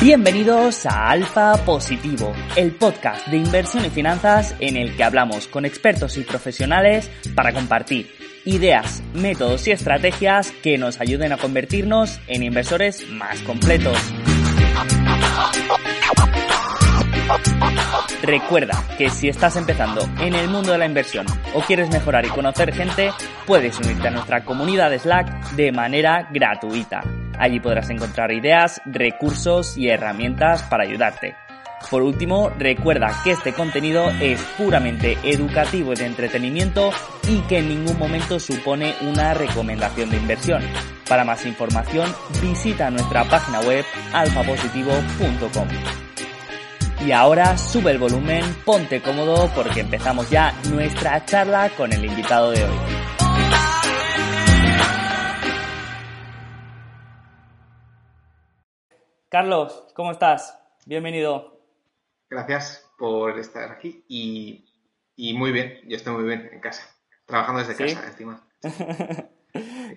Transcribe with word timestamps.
Bienvenidos 0.00 0.86
a 0.86 1.10
Alfa 1.10 1.62
Positivo, 1.66 2.32
el 2.56 2.74
podcast 2.74 3.26
de 3.26 3.36
inversión 3.36 3.84
y 3.84 3.90
finanzas 3.90 4.56
en 4.58 4.78
el 4.78 4.96
que 4.96 5.04
hablamos 5.04 5.46
con 5.46 5.66
expertos 5.66 6.16
y 6.16 6.22
profesionales 6.22 7.10
para 7.34 7.52
compartir 7.52 8.10
ideas, 8.46 9.02
métodos 9.12 9.68
y 9.68 9.72
estrategias 9.72 10.52
que 10.62 10.78
nos 10.78 11.02
ayuden 11.02 11.34
a 11.34 11.36
convertirnos 11.36 12.18
en 12.28 12.42
inversores 12.42 13.06
más 13.10 13.40
completos. 13.42 13.98
Recuerda 18.22 18.84
que 18.98 19.08
si 19.08 19.28
estás 19.28 19.56
empezando 19.56 20.02
en 20.20 20.34
el 20.34 20.48
mundo 20.48 20.72
de 20.72 20.78
la 20.78 20.86
inversión 20.86 21.26
o 21.54 21.60
quieres 21.62 21.90
mejorar 21.90 22.26
y 22.26 22.28
conocer 22.28 22.72
gente, 22.74 23.10
puedes 23.46 23.78
unirte 23.78 24.08
a 24.08 24.10
nuestra 24.10 24.44
comunidad 24.44 24.90
de 24.90 24.98
Slack 24.98 25.52
de 25.52 25.72
manera 25.72 26.28
gratuita. 26.30 27.02
Allí 27.38 27.60
podrás 27.60 27.88
encontrar 27.88 28.30
ideas, 28.32 28.82
recursos 28.84 29.78
y 29.78 29.88
herramientas 29.88 30.62
para 30.64 30.84
ayudarte. 30.84 31.34
Por 31.88 32.02
último, 32.02 32.50
recuerda 32.58 33.22
que 33.24 33.30
este 33.30 33.54
contenido 33.54 34.10
es 34.20 34.42
puramente 34.58 35.16
educativo 35.22 35.94
y 35.94 35.96
de 35.96 36.04
entretenimiento 36.04 36.90
y 37.26 37.40
que 37.42 37.58
en 37.58 37.70
ningún 37.70 37.98
momento 37.98 38.38
supone 38.38 38.94
una 39.00 39.32
recomendación 39.32 40.10
de 40.10 40.18
inversión. 40.18 40.62
Para 41.08 41.24
más 41.24 41.46
información, 41.46 42.14
visita 42.42 42.90
nuestra 42.90 43.24
página 43.24 43.60
web 43.60 43.84
alfapositivo.com. 44.12 45.68
Y 47.02 47.12
ahora 47.12 47.56
sube 47.56 47.92
el 47.92 47.98
volumen, 47.98 48.44
ponte 48.66 49.00
cómodo 49.00 49.50
porque 49.54 49.80
empezamos 49.80 50.28
ya 50.28 50.52
nuestra 50.70 51.24
charla 51.24 51.70
con 51.70 51.90
el 51.90 52.04
invitado 52.04 52.50
de 52.50 52.62
hoy. 52.62 52.76
Carlos, 59.30 59.86
¿cómo 59.94 60.10
estás? 60.10 60.58
Bienvenido. 60.84 61.62
Gracias 62.28 62.86
por 62.98 63.38
estar 63.38 63.72
aquí 63.72 64.04
y, 64.06 65.32
muy 65.34 65.52
bien, 65.52 65.80
yo 65.88 65.96
estoy 65.96 66.12
muy 66.12 66.24
bien 66.24 66.50
en 66.52 66.60
casa, 66.60 66.82
trabajando 67.24 67.60
desde 67.64 67.76
casa 67.76 68.08
encima. 68.08 68.46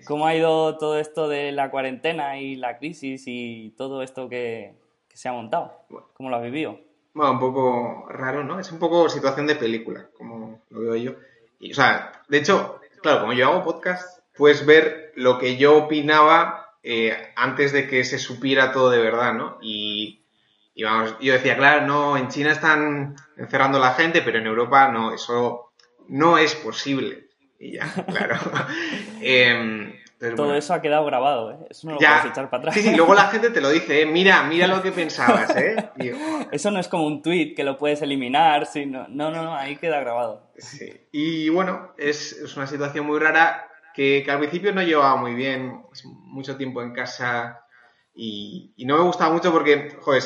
¿Cómo 0.06 0.26
ha 0.26 0.34
ido 0.34 0.78
todo 0.78 0.98
esto 0.98 1.28
de 1.28 1.52
la 1.52 1.70
cuarentena 1.70 2.38
y 2.38 2.56
la 2.56 2.78
crisis 2.78 3.24
y 3.26 3.74
todo 3.76 4.02
esto 4.02 4.28
que, 4.30 4.74
se 5.08 5.28
ha 5.28 5.32
montado? 5.32 5.84
¿Cómo 6.14 6.30
lo 6.30 6.36
has 6.36 6.42
vivido? 6.42 6.80
Bueno, 7.14 7.32
un 7.32 7.38
poco 7.38 8.06
raro, 8.10 8.42
¿no? 8.42 8.58
Es 8.58 8.72
un 8.72 8.80
poco 8.80 9.08
situación 9.08 9.46
de 9.46 9.54
película, 9.54 10.08
como 10.18 10.62
lo 10.70 10.80
veo 10.80 10.96
yo. 10.96 11.14
Y, 11.60 11.70
o 11.70 11.74
sea, 11.74 12.24
de 12.28 12.38
hecho, 12.38 12.80
claro, 13.02 13.20
como 13.20 13.32
yo 13.32 13.48
hago 13.48 13.62
podcast, 13.62 14.18
puedes 14.36 14.66
ver 14.66 15.12
lo 15.14 15.38
que 15.38 15.56
yo 15.56 15.76
opinaba 15.76 16.76
eh, 16.82 17.32
antes 17.36 17.72
de 17.72 17.86
que 17.86 18.02
se 18.02 18.18
supiera 18.18 18.72
todo 18.72 18.90
de 18.90 18.98
verdad, 18.98 19.32
¿no? 19.32 19.58
Y, 19.62 20.24
vamos, 20.82 21.16
yo 21.20 21.32
decía, 21.34 21.56
claro, 21.56 21.86
no, 21.86 22.16
en 22.16 22.28
China 22.28 22.50
están 22.50 23.14
encerrando 23.36 23.78
a 23.78 23.82
la 23.82 23.94
gente, 23.94 24.20
pero 24.20 24.38
en 24.38 24.46
Europa 24.46 24.88
no, 24.88 25.14
eso 25.14 25.70
no 26.08 26.36
es 26.36 26.56
posible. 26.56 27.28
Y 27.60 27.74
ya, 27.74 27.86
claro. 28.08 28.38
Todo 30.36 30.54
eso 30.54 30.72
ha 30.72 30.80
quedado 30.80 31.04
grabado, 31.04 31.52
¿eh? 31.52 31.58
Eso 31.68 31.86
no 31.86 31.94
lo 31.94 31.98
puedes 31.98 32.24
echar 32.24 32.48
para 32.48 32.60
atrás. 32.60 32.74
Sí, 32.74 32.82
sí, 32.82 32.94
luego 32.94 33.14
la 33.14 33.28
gente 33.28 33.50
te 33.50 33.60
lo 33.60 33.68
dice, 33.68 34.02
¿eh? 34.02 34.06
Mira, 34.06 34.42
mira 34.44 34.66
lo 34.66 34.82
que 34.82 34.92
pensabas, 34.92 35.54
¿eh? 35.56 35.90
eso 36.52 36.70
no 36.70 36.80
es 36.80 36.88
como 36.88 37.06
un 37.06 37.20
tweet 37.20 37.54
que 37.54 37.64
lo 37.64 37.76
puedes 37.76 38.00
eliminar, 38.00 38.66
no, 38.86 39.06
no, 39.08 39.30
no, 39.30 39.54
ahí 39.54 39.76
queda 39.76 40.00
grabado. 40.00 40.50
Sí. 40.56 40.92
Y 41.12 41.48
bueno, 41.50 41.92
es, 41.98 42.32
es 42.32 42.56
una 42.56 42.66
situación 42.66 43.06
muy 43.06 43.18
rara 43.18 43.68
que, 43.94 44.26
al 44.28 44.38
principio 44.38 44.72
no 44.72 44.82
llevaba 44.82 45.16
muy 45.16 45.34
bien, 45.34 45.82
mucho 46.04 46.56
tiempo 46.56 46.82
en 46.82 46.92
casa 46.92 47.64
y, 48.14 48.74
no 48.86 48.98
me 48.98 49.04
gustaba 49.04 49.32
mucho 49.32 49.52
porque, 49.52 49.96
joder, 50.00 50.22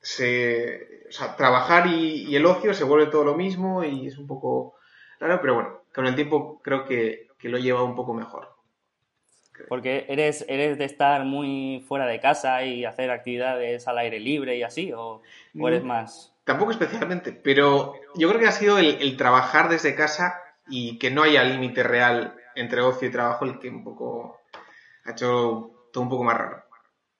se, 0.00 1.04
o 1.08 1.12
sea, 1.12 1.36
trabajar 1.36 1.86
y, 1.86 2.34
el 2.34 2.44
ocio 2.44 2.74
se 2.74 2.84
vuelve 2.84 3.10
todo 3.10 3.24
lo 3.24 3.34
mismo 3.34 3.84
y 3.84 4.08
es 4.08 4.18
un 4.18 4.26
poco 4.26 4.74
raro, 5.20 5.40
pero 5.40 5.54
bueno, 5.54 5.82
con 5.94 6.06
el 6.06 6.16
tiempo 6.16 6.60
creo 6.62 6.84
que, 6.84 7.28
lo 7.44 7.58
he 7.58 7.62
llevado 7.62 7.84
un 7.84 7.94
poco 7.94 8.14
mejor. 8.14 8.53
Porque 9.68 10.06
eres, 10.08 10.44
eres 10.48 10.78
de 10.78 10.84
estar 10.84 11.24
muy 11.24 11.84
fuera 11.86 12.06
de 12.06 12.20
casa 12.20 12.64
y 12.64 12.84
hacer 12.84 13.10
actividades 13.10 13.86
al 13.88 13.98
aire 13.98 14.20
libre 14.20 14.56
y 14.56 14.62
así, 14.62 14.92
o, 14.92 15.22
eres 15.54 15.84
más... 15.84 16.32
Tampoco 16.44 16.72
especialmente, 16.72 17.32
pero 17.32 17.94
yo 18.16 18.28
creo 18.28 18.40
que 18.40 18.46
ha 18.46 18.52
sido 18.52 18.78
el, 18.78 18.98
el 19.00 19.16
trabajar 19.16 19.68
desde 19.70 19.94
casa 19.94 20.42
y 20.68 20.98
que 20.98 21.10
no 21.10 21.22
haya 21.22 21.42
límite 21.42 21.82
real 21.82 22.34
entre 22.54 22.82
ocio 22.82 23.08
y 23.08 23.12
trabajo 23.12 23.44
el 23.44 23.58
que 23.58 23.68
un 23.68 23.82
poco 23.82 24.40
ha 25.04 25.12
hecho 25.12 25.88
todo 25.92 26.04
un 26.04 26.10
poco 26.10 26.24
más 26.24 26.36
raro. 26.36 26.64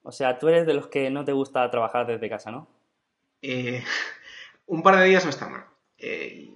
O 0.03 0.13
sea, 0.13 0.39
tú 0.39 0.49
eres 0.49 0.67
de 0.67 0.75
los 0.75 0.89
que 0.89 1.11
no 1.11 1.25
te 1.25 1.33
gusta 1.33 1.71
trabajar 1.71 2.07
desde 2.07 2.29
casa, 2.29 2.51
¿no? 2.51 2.69
Eh, 3.41 3.83
un 4.67 4.83
par 4.83 4.97
de 4.97 5.07
días 5.07 5.25
no 5.25 5.31
está 5.31 5.49
mal. 5.49 5.65
Eh, 5.99 6.51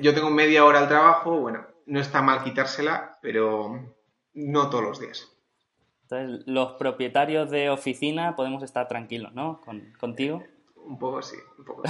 yo 0.00 0.14
tengo 0.14 0.30
media 0.30 0.64
hora 0.64 0.80
al 0.80 0.88
trabajo, 0.88 1.38
bueno, 1.38 1.66
no 1.86 2.00
está 2.00 2.22
mal 2.22 2.44
quitársela, 2.44 3.18
pero 3.20 3.94
no 4.34 4.70
todos 4.70 4.84
los 4.84 5.00
días. 5.00 5.30
Entonces, 6.02 6.42
los 6.46 6.72
propietarios 6.72 7.50
de 7.50 7.70
oficina 7.70 8.36
podemos 8.36 8.62
estar 8.62 8.88
tranquilos, 8.88 9.32
¿no? 9.32 9.60
contigo. 9.98 10.42
Un 10.84 10.98
poco 10.98 11.22
sí, 11.22 11.36
un 11.58 11.64
poco 11.64 11.82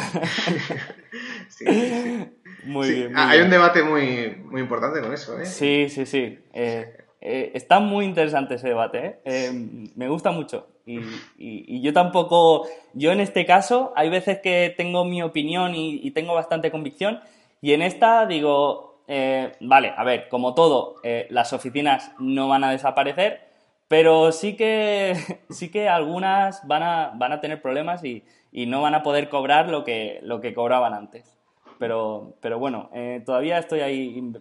sí. 1.48 1.64
Muy 2.64 2.92
bien. 2.92 3.16
hay 3.16 3.41
un 3.41 3.50
debate 3.50 3.82
muy, 3.82 4.36
muy 4.44 4.60
importante 4.60 5.00
con 5.00 5.12
eso, 5.12 5.41
¿eh? 5.41 5.47
Sí, 5.47 5.88
sí, 5.88 6.04
sí. 6.04 6.38
Eh, 6.53 7.03
eh, 7.25 7.53
está 7.54 7.78
muy 7.78 8.04
interesante 8.04 8.56
ese 8.56 8.69
debate, 8.69 9.06
¿eh? 9.06 9.20
eh 9.24 9.50
me 9.94 10.09
gusta 10.09 10.32
mucho. 10.32 10.66
Y, 10.84 10.98
y, 11.38 11.80
yo 11.80 11.92
tampoco, 11.92 12.66
yo 12.92 13.12
en 13.12 13.20
este 13.20 13.47
caso, 13.47 13.92
hay 13.94 14.10
veces 14.10 14.41
que 14.42 14.74
tengo 14.76 15.04
mi 15.04 15.22
opinión 15.22 15.76
y, 15.76 16.10
tengo 16.10 16.34
bastante 16.34 16.72
convicción, 16.72 17.20
y 17.60 17.74
en 17.74 17.82
esta 17.82 18.26
digo, 18.26 18.91
vale, 19.06 19.92
a 19.96 20.04
ver, 20.04 20.28
como 20.28 20.54
todo, 20.54 20.96
las 21.28 21.52
oficinas 21.52 22.12
no 22.18 22.48
van 22.48 22.64
a 22.64 22.70
desaparecer, 22.70 23.52
pero 23.88 24.32
sí 24.32 24.56
que, 24.56 25.14
sí 25.50 25.70
que 25.70 25.88
algunas 25.88 26.66
van 26.66 26.82
a, 26.82 27.12
van 27.14 27.32
a 27.32 27.41
tener 27.41 27.60
problemas 27.60 28.02
y, 28.04 28.24
y 28.52 28.66
no 28.66 28.82
van 28.82 28.94
a 28.94 29.02
poder 29.02 29.28
cobrar 29.28 29.68
lo 29.68 29.82
que, 29.82 30.20
lo 30.22 30.41
que 30.41 30.54
cobraban 30.54 30.94
antes. 30.94 31.38
Pero, 31.78 32.36
pero 32.41 32.58
bueno, 32.58 32.91
eh, 32.94 33.22
todavía 33.26 33.58
estoy 33.58 33.80
ahí 33.80 34.32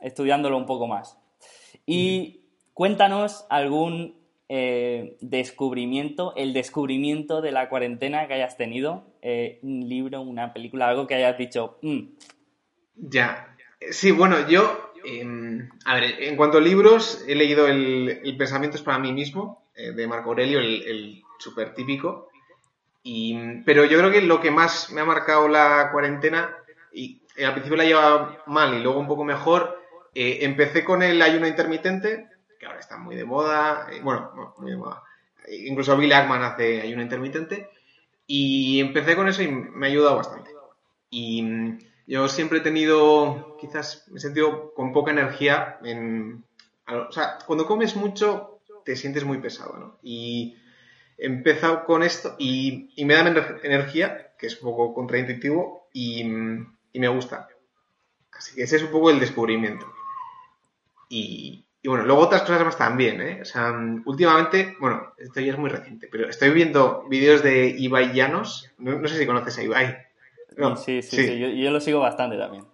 estudiándolo 0.00 0.58
un 0.58 0.66
poco 0.66 0.86
más. 0.86 1.18
Y 1.86 2.42
cuéntanos 2.74 3.46
algún 3.48 4.16
eh, 4.48 5.16
descubrimiento, 5.20 6.34
el 6.36 6.52
descubrimiento 6.52 7.40
de 7.40 7.52
la 7.52 7.68
cuarentena 7.68 8.26
que 8.26 8.34
hayas 8.34 8.56
tenido, 8.56 9.04
eh, 9.22 9.60
un 9.62 9.88
libro, 9.88 10.20
una 10.20 10.52
película, 10.52 10.88
algo 10.88 11.06
que 11.06 11.14
hayas 11.14 11.38
dicho. 11.38 11.78
Mm". 11.80 12.00
Ya, 12.96 13.53
sí, 13.90 14.10
bueno, 14.10 14.48
yo, 14.48 14.92
em, 15.04 15.68
a 15.84 15.94
ver, 15.94 16.22
en 16.22 16.36
cuanto 16.36 16.58
a 16.58 16.60
libros, 16.60 17.24
he 17.26 17.34
leído 17.34 17.66
El, 17.66 18.20
el 18.24 18.36
Pensamiento 18.36 18.76
es 18.76 18.82
para 18.82 18.98
mí 18.98 19.12
mismo, 19.12 19.64
de 19.74 20.06
Marco 20.06 20.30
Aurelio, 20.30 20.60
el, 20.60 20.82
el 20.82 21.22
súper 21.38 21.74
típico, 21.74 22.28
pero 23.66 23.84
yo 23.84 23.98
creo 23.98 24.10
que 24.10 24.22
lo 24.22 24.40
que 24.40 24.50
más 24.50 24.90
me 24.92 25.02
ha 25.02 25.04
marcado 25.04 25.48
la 25.48 25.90
cuarentena, 25.92 26.56
y 26.92 27.20
al 27.44 27.52
principio 27.52 27.76
la 27.76 27.84
llevaba 27.84 28.42
mal 28.46 28.74
y 28.74 28.82
luego 28.82 28.98
un 28.98 29.08
poco 29.08 29.24
mejor, 29.24 29.82
eh, 30.14 30.38
empecé 30.42 30.84
con 30.84 31.02
el 31.02 31.20
ayuno 31.20 31.46
intermitente, 31.46 32.28
que 32.58 32.66
ahora 32.66 32.78
está 32.78 32.96
muy 32.96 33.16
de 33.16 33.24
moda, 33.24 33.88
eh, 33.92 34.00
bueno, 34.02 34.54
muy 34.58 34.70
de 34.70 34.76
moda. 34.76 35.02
Incluso 35.48 35.96
Bill 35.96 36.12
Ackman 36.12 36.42
hace 36.42 36.80
ayuno 36.80 37.02
intermitente, 37.02 37.68
y 38.26 38.80
empecé 38.80 39.16
con 39.16 39.28
eso 39.28 39.42
y 39.42 39.48
me 39.48 39.86
ha 39.86 39.90
ayudado 39.90 40.16
bastante. 40.16 40.50
Y 41.10 41.44
yo 42.06 42.28
siempre 42.28 42.58
he 42.58 42.62
tenido, 42.62 43.56
quizás 43.60 44.06
me 44.10 44.18
he 44.18 44.20
sentido 44.20 44.72
con 44.74 44.92
poca 44.92 45.12
energía 45.12 45.78
en... 45.82 46.44
O 46.86 47.12
sea, 47.12 47.38
cuando 47.46 47.66
comes 47.66 47.96
mucho 47.96 48.60
te 48.84 48.96
sientes 48.96 49.24
muy 49.24 49.38
pesado, 49.38 49.78
¿no? 49.78 49.98
Y 50.02 50.56
he 51.18 51.26
empezado 51.26 51.84
con 51.84 52.02
esto 52.02 52.36
y, 52.38 52.92
me 53.04 53.14
da 53.14 53.20
energía, 53.62 54.34
que 54.38 54.46
es 54.46 54.60
un 54.60 54.70
poco 54.70 54.94
contraintuitivo, 54.94 55.88
y, 55.92 56.24
me 56.24 57.08
gusta. 57.08 57.48
Así 58.32 58.54
que 58.54 58.62
ese 58.64 58.76
es 58.76 58.82
un 58.82 58.90
poco 58.90 59.10
el 59.10 59.20
descubrimiento. 59.20 59.86
Y, 61.08 61.64
bueno, 61.84 62.04
luego 62.04 62.22
otras 62.22 62.42
cosas 62.42 62.64
más 62.64 62.76
también, 62.76 63.20
¿eh? 63.20 63.38
O 63.42 63.44
sea, 63.44 63.72
últimamente, 64.04 64.76
bueno, 64.80 65.14
esto 65.18 65.40
ya 65.40 65.52
es 65.52 65.58
muy 65.58 65.70
reciente, 65.70 66.08
pero 66.10 66.28
estoy 66.28 66.50
viendo 66.50 67.06
vídeos 67.08 67.42
de 67.42 67.68
Ibai 67.68 68.12
Llanos. 68.12 68.70
No, 68.78 69.06
sé 69.06 69.18
si 69.18 69.26
conoces 69.26 69.58
a 69.58 69.62
Ibai. 69.62 70.03
Sí, 70.76 71.02
sí, 71.02 71.16
sí, 71.16 71.38
Yo, 71.38 71.70
lo 71.70 71.80
sigo 71.80 72.00
bastante 72.00 72.36
también. 72.36 72.64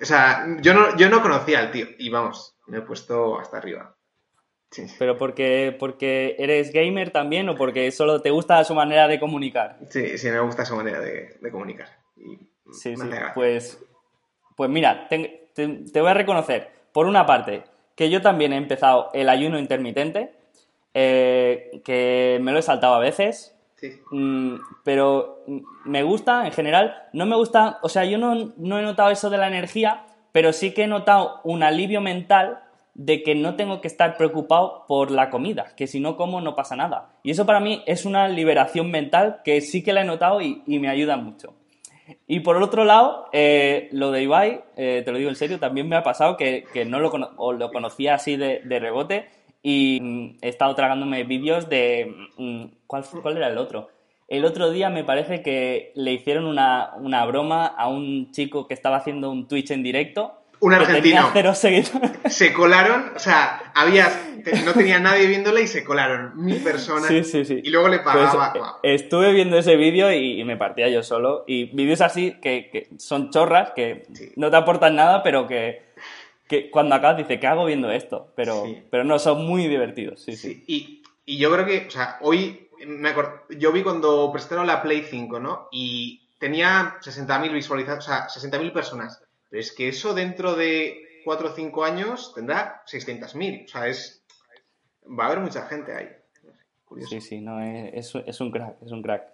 O 0.00 0.04
sea, 0.04 0.46
yo 0.60 0.74
no, 0.74 0.96
yo 0.96 1.08
no 1.10 1.22
conocía 1.22 1.58
al 1.58 1.70
tío 1.70 1.86
y 1.98 2.08
vamos, 2.08 2.56
me 2.66 2.78
he 2.78 2.82
puesto 2.82 3.38
hasta 3.38 3.58
arriba. 3.58 3.94
¿Pero 4.98 5.16
porque, 5.16 5.74
porque 5.78 6.36
eres 6.38 6.72
gamer 6.72 7.10
también 7.10 7.48
o 7.48 7.56
porque 7.56 7.90
solo 7.90 8.20
te 8.20 8.30
gusta 8.30 8.62
su 8.64 8.74
manera 8.74 9.08
de 9.08 9.18
comunicar? 9.18 9.78
Sí, 9.88 10.18
sí, 10.18 10.30
me 10.30 10.40
gusta 10.40 10.64
su 10.64 10.76
manera 10.76 11.00
de, 11.00 11.38
comunicar. 11.50 11.88
sí, 12.70 12.94
sí. 12.96 13.08
Pues, 13.34 13.82
pues 14.56 14.68
mira, 14.68 15.08
te, 15.08 16.00
voy 16.00 16.10
a 16.10 16.14
reconocer, 16.14 16.70
por 16.92 17.06
una 17.06 17.24
parte, 17.24 17.64
que 17.96 18.10
yo 18.10 18.20
también 18.20 18.52
he 18.52 18.56
empezado 18.56 19.10
el 19.14 19.30
ayuno 19.30 19.58
intermitente, 19.58 20.32
eh, 20.92 21.80
que 21.84 22.38
me 22.42 22.52
lo 22.52 22.58
he 22.58 22.62
saltado 22.62 22.94
a 22.94 23.00
veces, 23.00 23.57
Mm, 24.10 24.54
pero 24.84 25.44
me 25.84 26.02
gusta 26.02 26.46
en 26.46 26.52
general. 26.52 26.94
No 27.12 27.26
me 27.26 27.36
gusta, 27.36 27.78
o 27.82 27.88
sea, 27.88 28.04
yo 28.04 28.18
no, 28.18 28.52
no 28.56 28.78
he 28.78 28.82
notado 28.82 29.10
eso 29.10 29.30
de 29.30 29.38
la 29.38 29.48
energía, 29.48 30.04
pero 30.32 30.52
sí 30.52 30.72
que 30.72 30.84
he 30.84 30.88
notado 30.88 31.40
un 31.44 31.62
alivio 31.62 32.00
mental 32.00 32.60
de 32.98 33.22
que 33.22 33.36
no 33.36 33.54
tengo 33.54 33.80
que 33.80 33.86
estar 33.86 34.16
preocupado 34.16 34.84
por 34.88 35.12
la 35.12 35.30
comida, 35.30 35.72
que 35.76 35.86
si 35.86 36.00
no 36.00 36.16
como 36.16 36.40
no 36.40 36.56
pasa 36.56 36.74
nada. 36.74 37.12
Y 37.22 37.30
eso 37.30 37.46
para 37.46 37.60
mí 37.60 37.82
es 37.86 38.04
una 38.04 38.26
liberación 38.28 38.90
mental 38.90 39.40
que 39.44 39.60
sí 39.60 39.84
que 39.84 39.92
la 39.92 40.02
he 40.02 40.04
notado 40.04 40.42
y, 40.42 40.62
me 40.66 40.88
ayuda 40.88 41.16
mucho. 41.16 41.54
Y 42.26 42.40
por 42.40 42.60
otro 42.60 42.84
lado, 42.84 43.26
eh, 43.32 43.88
lo 43.92 44.10
de 44.10 44.22
Ibai, 44.24 44.64
eh, 44.76 45.02
te 45.04 45.12
lo 45.12 45.18
digo 45.18 45.30
en 45.30 45.36
serio, 45.36 45.60
también 45.60 45.88
me 45.88 45.94
ha 45.94 46.02
pasado 46.02 46.36
que, 46.36 46.64
no 46.86 46.98
lo, 46.98 47.52
lo 47.52 47.70
conocía 47.70 48.14
así 48.14 48.36
de, 48.36 48.60
rebote 48.64 49.28
y 49.62 50.00
mm, 50.02 50.38
he 50.42 50.48
estado 50.48 50.74
tragándome 50.74 51.22
vídeos 51.22 51.68
de... 51.68 52.12
¿cuál, 52.88 53.04
¿Cuál 53.22 53.36
era 53.36 53.46
el 53.46 53.58
otro? 53.58 53.90
El 54.26 54.44
otro 54.44 54.72
día 54.72 54.90
me 54.90 55.04
parece 55.04 55.42
que 55.42 55.92
le 55.94 56.12
hicieron 56.12 56.46
una, 56.46 56.90
una 56.96 57.24
broma 57.24 57.66
a 57.66 57.86
un 57.86 58.32
chico 58.32 58.66
que 58.66 58.74
estaba 58.74 58.96
haciendo 58.96 59.30
un 59.30 59.46
Twitch 59.46 59.70
en 59.70 59.84
directo 59.84 60.38
un 60.60 60.74
argentino. 60.74 61.30
Se 62.28 62.52
colaron, 62.52 63.12
o 63.14 63.18
sea, 63.18 63.72
había, 63.74 64.08
no 64.64 64.72
tenía 64.72 64.98
nadie 64.98 65.26
viéndole 65.26 65.62
y 65.62 65.66
se 65.66 65.84
colaron 65.84 66.32
mil 66.34 66.62
personas. 66.62 67.06
Sí, 67.06 67.24
sí, 67.24 67.44
sí. 67.44 67.60
Y 67.62 67.70
luego 67.70 67.88
le 67.88 68.00
pues, 68.00 68.14
pagaba. 68.14 68.78
Eh, 68.82 68.94
estuve 68.94 69.32
viendo 69.32 69.58
ese 69.58 69.76
vídeo 69.76 70.12
y, 70.12 70.42
me 70.44 70.56
partía 70.56 70.88
yo 70.88 71.02
solo. 71.02 71.44
Y 71.46 71.66
vídeos 71.76 72.00
así 72.00 72.36
que, 72.40 72.88
son 72.98 73.30
chorras, 73.30 73.72
que 73.74 74.06
no 74.36 74.50
te 74.50 74.56
aportan 74.56 74.96
nada, 74.96 75.22
pero 75.22 75.46
que, 75.46 75.82
cuando 76.70 76.94
acabas 76.94 77.18
dices, 77.18 77.38
¿qué 77.38 77.46
hago 77.46 77.64
viendo 77.64 77.90
esto? 77.90 78.32
Pero, 78.34 78.64
pero 78.90 79.04
no, 79.04 79.18
son 79.18 79.46
muy 79.46 79.66
divertidos. 79.66 80.22
Sí, 80.22 80.36
sí. 80.36 80.64
Y, 80.66 81.02
y, 81.24 81.38
yo 81.38 81.52
creo 81.52 81.66
que, 81.66 81.86
o 81.86 81.90
sea, 81.90 82.18
hoy 82.20 82.67
me 82.86 83.14
yo 83.58 83.72
vi 83.72 83.82
cuando 83.82 84.30
presentaron 84.32 84.66
la 84.66 84.82
Play 84.82 85.02
5, 85.02 85.40
¿no? 85.40 85.68
Y 85.70 86.28
tenía 86.38 86.98
60.000 87.00 87.52
visualizados, 87.52 88.06
o 88.06 88.08
sea, 88.08 88.28
60.000 88.28 88.72
personas. 88.72 89.22
Pero 89.50 89.60
es 89.60 89.72
que 89.72 89.88
eso 89.88 90.14
dentro 90.14 90.54
de 90.54 91.20
4 91.24 91.48
o 91.48 91.52
5 91.52 91.84
años 91.84 92.32
tendrá 92.34 92.82
600.000. 92.86 93.64
O 93.64 93.68
sea, 93.68 93.86
es, 93.86 94.24
va 95.06 95.24
a 95.24 95.26
haber 95.28 95.40
mucha 95.40 95.66
gente 95.66 95.94
ahí. 95.94 96.08
Sí, 97.08 97.20
sí, 97.20 97.40
no, 97.40 97.60
es, 97.60 98.14
es, 98.14 98.40
un 98.40 98.50
crack, 98.50 98.76
es 98.82 98.92
un 98.92 99.02
crack. 99.02 99.24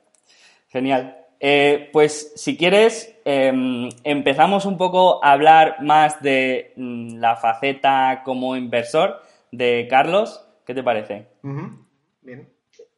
Genial. 0.69 1.25
Eh, 1.39 1.91
pues 1.93 2.33
si 2.37 2.57
quieres, 2.57 3.15
em, 3.25 3.89
empezamos 4.03 4.65
un 4.65 4.77
poco 4.77 5.25
a 5.25 5.33
hablar 5.33 5.83
más 5.83 6.21
de 6.21 6.73
mm, 6.77 7.17
la 7.19 7.37
faceta 7.37 8.23
como 8.25 8.57
inversor 8.57 9.21
de 9.53 9.87
Carlos. 9.89 10.45
¿Qué 10.65 10.75
te 10.75 10.83
parece? 10.83 11.29
Bien. 12.23 12.54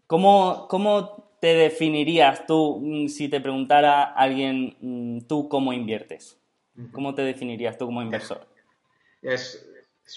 ¿Cómo, 0.06 0.68
¿Cómo, 0.68 1.26
te 1.40 1.54
definirías 1.54 2.46
tú 2.46 2.80
mm, 2.82 3.08
si 3.08 3.28
te 3.28 3.40
preguntara 3.40 4.04
alguien 4.04 4.76
mm, 4.80 5.26
tú 5.26 5.48
cómo 5.48 5.72
inviertes? 5.72 6.38
¿Cómo 6.92 7.14
te 7.14 7.22
definirías 7.22 7.78
tú 7.78 7.86
como 7.86 8.02
inversor? 8.02 8.46
Es, 9.22 9.66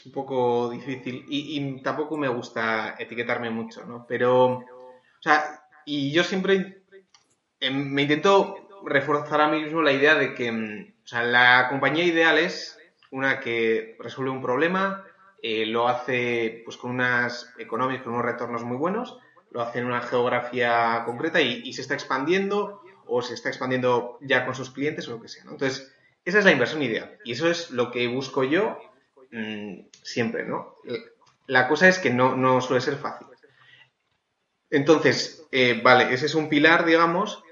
un 0.06 0.12
poco 0.12 0.70
difícil 0.70 1.26
y, 1.30 1.82
tampoco 1.82 2.18
me 2.18 2.28
gusta 2.28 2.96
etiquetarme 3.00 3.50
mucho, 3.50 3.86
¿no? 3.86 4.06
Pero, 4.08 4.46
o 4.48 5.22
sea, 5.22 5.64
y 5.86 6.12
yo 6.12 6.24
siempre 6.24 6.84
em, 7.60 7.90
me 7.92 8.02
intento 8.04 8.82
reforzar 8.86 9.42
a 9.42 9.48
mí 9.48 9.62
mismo 9.62 9.82
la 9.82 9.94
idea 9.94 10.16
de 10.16 10.34
que, 10.34 10.52
mm, 10.52 10.94
o 11.04 11.08
sea, 11.08 11.24
la 11.24 11.68
compañía 11.70 12.04
ideal 12.04 12.38
es 12.38 12.78
una 13.12 13.40
que 13.40 13.96
resuelve 14.00 14.32
un 14.32 14.42
problema, 14.42 15.06
eh, 15.42 15.66
lo 15.66 15.88
hace 15.88 16.62
pues 16.66 16.76
con 16.76 16.92
unas 16.92 17.54
económicas, 17.58 18.04
con 18.04 18.14
unos 18.14 18.26
retornos 18.26 18.64
muy 18.64 18.78
buenos, 18.78 19.18
lo 19.52 19.62
hace 19.62 19.80
en 19.80 19.86
una 19.86 20.02
geografía 20.02 21.04
concreta 21.06 21.42
y, 21.42 21.74
se 21.74 21.82
está 21.82 21.94
expandiendo 21.94 22.82
o 23.06 23.22
se 23.22 23.34
está 23.34 23.50
expandiendo 23.50 24.18
ya 24.22 24.46
con 24.46 24.56
sus 24.56 24.70
clientes 24.72 25.08
o 25.08 25.12
lo 25.12 25.22
que 25.22 25.28
sea, 25.28 25.44
¿no? 25.44 25.52
Entonces, 25.52 25.92
esa 26.26 26.40
es 26.40 26.46
la 26.46 26.52
inversión 26.52 26.84
ideal. 26.84 27.18
Y 27.24 27.32
eso 27.32 27.50
es 27.50 27.72
lo 27.72 27.92
que 27.92 28.08
busco 28.08 28.44
yo 28.44 28.78
mm, 29.32 29.88
siempre, 30.04 30.46
¿no? 30.46 30.76
La 31.48 31.68
cosa 31.68 31.88
es 31.88 31.98
que 31.98 32.12
no, 32.12 32.62
suele 32.62 32.82
ser 32.82 32.98
fácil. 32.98 33.28
Entonces, 34.70 35.48
eh, 35.52 35.82
vale, 35.84 36.14
ese 36.14 36.28
es 36.28 36.36
un 36.36 36.48
pilar, 36.48 36.86
digamos, 36.86 37.44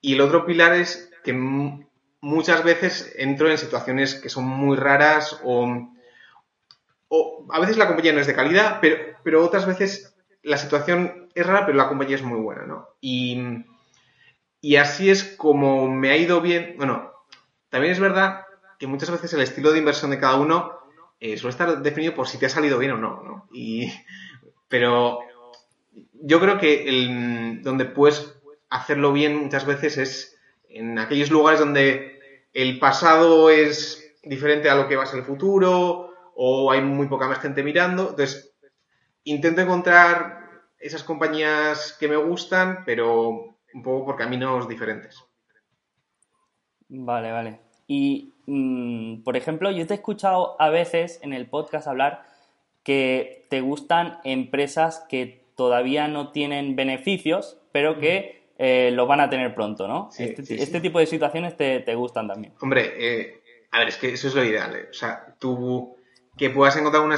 y 0.00 0.14
el 0.14 0.20
otro 0.20 0.44
pilar 0.44 0.74
es 0.74 1.12
que 1.22 1.32
muchas 1.32 2.64
veces 2.64 3.14
entro 3.16 3.48
en 3.48 3.58
situaciones 3.58 4.16
que 4.16 4.28
son 4.28 4.44
muy 4.44 4.76
raras 4.76 5.40
o, 5.44 5.92
a 7.50 7.60
veces 7.60 7.76
la 7.76 7.86
compañía 7.86 8.12
no 8.12 8.20
es 8.20 8.26
de 8.26 8.34
calidad, 8.34 8.78
pero, 8.80 8.96
pero 9.22 9.44
otras 9.44 9.64
veces 9.64 10.15
la 10.46 10.58
situación 10.58 11.28
es 11.34 11.44
rara, 11.44 11.66
pero 11.66 11.76
la 11.76 11.88
compañía 11.88 12.14
es 12.14 12.22
muy 12.22 12.38
buena, 12.38 12.64
¿no? 12.66 12.88
Y, 13.00 13.64
y 14.60 14.76
así 14.76 15.10
es 15.10 15.24
como 15.24 15.90
me 15.90 16.10
ha 16.10 16.16
ido 16.16 16.40
bien, 16.40 16.74
bueno, 16.78 17.12
también 17.68 17.92
es 17.92 17.98
verdad 17.98 18.46
que 18.78 18.86
muchas 18.86 19.10
veces 19.10 19.32
el 19.32 19.40
estilo 19.40 19.72
de 19.72 19.80
inversión 19.80 20.12
de 20.12 20.20
cada 20.20 20.36
uno 20.36 20.72
eh, 21.18 21.36
suele 21.36 21.50
estar 21.50 21.82
definido 21.82 22.14
por 22.14 22.28
si 22.28 22.38
te 22.38 22.46
ha 22.46 22.48
salido 22.48 22.78
bien 22.78 22.92
o 22.92 22.96
no, 22.96 23.22
¿no? 23.24 23.48
Y, 23.52 23.92
pero 24.68 25.18
yo 26.12 26.38
creo 26.38 26.58
que 26.58 26.88
el, 26.88 27.62
donde 27.62 27.84
puedes 27.84 28.38
hacerlo 28.70 29.12
bien 29.12 29.36
muchas 29.36 29.66
veces 29.66 29.98
es 29.98 30.38
en 30.68 30.98
aquellos 31.00 31.30
lugares 31.30 31.58
donde 31.58 32.20
el 32.52 32.78
pasado 32.78 33.50
es 33.50 34.14
diferente 34.22 34.70
a 34.70 34.76
lo 34.76 34.86
que 34.86 34.94
va 34.94 35.02
a 35.02 35.06
ser 35.06 35.20
el 35.20 35.26
futuro 35.26 36.14
o 36.36 36.70
hay 36.70 36.82
muy 36.82 37.08
poca 37.08 37.26
más 37.26 37.40
gente 37.40 37.64
mirando. 37.64 38.10
Entonces, 38.10 38.55
intento 39.26 39.60
encontrar 39.60 40.62
esas 40.78 41.02
compañías 41.02 41.96
que 41.98 42.08
me 42.08 42.16
gustan, 42.16 42.84
pero 42.86 43.56
un 43.74 43.82
poco 43.82 44.06
por 44.06 44.16
caminos 44.16 44.68
diferentes. 44.68 45.22
Vale, 46.88 47.32
vale. 47.32 47.60
Y, 47.86 48.34
mm, 48.46 49.22
por 49.22 49.36
ejemplo, 49.36 49.70
yo 49.70 49.86
te 49.86 49.94
he 49.94 49.96
escuchado 49.96 50.60
a 50.60 50.70
veces 50.70 51.18
en 51.22 51.32
el 51.32 51.48
podcast 51.48 51.88
hablar 51.88 52.24
que 52.82 53.46
te 53.50 53.60
gustan 53.60 54.18
empresas 54.22 55.04
que 55.08 55.44
todavía 55.56 56.06
no 56.06 56.30
tienen 56.30 56.76
beneficios, 56.76 57.58
pero 57.72 57.98
que 57.98 58.50
eh, 58.58 58.90
lo 58.92 59.06
van 59.06 59.20
a 59.20 59.28
tener 59.28 59.54
pronto, 59.54 59.88
¿no? 59.88 60.08
este, 60.16 60.62
este 60.62 60.80
tipo 60.80 61.00
de 61.00 61.06
situaciones 61.06 61.56
te, 61.56 61.94
gustan 61.96 62.28
también. 62.28 62.54
Hombre, 62.60 62.92
eh, 62.96 63.42
a 63.72 63.80
ver, 63.80 63.88
es 63.88 63.96
que 63.96 64.12
eso 64.12 64.28
es 64.28 64.34
lo 64.34 64.44
ideal. 64.44 64.76
¿eh? 64.76 64.86
O 64.88 64.94
sea, 64.94 65.34
tú 65.40 65.96
que 66.36 66.50
puedas 66.50 66.76
encontrar 66.76 67.02
una 67.02 67.16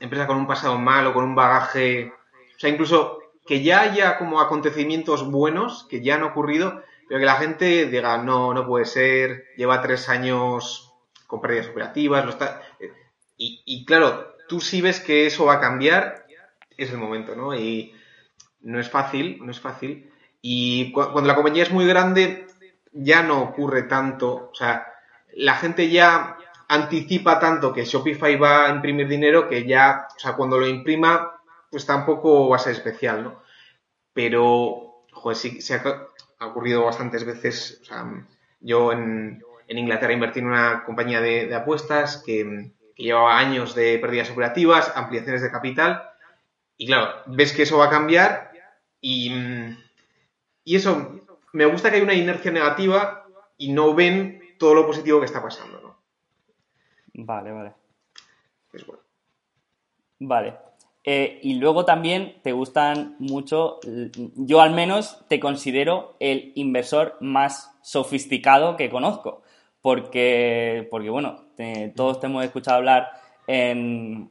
empresa 0.00 0.26
con 0.26 0.36
un 0.36 0.46
pasado 0.46 0.78
malo, 0.78 1.12
con 1.12 1.24
un 1.24 1.34
bagaje, 1.34 2.12
o 2.56 2.58
sea, 2.58 2.70
incluso 2.70 3.18
que 3.46 3.62
ya 3.62 3.80
haya 3.82 4.18
como 4.18 4.40
acontecimientos 4.40 5.30
buenos 5.30 5.86
que 5.88 6.02
ya 6.02 6.14
han 6.14 6.22
ocurrido, 6.22 6.82
pero 7.08 7.20
que 7.20 7.26
la 7.26 7.36
gente 7.36 7.86
diga, 7.86 8.18
no, 8.18 8.54
no 8.54 8.66
puede 8.66 8.86
ser, 8.86 9.44
lleva 9.56 9.82
tres 9.82 10.08
años 10.08 10.92
con 11.26 11.40
pérdidas 11.40 11.68
operativas, 11.68 12.24
lo 12.24 12.30
está... 12.30 12.62
y, 13.36 13.84
claro, 13.84 14.36
tú 14.48 14.60
sí 14.60 14.80
ves 14.80 15.00
que 15.00 15.26
eso 15.26 15.46
va 15.46 15.54
a 15.54 15.60
cambiar, 15.60 16.26
es 16.76 16.90
el 16.90 16.98
momento, 16.98 17.34
¿no? 17.34 17.54
Y 17.54 17.94
no 18.62 18.80
es 18.80 18.90
fácil, 18.90 19.38
no 19.44 19.50
es 19.50 19.60
fácil. 19.60 20.10
Y 20.40 20.92
cuando 20.92 21.22
la 21.22 21.34
compañía 21.34 21.62
es 21.62 21.70
muy 21.70 21.86
grande, 21.86 22.46
ya 22.92 23.22
no 23.22 23.42
ocurre 23.42 23.84
tanto, 23.84 24.50
o 24.52 24.54
sea, 24.54 24.86
la 25.34 25.56
gente 25.56 25.90
ya 25.90 26.36
anticipa 26.68 27.38
tanto 27.38 27.72
que 27.72 27.84
Shopify 27.84 28.36
va 28.36 28.66
a 28.66 28.70
imprimir 28.70 29.08
dinero 29.08 29.48
que 29.48 29.66
ya, 29.66 30.08
o 30.14 30.18
sea, 30.18 30.34
cuando 30.34 30.58
lo 30.58 30.66
imprima, 30.66 31.40
pues 31.70 31.86
tampoco 31.86 32.48
va 32.48 32.56
a 32.56 32.60
ser 32.60 32.72
especial, 32.72 33.24
¿no? 33.24 33.42
Pero, 34.12 35.04
joder, 35.12 35.36
sí, 35.36 35.60
se 35.60 35.74
ha, 35.74 36.08
ocurrido 36.40 36.84
bastantes 36.84 37.24
veces. 37.24 37.80
O 37.82 37.84
sea, 37.84 38.26
yo 38.60 38.92
en, 38.92 39.42
Inglaterra 39.68 40.12
invertí 40.12 40.38
en 40.40 40.46
una 40.46 40.84
compañía 40.84 41.20
de, 41.20 41.52
apuestas 41.54 42.22
que, 42.24 42.70
llevaba 42.96 43.38
años 43.38 43.74
de 43.74 43.98
pérdidas 43.98 44.30
operativas, 44.30 44.92
ampliaciones 44.94 45.42
de 45.42 45.50
capital. 45.50 46.10
Y 46.76 46.86
claro, 46.86 47.22
ves 47.26 47.52
que 47.52 47.62
eso 47.62 47.78
va 47.78 47.86
a 47.86 47.90
cambiar 47.90 48.52
y, 49.00 49.32
y 50.62 50.76
eso, 50.76 51.20
me 51.52 51.66
gusta 51.66 51.90
que 51.90 51.96
hay 51.96 52.02
una 52.02 52.14
inercia 52.14 52.52
negativa 52.52 53.26
y 53.58 53.72
no 53.72 53.94
ven 53.94 54.54
todo 54.58 54.74
lo 54.74 54.86
positivo 54.86 55.18
que 55.18 55.26
está 55.26 55.42
pasando, 55.42 55.80
¿no? 55.80 55.93
Vale, 57.14 57.52
vale. 57.52 57.72
Es 58.72 58.86
bueno. 58.86 59.02
Vale. 60.20 60.54
Eh, 61.04 61.38
y 61.42 61.54
luego 61.54 61.84
también 61.84 62.40
te 62.42 62.52
gustan 62.52 63.16
mucho, 63.18 63.78
yo 64.36 64.62
al 64.62 64.70
menos 64.70 65.22
te 65.28 65.38
considero 65.38 66.16
el 66.18 66.52
inversor 66.54 67.18
más 67.20 67.76
sofisticado 67.82 68.76
que 68.76 68.88
conozco, 68.88 69.42
porque, 69.82 70.88
porque 70.90 71.10
bueno, 71.10 71.44
todos 71.94 72.20
te 72.20 72.26
hemos 72.26 72.42
escuchado 72.42 72.78
hablar 72.78 73.10
en, 73.46 74.30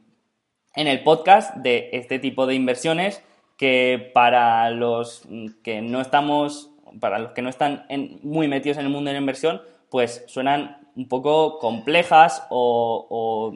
en 0.74 0.88
el 0.88 1.04
podcast 1.04 1.54
de 1.58 1.90
este 1.92 2.18
tipo 2.18 2.44
de 2.44 2.56
inversiones 2.56 3.22
que 3.56 4.10
para 4.12 4.68
los 4.70 5.22
que 5.62 5.80
no 5.80 6.00
estamos, 6.00 6.72
para 6.98 7.20
los 7.20 7.32
que 7.32 7.42
no 7.42 7.50
están 7.50 7.86
muy 8.22 8.48
metidos 8.48 8.78
en 8.78 8.86
el 8.86 8.90
mundo 8.90 9.10
de 9.10 9.14
la 9.14 9.20
inversión, 9.20 9.62
pues 9.90 10.24
suenan 10.26 10.83
un 10.96 11.08
poco 11.08 11.58
complejas 11.58 12.46
o 12.50 13.52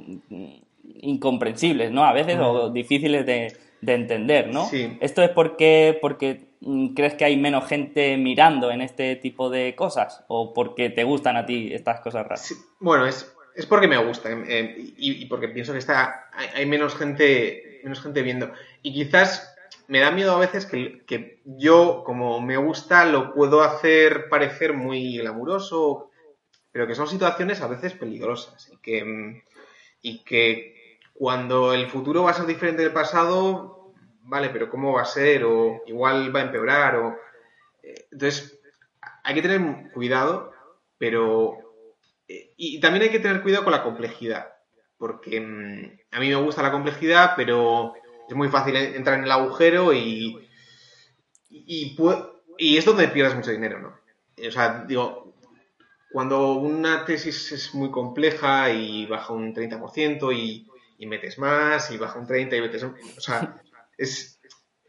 incomprensibles, 1.00 1.90
¿no? 1.90 2.04
A 2.04 2.12
veces, 2.12 2.38
o 2.40 2.71
difíciles 2.71 3.25
de, 3.26 3.57
entender, 3.87 4.49
¿no? 4.49 4.68
Esto 5.00 5.23
es 5.23 5.30
porque, 5.30 5.99
porque 6.00 6.49
mm, 6.61 6.95
crees 6.95 7.14
que 7.14 7.25
hay 7.25 7.37
menos 7.37 7.66
gente 7.66 8.16
mirando 8.16 8.71
en 8.71 8.80
este 8.80 9.16
tipo 9.16 9.50
de 9.50 9.75
cosas? 9.75 10.25
¿O 10.28 10.52
porque 10.52 10.90
te 10.90 11.04
gustan 11.04 11.37
a 11.37 11.47
ti 11.47 11.73
estas 11.73 12.00
cosas 12.00 12.25
raras? 12.25 12.54
bueno, 12.80 13.07
es, 13.07 13.35
es, 13.54 13.66
porque 13.66 13.88
me 13.88 13.99
gusta 13.99 14.30
eh, 14.30 14.75
y, 14.97 15.26
porque 15.26 15.49
pienso 15.49 15.73
que 15.73 15.78
está 15.78 16.28
hay, 16.33 16.66
menos 16.66 16.95
gente 16.95 17.80
menos 17.85 18.00
gente 18.00 18.23
viendo. 18.23 18.50
Y 18.83 18.92
quizás 18.92 19.54
me 19.87 20.00
da 20.00 20.11
miedo 20.11 20.35
a 20.35 20.38
veces 20.38 20.66
que, 20.66 21.04
que, 21.07 21.40
yo, 21.45 22.02
como 22.04 22.40
me 22.40 22.57
gusta, 22.57 23.04
lo 23.04 23.33
puedo 23.33 23.62
hacer 23.62 24.28
parecer 24.28 24.75
muy 24.75 25.18
glamuroso, 25.18 26.08
pero 26.79 26.87
que 26.87 26.95
son 26.95 27.09
situaciones 27.09 27.61
a 27.61 27.67
veces 27.67 27.95
peligrosas 27.95 28.71
y 28.73 28.77
que, 28.77 29.05
mm, 29.05 29.43
y 30.01 30.23
que 30.23 31.01
cuando 31.13 31.75
el 31.75 31.89
futuro 31.89 32.23
va 32.23 32.31
a 32.31 32.35
ser 32.35 32.47
diferente 32.47 32.85
del 32.85 32.93
pasado, 32.93 33.95
vale, 34.23 34.51
pero 34.51 34.71
¿cómo 34.71 34.93
va 34.93 35.03
a 35.03 35.05
ser? 35.05 35.43
O 35.43 35.83
igual 35.89 36.33
va 36.33 36.39
a 36.39 36.45
empeorar, 36.45 36.95
o... 36.95 37.17
Eh, 37.83 38.07
entonces, 38.13 38.61
hay 39.25 39.35
que 39.35 39.43
tener 39.43 39.91
cuidado, 39.91 40.53
pero... 40.99 41.59
Eh, 42.29 42.55
y 42.57 42.79
también 42.79 43.03
hay 43.03 43.11
que 43.11 43.19
tener 43.19 43.43
cuidado 43.43 43.65
con 43.65 43.73
la 43.73 43.83
complejidad, 43.83 44.47
porque 44.97 45.41
mm, 45.41 45.99
a 46.13 46.21
mí 46.21 46.29
me 46.29 46.37
gusta 46.37 46.63
la 46.63 46.71
complejidad, 46.71 47.33
pero 47.35 47.95
es 48.29 48.37
muy 48.37 48.51
fácil 48.51 48.77
entrar 48.77 49.19
en 49.19 49.25
el 49.25 49.33
agujero 49.33 49.93
y, 49.93 50.49
y, 51.51 52.77
es 52.77 52.85
donde 52.85 53.09
pierdes 53.09 53.35
mucho 53.35 53.51
dinero, 53.51 53.81
¿no? 53.81 53.99
O 54.47 54.51
sea, 54.53 54.85
digo, 54.87 55.28
cuando 56.11 56.55
una 56.55 57.05
tesis 57.05 57.53
es 57.53 57.75
muy 57.75 57.91
compleja 57.91 58.71
y 58.71 59.07
baja 59.07 59.33
un 59.33 59.55
30% 59.55 60.35
y, 60.35 60.67
y 60.99 61.07
metes 61.07 61.38
más 61.38 61.91
y 61.91 61.99
baja 61.99 62.19
un 62.19 62.27
30% 62.27 62.57
y 62.57 62.61
metes... 62.61 62.83
O 62.85 63.21
sea, 63.21 63.61
es, 63.99 64.41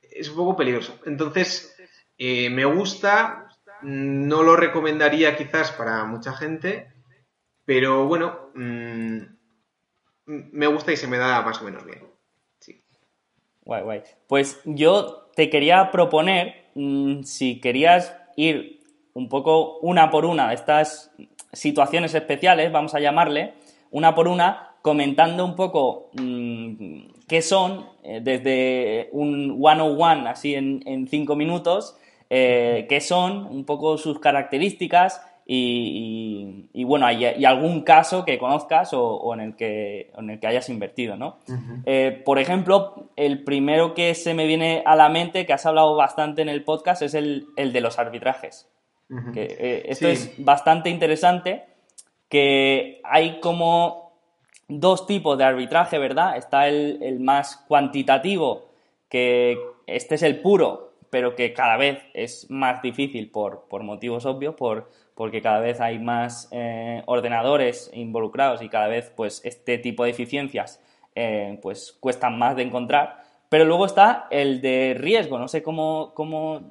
es 0.01 0.29
un 0.29 0.35
poco 0.35 0.55
peligroso. 0.55 0.97
Entonces, 1.05 1.75
eh, 2.17 2.49
me 2.49 2.65
gusta, 2.65 3.49
no 3.81 4.43
lo 4.43 4.55
recomendaría 4.55 5.35
quizás 5.35 5.71
para 5.71 6.05
mucha 6.05 6.33
gente, 6.33 6.91
pero 7.65 8.07
bueno, 8.07 8.51
mm, 8.55 9.19
me 10.25 10.67
gusta 10.67 10.91
y 10.91 10.97
se 10.97 11.07
me 11.07 11.17
da 11.17 11.41
más 11.41 11.61
o 11.61 11.65
menos 11.65 11.85
bien. 11.85 12.09
Guay, 13.61 13.83
guay. 13.83 14.03
Pues 14.27 14.59
yo 14.65 15.29
te 15.35 15.49
quería 15.49 15.91
proponer, 15.91 16.71
mm, 16.73 17.21
si 17.21 17.59
querías 17.61 18.15
ir 18.35 18.78
un 19.13 19.29
poco 19.29 19.79
una 19.79 20.09
por 20.09 20.25
una 20.25 20.49
de 20.49 20.55
estas 20.55 21.11
situaciones 21.51 22.13
especiales, 22.13 22.71
vamos 22.71 22.93
a 22.95 22.99
llamarle, 22.99 23.53
una 23.91 24.13
por 24.15 24.27
una, 24.27 24.75
comentando 24.81 25.45
un 25.45 25.55
poco 25.55 26.09
mm, 26.13 27.01
qué 27.27 27.41
son, 27.41 27.85
eh, 28.03 28.21
desde 28.23 29.09
un 29.11 29.57
one-on-one, 29.61 30.29
así 30.29 30.55
en, 30.55 31.07
cinco 31.07 31.35
minutos, 31.35 31.97
eh, 32.29 32.85
qué 32.87 33.01
son, 33.01 33.45
un 33.45 33.65
poco 33.65 33.97
sus 33.97 34.19
características 34.19 35.21
y, 35.51 36.83
bueno, 36.83 37.11
y, 37.11 37.43
algún 37.43 37.81
caso 37.81 38.23
que 38.23 38.37
conozcas 38.37 38.91
o, 38.93 39.33
en, 39.33 39.39
el 39.39 39.55
que, 39.55 40.11
en 40.15 40.29
el 40.29 40.39
que 40.39 40.45
hayas 40.45 40.69
invertido, 40.69 41.17
¿no? 41.17 41.39
Eh, 41.87 42.21
por 42.23 42.37
ejemplo, 42.37 43.09
el 43.15 43.43
primero 43.43 43.95
que 43.95 44.13
se 44.13 44.35
me 44.35 44.45
viene 44.45 44.83
a 44.85 44.95
la 44.95 45.09
mente, 45.09 45.47
que 45.47 45.53
has 45.53 45.65
hablado 45.65 45.95
bastante 45.95 46.43
en 46.43 46.49
el 46.49 46.63
podcast, 46.63 47.01
es 47.01 47.15
el, 47.15 47.47
de 47.55 47.81
los 47.81 47.97
arbitrajes. 47.97 48.69
Eh, 49.35 49.83
esto 49.87 50.07
es 50.07 50.33
bastante 50.37 50.89
interesante, 50.89 51.65
que 52.27 53.01
hay 53.03 53.39
como 53.39 54.13
dos 54.67 55.07
tipos 55.07 55.37
de 55.37 55.43
arbitraje, 55.43 55.97
¿verdad? 55.97 56.37
Está 56.37 56.67
el, 56.67 57.01
el 57.01 57.19
más 57.19 57.57
cuantitativo, 57.67 58.69
que 59.09 59.57
este 59.87 60.15
es 60.15 60.23
el 60.23 60.41
puro, 60.41 60.89
pero 61.09 61.35
que 61.35 61.53
cada 61.53 61.77
vez 61.77 62.03
es 62.13 62.49
más 62.49 62.81
difícil 62.81 63.31
por, 63.31 63.65
por 63.67 63.83
motivos 63.83 64.25
obvios, 64.25 64.55
por, 64.55 64.89
porque 65.15 65.41
cada 65.41 65.59
vez 65.59 65.81
hay 65.81 65.99
más 65.99 66.47
eh, 66.51 67.01
ordenadores 67.05 67.89
involucrados 67.93 68.61
y 68.61 68.69
cada 68.69 68.87
vez 68.87 69.11
pues 69.15 69.41
este 69.43 69.77
tipo 69.77 70.03
de 70.03 70.11
eficiencias 70.11 70.81
eh, 71.15 71.59
pues 71.61 71.97
cuestan 71.99 72.37
más 72.37 72.55
de 72.55 72.63
encontrar. 72.63 73.23
Pero 73.49 73.65
luego 73.65 73.87
está 73.87 74.27
el 74.29 74.61
de 74.61 74.95
riesgo, 74.97 75.39
no 75.39 75.47
sé 75.47 75.63
cómo, 75.63 76.13
cómo 76.13 76.61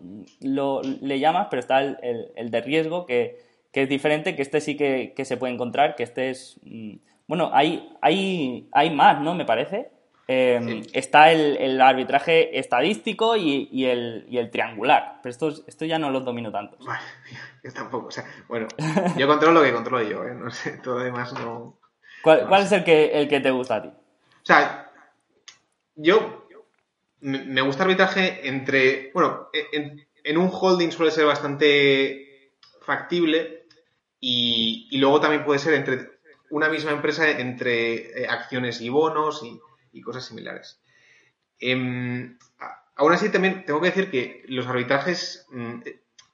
lo, 0.41 0.81
le 0.83 1.19
llamas, 1.19 1.49
pero 1.51 1.59
está 1.59 1.81
el, 1.81 2.51
de 2.51 2.61
riesgo 2.61 3.05
que, 3.05 3.47
es 3.73 3.89
diferente, 3.89 4.35
que 4.35 4.43
este 4.43 4.61
sí 4.61 4.77
que, 4.77 5.25
se 5.25 5.37
puede 5.37 5.55
encontrar, 5.55 5.97
que 5.97 6.05
este 6.05 6.31
es... 6.31 6.59
Mm, 6.63 6.97
bueno, 7.27 7.51
hay, 7.53 7.93
hay, 8.01 8.69
hay 8.73 8.91
más, 8.91 9.21
¿no? 9.21 9.35
Me 9.35 9.45
parece. 9.45 9.91
Em, 10.31 10.83
está 10.93 11.33
el, 11.33 11.81
arbitraje 11.81 12.59
estadístico 12.59 13.35
y, 13.37 13.87
el, 13.87 14.51
triangular, 14.53 15.21
pero 15.23 15.31
esto, 15.31 15.49
esto 15.67 15.85
ya 15.85 15.99
no 15.99 16.11
lo 16.11 16.21
domino 16.21 16.53
tanto. 16.53 16.77
yo 17.65 17.73
tampoco, 17.73 18.07
o 18.07 18.11
sea, 18.11 18.25
bueno, 18.47 18.69
yo 19.17 19.27
controlo 19.27 19.61
lo 19.61 19.67
que 19.67 19.73
controlo 19.73 20.09
yo, 20.09 20.25
¿eh? 20.25 20.35
no 20.35 20.51
sé, 20.51 20.79
todo 20.79 20.99
lo 20.99 21.05
demás 21.05 21.33
no... 21.33 21.79
¿Cuál, 22.23 22.63
es 22.63 22.73
el 22.73 22.85
que, 22.85 23.07
el 23.19 23.29
que 23.29 23.41
te 23.41 23.51
gusta 23.51 23.77
a 23.77 23.83
ti? 23.83 23.89
O 23.89 24.45
sea, 24.45 24.91
yo 25.95 26.38
me 27.21 27.61
gusta 27.63 27.83
arbitraje 27.83 28.49
entre, 28.49 29.11
bueno, 29.13 29.49
en, 29.53 30.39
un 30.39 30.51
holding 30.53 30.91
suele 30.91 31.11
ser 31.11 31.27
bastante 31.27 32.53
factible 32.83 33.67
y, 34.21 34.89
luego 34.99 35.21
también 35.21 35.45
puede 35.45 35.59
ser 35.59 35.75
entre 35.75 36.19
una 36.51 36.69
misma 36.69 36.93
empresa 36.93 37.29
entre 37.29 38.23
eh, 38.23 38.27
acciones 38.29 38.81
y 38.81 38.89
bonos 38.89 39.43
y 39.93 40.01
cosas 40.01 40.25
similares. 40.25 40.81
Em, 41.59 42.39
aún 42.97 43.13
así, 43.13 43.31
también 43.31 43.65
tengo 43.65 43.81
que 43.81 43.89
decir 43.89 44.11
que 44.11 44.43
los 44.47 44.67
arbitrajes, 44.67 45.47
mm, 45.51 45.81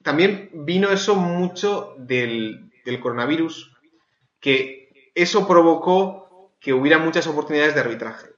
también 0.03 0.51
vino 0.53 0.91
eso 0.91 1.15
mucho 1.17 1.95
del, 1.99 2.71
coronavirus, 3.01 3.75
que 4.41 5.11
eso 5.15 5.49
provocó 5.49 6.53
que 6.61 6.75
hubiera 6.75 6.99
muchas 6.99 7.27
oportunidades 7.27 7.75
de 7.75 7.81
arbitraje. 7.81 8.29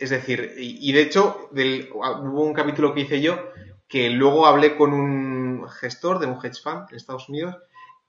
Es 0.00 0.08
decir, 0.08 0.54
y, 0.56 0.90
de 0.92 1.02
hecho, 1.02 1.50
hubo 1.52 2.42
un 2.42 2.54
capítulo 2.54 2.94
que 2.94 3.02
hice 3.02 3.20
yo 3.20 3.52
que 3.86 4.08
luego 4.08 4.46
hablé 4.46 4.74
con 4.74 4.94
un 4.94 5.68
gestor 5.68 6.20
de 6.20 6.26
un 6.26 6.38
hedge 6.42 6.62
fund 6.62 6.86
en 6.88 6.96
Estados 6.96 7.28
Unidos 7.28 7.56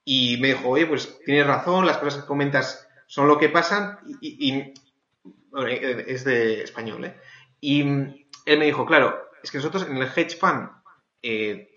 y 0.05 0.37
me 0.37 0.49
dijo, 0.49 0.69
oye, 0.69 0.85
pues 0.85 1.19
tienes 1.25 1.45
razón, 1.45 1.85
las 1.85 1.97
cosas 1.97 2.21
que 2.21 2.27
comentas 2.27 2.87
son 3.07 3.27
lo 3.27 3.37
que 3.37 3.49
pasan 3.49 3.99
y, 4.21 4.53
eh, 4.57 6.05
es 6.07 6.23
de 6.23 6.63
español, 6.63 7.03
¿eh? 7.03 7.17
Y 7.59 7.81
él 7.81 8.57
me 8.57 8.65
dijo, 8.65 8.85
claro, 8.85 9.29
es 9.43 9.51
que 9.51 9.57
nosotros 9.57 9.85
en 9.89 9.97
el 9.97 10.07
hedge 10.15 10.37
fund, 10.37 10.69
eh, 11.21 11.73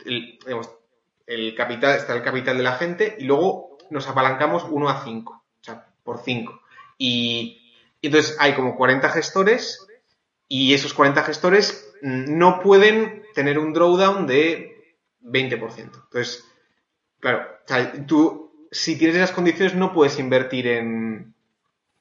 el, 1.26 1.54
capital, 1.56 1.96
está 1.96 2.14
el 2.14 2.22
capital 2.22 2.56
de 2.56 2.62
la 2.62 2.76
gente 2.76 3.16
y 3.18 3.24
luego 3.24 3.78
nos 3.90 4.06
apalancamos 4.06 4.64
1 4.70 4.88
a 4.88 5.02
5, 5.02 5.32
o 5.32 5.64
sea, 5.64 5.88
por 6.04 6.18
5. 6.18 6.60
Y, 6.98 7.60
entonces 8.00 8.36
hay 8.38 8.52
como 8.52 8.76
40 8.76 9.08
gestores 9.08 9.84
y 10.48 10.74
esos 10.74 10.94
40 10.94 11.22
gestores 11.22 11.92
no 12.02 12.60
pueden 12.60 13.24
tener 13.34 13.58
un 13.58 13.72
drawdown 13.72 14.26
de 14.26 14.96
20%. 15.22 15.78
Entonces, 15.78 16.44
claro, 17.20 17.46
tú 18.06 18.44
si 18.74 18.98
tienes 18.98 19.16
esas 19.16 19.30
condiciones 19.30 19.76
no 19.76 19.92
puedes 19.92 20.18
invertir 20.18 20.66
en, 20.66 21.32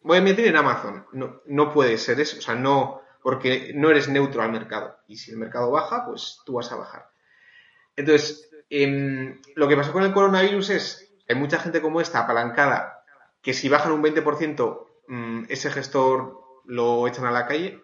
voy 0.02 0.16
a 0.16 0.20
invertir 0.20 0.48
en 0.48 0.56
Amazon. 0.56 1.06
No, 1.14 1.42
no 1.46 1.72
puede 1.72 2.00
ser 2.00 2.20
eso, 2.20 2.40
o 2.40 2.42
sea, 2.42 2.56
no, 2.56 3.02
porque 3.22 3.72
no 3.76 3.92
eres 3.92 4.10
neutro 4.10 4.42
al 4.42 4.52
mercado. 4.52 4.98
Y 5.08 5.18
si 5.18 5.32
el 5.32 5.38
mercado 5.38 5.70
baja, 5.70 6.04
pues 6.06 6.42
tú 6.46 6.54
vas 6.54 6.72
a 6.72 6.76
bajar. 6.76 7.10
Entonces, 7.96 8.50
em, 8.72 9.40
lo 9.56 9.68
que 9.68 9.78
pasó 9.78 9.94
con 9.94 10.04
el 10.04 10.14
coronavirus 10.14 10.72
es, 10.72 11.14
hay 11.30 11.36
mucha 11.36 11.60
gente 11.60 11.80
como 11.80 12.02
esta 12.02 12.22
apalancada, 12.22 13.04
que 13.44 13.54
si 13.54 13.70
bajan 13.70 13.92
un 13.92 14.02
20%, 14.02 14.88
mm, 15.08 15.44
ese 15.50 15.70
gestor 15.70 16.42
lo 16.66 17.08
echan 17.08 17.26
a 17.26 17.32
la 17.32 17.46
calle. 17.46 17.83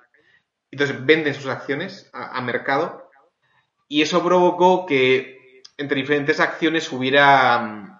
Entonces 0.72 1.06
venden 1.06 1.34
sus 1.34 1.48
acciones 1.48 2.10
a, 2.14 2.40
mercado. 2.42 3.10
Y 3.88 4.02
eso 4.02 4.24
provocó 4.24 4.86
que 4.86 5.64
entre 5.78 6.02
diferentes 6.02 6.40
acciones 6.40 6.92
hubiera, 6.92 7.60
mm, 7.60 8.00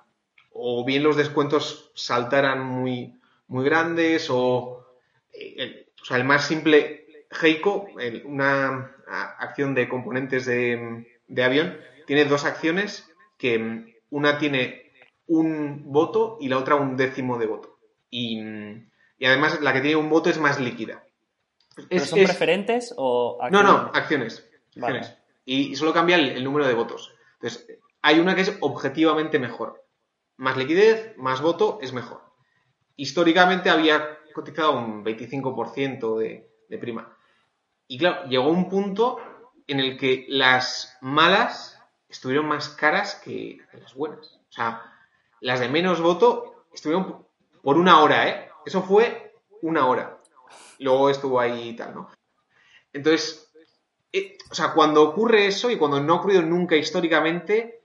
o 0.52 0.86
bien 0.86 1.04
los 1.04 1.16
descuentos 1.16 1.92
saltaran 1.96 2.64
muy, 2.64 3.20
muy 3.48 3.66
grandes 3.66 4.28
o, 4.30 4.86
eh, 5.34 5.56
el, 5.58 5.88
o 6.02 6.06
sea, 6.06 6.18
el 6.18 6.26
más 6.26 6.46
simple, 6.46 7.26
Heiko, 7.42 7.88
una 8.26 8.96
acción 9.40 9.74
de 9.76 9.88
componentes 9.88 10.46
de, 10.46 11.06
avión, 11.44 11.78
tiene 12.08 12.26
dos 12.26 12.46
acciones 12.46 13.10
que 13.38 13.60
mm, 13.60 13.94
una 14.12 14.38
tiene 14.38 14.92
un 15.28 15.84
voto 15.92 16.38
y 16.42 16.50
la 16.50 16.58
otra 16.58 16.76
un 16.76 16.98
décimo 16.98 17.38
de 17.38 17.46
voto. 17.46 17.80
Y, 18.10 18.42
además 19.24 19.62
la 19.62 19.74
que 19.74 19.82
tiene 19.82 19.98
un 19.98 20.10
voto 20.10 20.30
es 20.30 20.40
más 20.40 20.60
líquida. 20.60 21.04
Son 21.76 22.24
preferentes 22.24 22.94
o 22.98 23.38
acciones? 23.42 23.72
No, 23.72 23.84
no, 23.84 23.92
acciones. 23.94 24.50
Y, 25.46 25.76
solo 25.76 25.94
cambia 25.94 26.16
el, 26.16 26.44
número 26.44 26.68
de 26.68 26.74
votos. 26.74 27.14
Entonces, 27.36 27.68
hay 28.02 28.20
una 28.20 28.36
que 28.36 28.42
es 28.42 28.58
objetivamente 28.60 29.40
mejor. 29.40 29.86
Más 30.38 30.58
liquidez, 30.58 31.18
más 31.18 31.42
voto 31.42 31.80
es 31.82 31.92
mejor 31.92 32.30
históricamente 33.00 33.70
había 33.70 34.20
cotizado 34.34 34.74
un 34.74 35.06
25% 35.06 36.18
de, 36.18 36.52
de 36.68 36.78
prima. 36.78 37.18
Y 37.88 37.98
claro, 37.98 38.28
llegó 38.28 38.50
un 38.50 38.68
punto 38.68 39.20
en 39.68 39.80
el 39.80 39.98
que 39.98 40.26
las 40.28 40.98
malas 41.00 41.82
estuvieron 42.10 42.48
más 42.48 42.68
caras 42.70 43.16
que 43.16 43.60
las 43.72 43.96
buenas. 43.96 44.40
O 44.50 44.52
sea, 44.52 44.84
las 45.40 45.62
de 45.62 45.70
menos 45.70 46.02
voto 46.02 46.66
estuvieron 46.74 47.26
por 47.64 47.78
una 47.78 48.02
hora, 48.02 48.28
¿eh? 48.28 48.50
Eso 48.66 48.84
fue 48.84 49.34
una 49.62 49.88
hora. 49.88 50.19
Luego 50.80 51.10
estuvo 51.10 51.40
ahí 51.40 51.70
y 51.70 51.76
tal, 51.76 51.96
¿no? 51.96 52.10
Entonces, 52.94 53.52
eh, 54.12 54.38
o 54.50 54.56
sea, 54.56 54.74
cuando 54.74 55.04
ocurre 55.04 55.48
eso 55.48 55.70
y 55.70 55.78
cuando 55.78 56.00
no 56.00 56.14
ha 56.14 56.18
ocurrido 56.18 56.42
nunca 56.42 56.76
históricamente, 56.76 57.84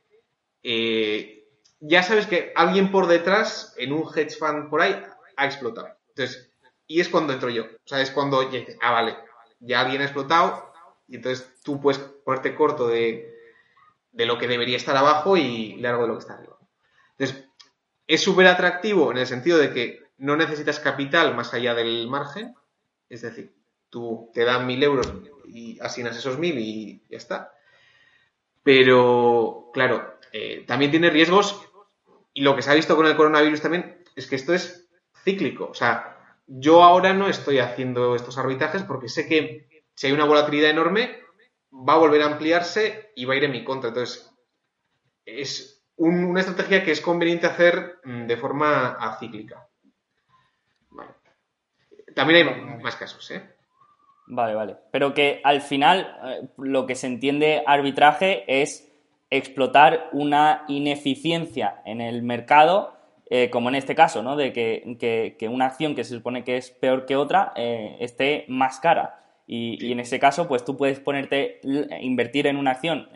eh, 0.63 1.47
ya 1.81 2.03
sabes 2.03 2.27
que 2.27 2.53
alguien 2.57 2.91
por 2.91 3.07
detrás, 3.07 3.75
en 3.77 3.93
un 3.93 4.09
hedge 4.15 4.37
fund 4.39 4.71
por 4.71 4.81
ahí, 4.81 5.01
ha 5.37 5.47
explotado. 5.47 5.89
Entonces, 6.09 6.51
y 6.87 7.01
es 7.01 7.09
cuando 7.09 7.33
entro 7.33 7.51
yo. 7.51 7.65
O 7.65 7.87
sea, 7.87 8.01
es 8.01 8.11
cuando 8.11 8.51
ya 8.51 8.61
ah, 8.81 8.93
vale, 8.93 9.17
ya 9.61 9.81
alguien 9.81 10.01
ha 10.01 10.05
explotado 10.05 10.73
y 11.09 11.17
entonces 11.17 11.53
tú 11.63 11.81
puedes 11.81 11.99
ponerte 11.99 12.55
corto 12.55 12.89
de, 12.89 13.35
de 14.13 14.27
lo 14.27 14.39
que 14.39 14.49
debería 14.49 14.77
estar 14.77 14.97
abajo 14.97 15.37
y 15.37 15.77
largo 15.77 16.03
de 16.03 16.09
lo 16.09 16.15
que 16.15 16.21
está 16.21 16.35
arriba. 16.35 16.57
Entonces, 17.19 17.45
es 18.07 18.23
súper 18.23 18.47
atractivo 18.47 19.11
en 19.11 19.19
el 19.19 19.27
sentido 19.27 19.59
de 19.59 19.73
que 19.73 20.04
no 20.19 20.37
necesitas 20.37 20.81
capital 20.81 21.35
más 21.35 21.55
allá 21.55 21.75
del 21.75 22.09
margen. 22.09 22.55
Es 23.09 23.23
decir, 23.23 23.55
tú 23.91 24.31
te 24.33 24.45
dan 24.45 24.67
mil 24.67 24.83
euros 24.83 25.13
y 25.47 25.79
asignas 25.81 26.17
esos 26.17 26.39
mil 26.39 26.59
y 26.59 27.03
ya 27.09 27.17
está. 27.17 27.53
Pero, 28.63 29.71
claro, 29.73 30.19
eh, 30.33 30.65
también 30.67 30.91
tiene 30.91 31.11
riesgos 31.11 31.69
y 32.33 32.43
lo 32.43 32.57
que 32.57 32.63
se 32.63 32.71
ha 32.71 32.75
visto 32.75 32.97
con 32.97 33.07
el 33.07 33.17
coronavirus 33.17 33.61
también 33.61 34.03
es 34.17 34.27
que 34.27 34.37
esto 34.37 34.55
es 34.55 34.89
cíclico. 35.23 35.67
O 35.67 35.75
sea, 35.75 36.19
yo 36.47 36.83
ahora 36.83 37.13
no 37.15 37.29
estoy 37.29 37.59
haciendo 37.59 38.17
estos 38.17 38.39
arbitrajes 38.39 38.83
porque 38.83 39.09
sé 39.09 39.29
que 39.29 39.85
si 39.95 40.07
hay 40.07 40.13
una 40.13 40.25
volatilidad 40.25 40.71
enorme, 40.71 41.21
va 41.73 41.95
a 41.95 41.99
volver 41.99 42.23
a 42.23 42.27
ampliarse 42.27 43.13
y 43.15 43.25
va 43.25 43.35
a 43.35 43.37
ir 43.37 43.45
en 43.45 43.53
mi 43.53 43.65
contra. 43.65 43.89
Entonces, 43.89 44.31
es 45.25 45.85
una 45.97 46.41
estrategia 46.41 46.85
que 46.85 46.91
es 46.91 47.01
conveniente 47.01 47.47
hacer 47.47 48.01
mm, 48.05 48.27
de 48.27 48.37
forma 48.37 48.93
acíclica. 48.93 49.69
También 52.15 52.49
hay 52.49 52.83
más 52.83 52.97
casos, 52.97 53.31
¿eh? 53.31 53.43
Vale, 54.27 54.55
vale. 54.55 54.77
Pero 54.91 55.15
que 55.15 55.41
al 55.45 55.61
final 55.61 56.17
eh, 56.25 56.49
lo 56.59 56.87
que 56.87 56.95
se 56.95 57.07
entiende 57.07 57.63
arbitraje 57.67 58.45
es 58.47 58.91
explotar 59.31 60.09
una 60.13 60.65
ineficiencia 60.69 61.83
en 61.85 62.01
el 62.01 62.23
mercado, 62.23 62.95
eh, 63.29 63.51
como 63.51 63.69
en 63.69 63.75
este 63.75 63.95
caso, 63.95 64.23
¿no? 64.23 64.37
De 64.37 64.53
que, 64.53 65.49
una 65.49 65.67
acción 65.67 65.95
que 65.95 66.05
se 66.05 66.15
supone 66.15 66.45
que 66.45 66.57
es 66.57 66.71
peor 66.71 67.05
que 67.05 67.17
otra 67.17 67.53
eh, 67.57 67.97
esté 68.01 68.45
más 68.49 68.81
cara. 68.81 69.21
Y, 69.47 69.93
en 69.93 70.01
ese 70.01 70.19
caso, 70.19 70.49
pues 70.49 70.65
tú 70.65 70.77
puedes 70.77 71.01
ponerte, 71.01 71.61
invertir 72.01 72.47
en 72.47 72.57
una 72.57 72.71
acción 72.71 73.11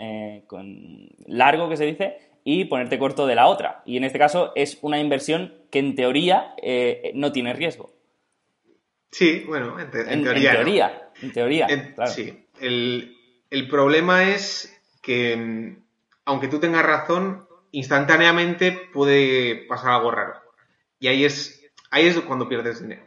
con 0.47 1.09
largo, 1.27 1.71
que 1.71 1.79
se 1.79 1.87
dice, 1.87 2.19
y 2.45 2.67
ponerte 2.67 2.99
corto 2.99 3.27
de 3.27 3.35
la 3.35 3.47
otra. 3.47 3.83
Y 3.87 3.97
en 3.97 4.05
este 4.05 4.19
caso 4.19 4.53
es 4.55 4.79
una 4.83 5.01
inversión 5.01 5.55
que 5.71 5.79
en 5.79 5.95
teoría 5.95 6.55
no 7.15 7.33
tiene 7.33 7.55
riesgo. 7.55 7.98
Sí, 9.11 9.45
bueno, 9.47 9.79
en, 9.79 9.91
teoría. 9.91 10.11
En 10.13 10.23
teoría, 10.23 11.11
en 11.21 11.33
teoría 11.33 12.07
Sí. 12.07 12.47
El, 12.61 13.69
problema 13.69 14.29
es 14.31 14.79
que, 15.01 15.77
aunque 16.25 16.49
tú 16.49 16.61
tengas 16.61 16.85
razón, 16.85 17.47
instantáneamente 17.73 18.73
puede 18.93 19.67
pasar 19.67 19.93
algo 19.93 20.11
raro. 20.11 20.35
Y 21.01 21.09
ahí 21.09 21.25
es, 21.25 21.65
ahí 21.91 22.07
es 22.07 22.19
cuando 22.21 22.49
pierdes 22.49 22.83
dinero. 22.83 23.05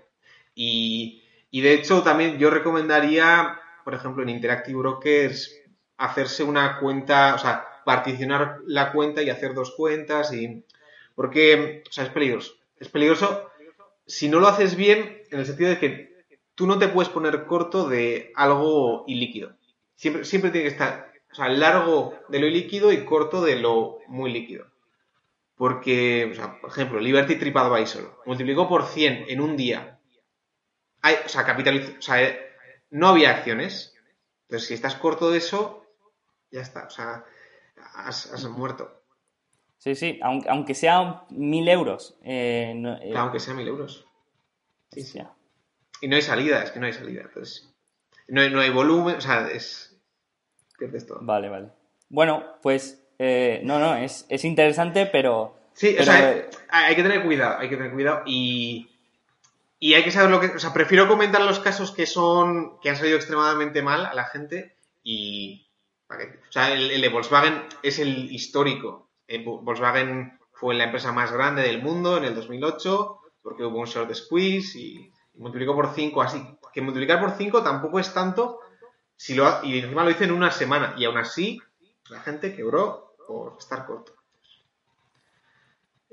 Y, 0.55 1.23
y 1.51 1.61
de 1.61 1.73
hecho, 1.73 2.01
también 2.01 2.39
yo 2.39 2.49
recomendaría, 2.49 3.59
por 3.83 3.93
ejemplo, 3.93 4.23
en 4.23 4.29
Interactive 4.29 4.79
Brokers, 4.79 5.55
hacerse 5.97 6.43
una 6.43 6.79
cuenta, 6.79 7.35
o 7.35 7.37
sea, 7.37 7.65
particionar 7.85 8.59
la 8.65 8.91
cuenta 8.91 9.21
y 9.21 9.29
hacer 9.29 9.53
dos 9.53 9.73
cuentas. 9.77 10.33
y 10.33 10.63
Porque, 11.13 11.83
o 11.87 11.91
sea, 11.91 12.05
es 12.05 12.09
peligroso. 12.09 12.55
Es 12.79 12.89
peligroso 12.89 13.51
si 14.05 14.27
no 14.27 14.39
lo 14.39 14.47
haces 14.47 14.75
bien, 14.75 15.20
en 15.31 15.39
el 15.39 15.45
sentido 15.45 15.69
de 15.69 15.79
que 15.79 16.11
tú 16.55 16.67
no 16.67 16.77
te 16.77 16.87
puedes 16.87 17.09
poner 17.09 17.45
corto 17.45 17.89
de 17.89 18.31
algo 18.35 19.03
ilíquido. 19.07 19.55
Siempre, 19.95 20.25
siempre 20.25 20.51
tiene 20.51 20.67
que 20.67 20.73
estar, 20.73 21.11
o 21.31 21.35
sea, 21.35 21.49
largo 21.49 22.13
de 22.29 22.39
lo 22.39 22.47
ilíquido 22.47 22.91
y 22.91 23.05
corto 23.05 23.41
de 23.41 23.55
lo 23.55 23.99
muy 24.07 24.31
líquido. 24.31 24.67
Porque, 25.55 26.29
o 26.31 26.35
sea, 26.35 26.59
por 26.59 26.69
ejemplo, 26.69 26.99
Liberty 26.99 27.35
TripAdvisor 27.35 28.21
multiplicó 28.25 28.67
por 28.67 28.85
100 28.85 29.25
en 29.27 29.41
un 29.41 29.55
día. 29.55 29.99
Hay, 31.01 31.15
o 31.25 31.29
sea, 31.29 31.45
capitalizó, 31.45 31.93
o 31.97 32.01
sea, 32.01 32.35
no 32.89 33.07
había 33.07 33.31
acciones. 33.31 33.95
Entonces, 34.43 34.67
si 34.67 34.73
estás 34.73 34.95
corto 34.95 35.31
de 35.31 35.37
eso, 35.37 35.85
ya 36.51 36.61
está. 36.61 36.85
O 36.85 36.89
sea, 36.89 37.25
has, 37.95 38.43
muerto. 38.49 39.01
Sí, 39.77 39.95
sí, 39.95 40.19
aunque, 40.21 40.49
aunque 40.49 40.75
sea 40.75 41.23
mil 41.29 41.67
euros. 41.67 42.17
Eh, 42.23 42.73
eh, 43.01 43.13
aunque 43.15 43.39
sea 43.39 43.53
mil 43.53 43.67
euros. 43.67 44.07
Sí, 44.91 45.03
sí. 45.03 45.19
Y 46.01 46.07
no 46.07 46.15
hay 46.15 46.21
salida, 46.21 46.63
es 46.63 46.71
que 46.71 46.79
no 46.79 46.85
hay 46.85 46.93
salida. 46.93 47.21
Entonces, 47.21 47.73
no 48.27 48.41
hay, 48.41 48.49
no 48.49 48.59
hay 48.59 48.69
volumen, 48.69 49.15
o 49.15 49.21
sea, 49.21 49.49
es. 49.49 49.97
Pierdes 50.77 51.05
todo. 51.05 51.19
Vale, 51.21 51.49
vale. 51.49 51.69
Bueno, 52.09 52.57
pues. 52.61 52.97
Eh, 53.19 53.61
no, 53.63 53.77
no, 53.77 53.95
es, 53.95 54.25
es, 54.29 54.43
interesante, 54.45 55.05
pero. 55.05 55.55
Sí, 55.73 55.95
o 55.97 56.03
sea, 56.03 56.47
hay, 56.69 56.95
que 56.95 57.03
tener 57.03 57.23
cuidado, 57.23 57.59
hay 57.59 57.69
que 57.69 57.77
tener 57.77 57.93
cuidado 57.93 58.23
y. 58.25 58.87
Y 59.79 59.93
hay 59.93 60.03
que 60.03 60.11
saber 60.11 60.29
lo 60.31 60.39
que. 60.39 60.47
O 60.47 60.59
sea, 60.59 60.73
prefiero 60.73 61.07
comentar 61.07 61.41
los 61.41 61.59
casos 61.59 61.91
que 61.91 62.05
son. 62.05 62.79
que 62.79 62.89
han 62.89 62.97
salido 62.97 63.17
extremadamente 63.17 63.81
mal 63.81 64.05
a 64.05 64.13
la 64.13 64.25
gente 64.25 64.75
y. 65.03 65.67
O 66.09 66.51
sea, 66.51 66.73
el 66.73 67.01
de 67.01 67.09
Volkswagen 67.09 67.63
es 67.83 67.97
el 67.97 68.29
histórico 68.33 69.11
Volkswagen 69.39 70.39
fue 70.53 70.75
la 70.75 70.85
empresa 70.85 71.11
más 71.11 71.31
grande 71.31 71.63
del 71.63 71.81
mundo 71.81 72.17
en 72.17 72.25
el 72.25 72.35
2008 72.35 73.20
porque 73.41 73.63
hubo 73.63 73.79
un 73.79 73.85
short 73.85 74.13
squeeze 74.13 74.77
y, 74.77 75.11
multiplicó 75.35 75.73
por 75.73 75.93
5 75.93 76.21
así. 76.21 76.41
Que 76.73 76.81
multiplicar 76.81 77.19
por 77.19 77.31
5 77.31 77.63
tampoco 77.63 77.99
es 77.99 78.13
tanto 78.13 78.59
si 79.15 79.33
lo, 79.33 79.63
y 79.63 79.79
encima 79.79 80.03
lo 80.03 80.11
hice 80.11 80.25
en 80.25 80.31
una 80.31 80.51
semana 80.51 80.93
y 80.97 81.05
aún 81.05 81.17
así 81.17 81.59
la 82.09 82.19
gente 82.19 82.55
quebró 82.55 83.15
por 83.27 83.55
estar 83.57 83.85
corto. 83.85 84.13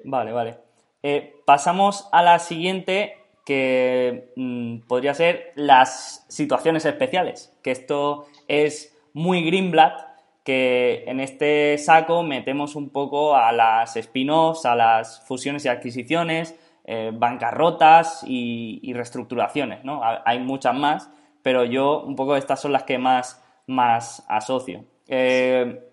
Vale, 0.05 0.33
vale. 0.33 0.59
Eh, 1.03 1.43
pasamos 1.45 2.09
a 2.13 2.23
la 2.23 2.39
siguiente 2.39 3.17
que 3.45 4.33
mm, 4.37 4.87
podría 4.87 5.15
ser 5.15 5.53
las 5.57 6.25
situaciones 6.29 6.85
especiales, 6.85 7.53
que 7.63 7.71
esto 7.71 8.27
es 8.47 8.97
muy 9.13 9.43
Greenblatt 9.43 10.09
que 10.49 11.05
en 11.07 11.21
este 11.21 11.77
saco 11.77 12.23
metemos 12.23 12.75
un 12.75 12.89
poco 12.89 13.37
a 13.37 13.53
las 13.53 13.97
spin-offs, 13.97 14.65
a 14.65 14.75
las 14.75 15.21
fusiones 15.27 15.67
y 15.67 15.69
adquisiciones, 15.69 16.59
eh, 16.91 17.11
bancarrotas 17.13 18.23
y, 18.27 18.95
reestructuraciones, 18.95 19.85
¿no? 19.85 20.01
Hay 20.25 20.39
muchas 20.39 20.75
más, 20.75 21.11
pero 21.43 21.63
yo 21.65 22.01
un 22.01 22.17
poco 22.17 22.35
estas 22.35 22.63
son 22.63 22.73
las 22.73 22.85
que 22.85 22.97
más, 22.97 23.45
más 23.67 24.25
asocio. 24.27 24.87
Eh, 25.07 25.87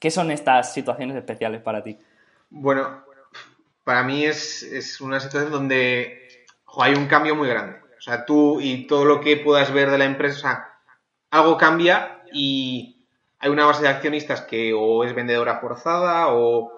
¿Qué 0.00 0.10
son 0.10 0.32
estas 0.32 0.74
situaciones 0.74 1.16
especiales 1.16 1.62
para 1.62 1.84
ti? 1.84 1.96
Bueno, 2.50 3.04
para 3.84 4.02
mí 4.02 4.24
es, 4.24 5.00
una 5.00 5.20
situación 5.20 5.52
donde 5.52 6.46
hay 6.80 6.94
un 6.94 7.06
cambio 7.06 7.36
muy 7.36 7.48
grande. 7.48 7.78
O 7.96 8.00
sea, 8.00 8.26
tú 8.26 8.60
y 8.60 8.88
todo 8.88 9.04
lo 9.04 9.20
que 9.20 9.36
puedas 9.36 9.72
ver 9.72 9.88
de 9.88 9.98
la 9.98 10.04
empresa, 10.04 10.80
algo 11.30 11.56
cambia 11.56 12.24
y 12.32 13.06
hay 13.38 13.50
una 13.50 13.66
base 13.66 13.82
de 13.82 13.88
accionistas 13.90 14.40
que 14.40 14.74
o 14.74 15.04
es 15.04 15.14
vendedora 15.14 15.60
forzada 15.60 16.34
o, 16.34 16.72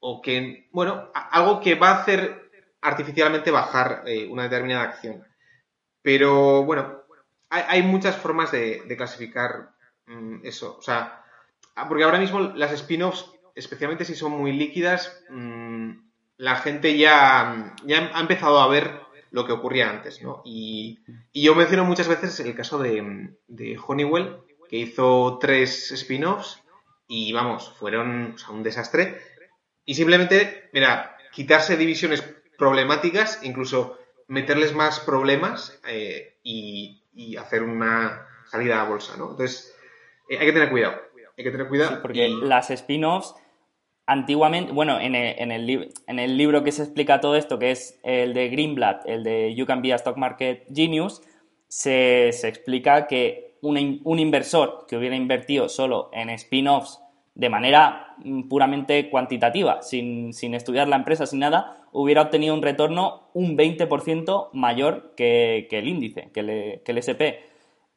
o 0.00 0.22
que, 0.22 0.70
bueno, 0.72 1.10
algo 1.12 1.60
que 1.60 1.74
va 1.74 1.90
a 1.90 2.00
hacer 2.00 2.43
artificialmente 2.84 3.50
bajar 3.50 4.04
eh, 4.06 4.28
una 4.28 4.44
determinada 4.44 4.84
acción. 4.84 5.24
Pero 6.02 6.64
bueno, 6.64 7.02
hay, 7.48 7.82
muchas 7.82 8.16
formas 8.16 8.52
de, 8.52 8.82
clasificar 8.96 9.70
mm, 10.06 10.44
eso. 10.44 10.76
O 10.78 10.82
sea, 10.82 11.24
ah, 11.74 11.88
porque 11.88 12.04
ahora 12.04 12.18
mismo 12.18 12.40
las 12.40 12.72
spin-offs, 12.72 13.30
especialmente 13.54 14.04
si 14.04 14.14
son 14.14 14.32
muy 14.32 14.52
líquidas, 14.52 15.24
mm, 15.30 15.92
la 16.36 16.56
gente 16.56 16.98
ya, 16.98 17.74
ya 17.84 18.10
ha 18.12 18.20
empezado 18.20 18.60
a 18.60 18.68
ver 18.68 19.00
lo 19.30 19.46
que 19.46 19.52
ocurría 19.52 19.88
antes, 19.88 20.22
¿no? 20.22 20.42
Y, 20.44 21.00
yo 21.32 21.54
menciono 21.54 21.84
muchas 21.84 22.06
veces 22.06 22.38
el 22.40 22.54
caso 22.54 22.78
de 22.78 23.80
Honeywell, 23.86 24.36
que 24.68 24.76
hizo 24.76 25.38
tres 25.40 25.90
spin-offs 25.92 26.62
y 27.08 27.32
vamos, 27.32 27.72
fueron 27.78 28.36
un 28.50 28.62
desastre. 28.62 29.20
Y 29.86 29.94
simplemente, 29.94 30.68
mira, 30.72 31.16
quitarse 31.32 31.76
divisiones 31.76 32.22
problemáticas, 32.58 33.40
incluso 33.42 33.98
meterles 34.28 34.74
más 34.74 35.00
problemas 35.00 35.80
eh, 35.88 36.36
y, 36.42 37.00
hacer 37.38 37.62
una 37.62 38.26
salida 38.50 38.80
a 38.80 38.88
bolsa, 38.88 39.16
¿no? 39.16 39.30
Entonces, 39.30 39.74
eh, 40.28 40.38
hay 40.38 40.46
que 40.46 40.52
tener 40.52 40.70
cuidado. 40.70 41.00
Hay 41.36 41.44
que 41.44 41.50
tener 41.50 41.68
cuidado. 41.68 42.00
porque 42.00 42.28
las 42.28 42.70
spin-offs, 42.70 43.34
antiguamente, 44.06 44.72
bueno, 44.72 45.00
en 45.00 45.14
el, 45.14 45.34
en, 45.38 45.52
el, 45.52 45.92
en 46.06 46.18
el 46.18 46.36
libro 46.36 46.62
que 46.62 46.72
se 46.72 46.82
explica 46.82 47.20
todo 47.20 47.36
esto, 47.36 47.58
que 47.58 47.72
es 47.72 47.98
el 48.02 48.34
de 48.34 48.48
Greenblatt, 48.48 49.06
el 49.06 49.24
de 49.24 49.54
You 49.54 49.66
Can 49.66 49.82
Be 49.82 49.92
a 49.92 49.96
Stock 49.96 50.16
Market 50.16 50.66
Genius, 50.72 51.22
se, 51.68 52.30
se 52.32 52.48
explica 52.48 53.06
que 53.06 53.44
un, 53.64 54.18
inversor 54.18 54.86
que 54.88 54.96
hubiera 54.96 55.16
invertido 55.16 55.68
solo 55.68 56.10
en 56.12 56.30
spin-offs 56.30 57.00
de 57.34 57.50
manera 57.50 58.14
mm, 58.18 58.48
puramente 58.48 59.10
cuantitativa, 59.10 59.82
sin, 59.82 60.32
estudiar 60.54 60.88
la 60.88 60.96
empresa, 60.96 61.26
sin 61.26 61.40
nada, 61.40 61.78
hubiera 61.92 62.22
obtenido 62.22 62.54
un 62.54 62.62
retorno 62.62 63.28
un 63.34 63.56
20% 63.56 64.50
mayor 64.52 65.14
que, 65.16 65.66
el 65.70 65.88
índice, 65.88 66.30
que 66.32 66.40
el, 66.84 66.98
SP. 66.98 67.53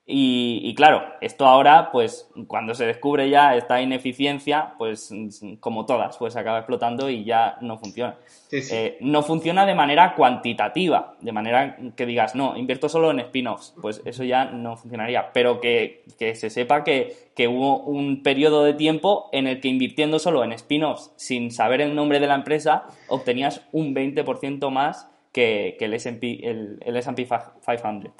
Y, 0.09 0.73
claro, 0.75 1.03
esto 1.19 1.45
ahora, 1.45 1.91
pues 1.91 2.29
cuando 2.47 2.73
se 2.73 2.85
descubre 2.85 3.29
ya 3.29 3.57
esta 3.57 3.81
ineficiencia, 3.81 4.73
pues 4.77 5.13
como 5.59 5.85
todas, 5.85 6.15
pues 6.15 6.37
acaba 6.37 6.59
explotando 6.59 7.09
y 7.09 7.25
ya 7.25 7.57
no 7.59 7.77
funciona. 7.77 8.15
Eh, 8.49 8.97
no 9.01 9.21
funciona 9.21 9.65
de 9.65 9.75
manera 9.75 10.15
cuantitativa, 10.15 11.17
de 11.19 11.33
manera 11.33 11.75
que 11.97 12.05
digas, 12.05 12.35
no, 12.35 12.55
invierto 12.55 12.87
solo 12.87 13.11
en 13.11 13.19
spin-offs, 13.19 13.75
pues 13.81 14.01
eso 14.05 14.23
ya 14.23 14.45
no 14.45 14.77
funcionaría, 14.77 15.33
pero 15.33 15.59
que, 15.59 16.05
se 16.17 16.49
sepa 16.49 16.85
que, 16.85 17.27
hubo 17.49 17.79
un 17.79 18.23
periodo 18.23 18.63
de 18.63 18.75
tiempo 18.75 19.27
en 19.33 19.45
el 19.47 19.59
que 19.59 19.67
invirtiendo 19.67 20.19
solo 20.19 20.41
en 20.45 20.53
spin-offs 20.53 21.11
sin 21.17 21.51
saber 21.51 21.81
el 21.81 21.93
nombre 21.93 22.21
de 22.21 22.27
la 22.27 22.35
empresa, 22.35 22.85
obtenías 23.09 23.67
un 23.73 23.93
20% 23.93 24.69
más 24.69 25.09
que, 25.31 25.77
el 25.79 25.93
S&P 25.93 26.39
el, 26.43 26.79
el 26.85 27.03
500. 27.03 28.11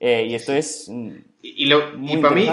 Eh, 0.00 0.26
y 0.28 0.34
esto 0.34 0.52
es 0.52 0.90
y, 1.40 1.66
lo, 1.66 1.96
muy 1.98 2.18
para 2.18 2.34
mí, 2.34 2.48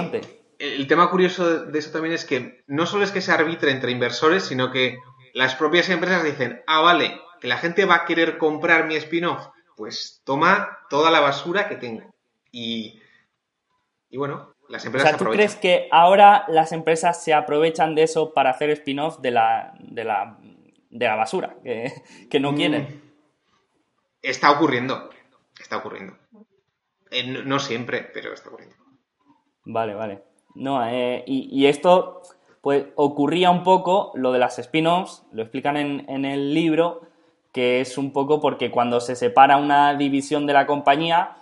el 0.57 0.87
tema 0.87 1.09
curioso 1.09 1.65
de 1.65 1.79
eso 1.79 1.91
también 1.91 2.13
es 2.13 2.25
que 2.25 2.63
no 2.67 2.85
solo 2.85 3.03
es 3.03 3.11
que 3.11 3.21
se 3.21 3.31
arbitre 3.31 3.71
entre 3.71 3.91
inversores, 3.91 4.43
sino 4.43 4.71
que 4.71 4.97
las 5.33 5.55
propias 5.55 5.89
empresas 5.89 6.23
dicen, 6.23 6.61
ah, 6.67 6.81
vale, 6.81 7.19
que 7.39 7.47
la 7.47 7.57
gente 7.57 7.85
va 7.85 7.95
a 7.95 8.05
querer 8.05 8.37
comprar 8.37 8.85
mi 8.87 8.95
spin-off, 8.95 9.47
pues 9.77 10.21
toma 10.25 10.79
toda 10.89 11.11
la 11.11 11.21
basura 11.21 11.69
que 11.69 11.75
tengo. 11.75 12.13
Y, 12.51 12.99
y 14.09 14.17
bueno, 14.17 14.53
las 14.67 14.85
empresas... 14.85 15.13
O 15.13 15.17
sea, 15.17 15.25
¿tú 15.25 15.31
crees 15.31 15.55
que 15.55 15.87
ahora 15.91 16.45
las 16.47 16.71
empresas 16.71 17.23
se 17.23 17.33
aprovechan 17.33 17.95
de 17.95 18.03
eso 18.03 18.33
para 18.33 18.49
hacer 18.49 18.69
spin-off 18.71 19.19
de 19.19 19.31
la, 19.31 19.73
de, 19.79 20.03
la, 20.03 20.37
de 20.89 21.05
la 21.05 21.15
basura 21.15 21.55
que, 21.63 22.39
no 22.39 22.51
mm. 22.51 22.55
quieren? 22.55 23.08
Está 24.21 24.51
ocurriendo, 24.51 25.09
está 25.59 25.77
ocurriendo. 25.77 26.17
Eh, 27.11 27.23
no, 27.23 27.59
siempre, 27.59 28.03
pero 28.13 28.33
está 28.33 28.49
ocurriendo. 28.49 28.75
Vale, 29.65 29.93
vale. 29.93 30.23
No, 30.55 30.85
eh, 30.85 31.23
y 31.27 31.65
esto 31.67 32.21
pues 32.61 32.87
ocurría 32.95 33.51
un 33.51 33.63
poco 33.63 34.11
lo 34.15 34.31
de 34.31 34.39
las 34.39 34.59
spin-offs, 34.59 35.23
lo 35.31 35.41
explican 35.41 35.77
en, 35.77 36.25
el 36.25 36.53
libro, 36.53 37.01
que 37.53 37.81
es 37.81 37.97
un 37.97 38.11
poco 38.11 38.41
porque 38.41 38.69
cuando 38.69 38.99
se 38.99 39.15
separa 39.15 39.57
una 39.57 39.93
división 39.95 40.45
de 40.45 40.53
la 40.53 40.65
compañía, 40.65 41.37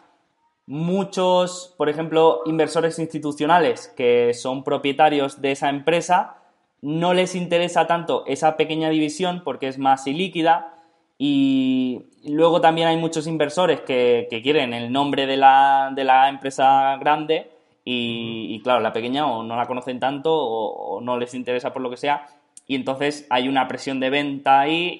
muchos, 0.67 1.73
por 1.77 1.89
ejemplo, 1.89 2.41
inversores 2.45 2.99
institucionales 2.99 3.87
que 3.97 4.33
son 4.33 4.63
propietarios 4.63 5.41
de 5.41 5.51
esa 5.51 5.69
empresa, 5.69 6.37
no 6.81 7.13
les 7.15 7.33
interesa 7.33 7.87
tanto 7.87 8.23
esa 8.27 8.55
pequeña 8.55 8.89
división 8.89 9.41
porque 9.43 9.67
es 9.67 9.79
más 9.79 10.05
ilíquida 10.05 10.75
y 11.17 12.05
luego 12.25 12.61
también 12.61 12.87
hay 12.87 12.97
muchos 12.97 13.27
inversores 13.27 13.81
que, 13.81 14.27
que 14.29 14.41
quieren 14.41 14.73
el 14.73 14.91
nombre 14.91 15.25
de 15.25 15.37
la, 15.37 15.91
de 15.95 16.03
la 16.03 16.29
empresa 16.29 16.95
grande 16.97 17.49
y, 17.89 18.61
claro, 18.63 18.81
la 18.81 18.91
pequeña 18.91 19.25
o 19.25 19.43
no 19.43 19.55
la 19.55 19.65
conocen 19.65 19.97
tanto 19.97 20.33
o, 20.33 20.99
no 20.99 21.17
les 21.17 21.33
interesa 21.33 21.71
por 21.71 21.81
lo 21.81 21.89
que 21.89 21.95
sea. 21.95 22.27
Y 22.65 22.75
entonces 22.75 23.25
hay 23.29 23.47
una 23.47 23.65
presión 23.69 24.01
de 24.01 24.09
venta 24.09 24.59
ahí 24.59 24.97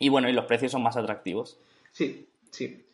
y, 0.00 0.08
bueno, 0.08 0.28
y 0.28 0.32
los 0.32 0.46
precios 0.46 0.72
son 0.72 0.82
más 0.82 0.96
atractivos. 0.96 1.60
Sí, 1.92 2.26
sí. 2.50 2.84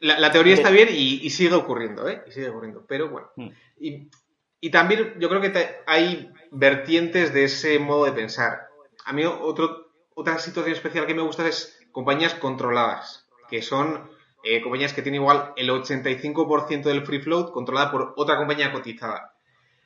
La, 0.00 0.32
teoría 0.32 0.54
está 0.54 0.70
bien 0.70 0.88
y, 0.90 1.30
sigue 1.30 1.54
ocurriendo, 1.54 2.08
¿eh? 2.08 2.24
Y 2.26 2.32
sigue 2.32 2.48
ocurriendo. 2.48 2.84
Pero 2.88 3.08
bueno. 3.08 3.28
Mm. 3.36 3.50
Y, 3.78 4.70
también 4.70 5.14
yo 5.20 5.28
creo 5.28 5.40
que 5.40 5.52
hay 5.86 6.28
vertientes 6.50 7.32
de 7.32 7.44
ese 7.44 7.78
modo 7.78 8.06
de 8.06 8.12
pensar. 8.12 8.66
A 9.04 9.12
mí 9.12 9.24
otro, 9.24 9.85
otra 10.16 10.38
situación 10.38 10.74
especial 10.74 11.06
que 11.06 11.14
me 11.14 11.22
gusta 11.22 11.46
es 11.46 11.78
compañías 11.92 12.34
controladas, 12.34 13.28
que 13.50 13.60
son 13.60 14.10
eh, 14.42 14.62
compañías 14.62 14.94
que 14.94 15.02
tienen 15.02 15.20
igual 15.20 15.52
el 15.56 15.68
85% 15.68 16.84
del 16.84 17.04
free 17.04 17.20
float 17.20 17.52
controlada 17.52 17.90
por 17.90 18.14
otra 18.16 18.38
compañía 18.38 18.72
cotizada. 18.72 19.34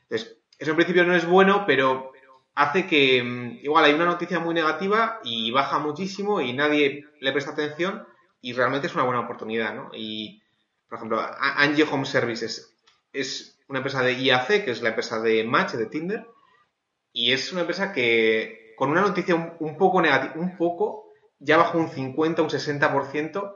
Entonces, 0.03 0.39
eso 0.57 0.71
en 0.71 0.77
principio 0.77 1.05
no 1.05 1.17
es 1.17 1.27
bueno, 1.27 1.65
pero 1.67 2.13
hace 2.55 2.87
que 2.87 3.21
mm, 3.23 3.65
igual 3.65 3.85
hay 3.85 3.95
una 3.95 4.05
noticia 4.05 4.39
muy 4.39 4.55
negativa 4.55 5.19
y 5.25 5.51
baja 5.51 5.81
muchísimo 5.81 6.41
y 6.41 6.53
nadie 6.53 7.07
le 7.21 7.33
presta 7.33 7.51
atención 7.51 8.07
y 8.41 8.53
realmente 8.53 8.87
es 8.87 8.95
una 8.95 9.05
buena 9.05 9.21
oportunidad, 9.23 9.75
¿no? 9.75 9.91
Y, 9.93 10.43
por 10.89 10.99
ejemplo, 10.99 11.21
Angie 11.41 11.89
Home 11.91 12.07
Services 12.07 12.77
es 13.13 13.59
una 13.67 13.81
empresa 13.81 14.03
de 14.03 14.13
IAC, 14.13 14.65
que 14.65 14.71
es 14.71 14.81
la 14.81 14.91
empresa 14.91 15.21
de 15.21 15.43
Match, 15.43 15.73
de 15.73 15.87
Tinder, 15.87 16.25
y 17.13 17.33
es 17.33 17.51
una 17.51 17.63
empresa 17.63 17.93
que 17.93 18.70
con 18.81 18.93
una 18.93 19.03
noticia 19.03 19.35
un, 19.59 19.77
poco 19.77 20.01
negativa, 20.01 20.33
un 20.37 20.57
poco, 20.57 21.13
ya 21.39 21.59
bajó 21.59 21.77
un 21.77 21.91
50, 21.91 22.41
un 22.41 22.49
60%, 22.49 23.55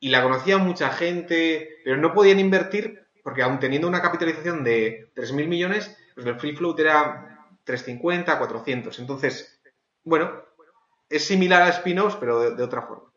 y 0.00 0.08
la 0.08 0.20
conocía 0.20 0.58
mucha 0.58 0.90
gente, 0.90 1.76
pero 1.84 1.96
no 1.96 2.12
podían 2.12 2.40
invertir 2.40 3.06
porque 3.22 3.42
aún 3.42 3.60
teniendo 3.60 3.86
una 3.86 4.02
capitalización 4.02 4.64
de 4.64 5.12
3.000 5.14 5.46
millones, 5.46 5.96
pues 6.16 6.26
el 6.26 6.40
free 6.40 6.56
float 6.56 6.80
era 6.80 7.38
350, 7.62 8.36
400. 8.36 8.98
Entonces, 8.98 9.62
bueno, 10.02 10.42
es 11.08 11.24
similar 11.24 11.62
a 11.62 11.68
spin-offs, 11.68 12.16
pero 12.16 12.50
de, 12.50 12.62
otra 12.64 12.82
forma. 12.82 13.12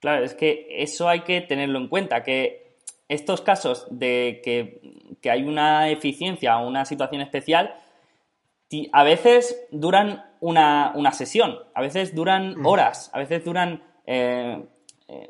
Claro, 0.00 0.24
es 0.24 0.34
que 0.34 0.66
eso 0.70 1.08
hay 1.08 1.20
que 1.20 1.40
tenerlo 1.42 1.78
en 1.78 1.86
cuenta, 1.86 2.24
que 2.24 2.78
estos 3.08 3.42
casos 3.42 3.86
de 3.92 4.40
que, 4.42 5.30
hay 5.30 5.44
una 5.44 5.88
eficiencia 5.88 6.58
o 6.58 6.66
una 6.66 6.84
situación 6.84 7.20
especial, 7.20 7.76
a 8.92 9.04
veces 9.04 9.66
duran 9.70 10.24
una, 10.40 11.12
sesión, 11.12 11.58
a 11.74 11.80
veces 11.80 12.14
duran 12.14 12.60
mm. 12.60 12.66
horas, 12.66 13.10
a 13.12 13.18
veces 13.18 13.44
duran 13.44 13.82
eh, 14.06 14.64
eh, 15.08 15.28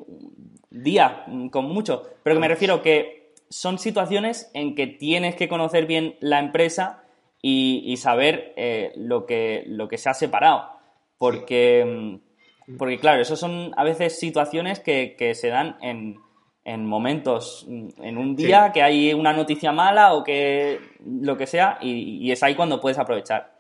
día, 0.70 1.24
mm, 1.26 1.48
con 1.48 1.66
mucho. 1.66 2.02
Pero 2.22 2.36
que 2.36 2.40
me 2.40 2.48
refiero 2.48 2.82
que 2.82 3.32
son 3.48 3.78
situaciones 3.78 4.50
en 4.54 4.74
que 4.74 4.86
tienes 4.86 5.36
que 5.36 5.48
conocer 5.48 5.86
bien 5.86 6.16
la 6.20 6.38
empresa 6.38 7.04
y, 7.46 7.96
saber 7.98 8.54
eh, 8.56 8.92
lo, 8.96 9.26
que, 9.26 9.64
lo 9.66 9.86
que 9.86 9.98
se 9.98 10.08
ha 10.08 10.14
separado. 10.14 10.70
Porque, 11.18 12.20
mm, 12.66 12.76
porque 12.78 12.98
claro, 12.98 13.20
eso 13.20 13.36
son 13.36 13.72
a 13.76 13.84
veces 13.84 14.18
situaciones 14.18 14.80
que, 14.80 15.32
se 15.34 15.48
dan 15.48 15.76
en, 15.82 16.18
en 16.64 16.86
momentos, 16.86 17.66
mm, 17.68 17.88
en 18.02 18.18
un 18.18 18.36
día 18.36 18.72
que 18.72 18.82
hay 18.82 19.12
una 19.12 19.32
noticia 19.32 19.72
mala 19.72 20.14
o 20.14 20.24
que 20.24 20.80
lo 21.04 21.36
que 21.36 21.46
sea, 21.46 21.78
y, 21.80 22.30
es 22.30 22.42
ahí 22.42 22.54
cuando 22.54 22.80
puedes 22.80 22.98
aprovechar. 22.98 23.58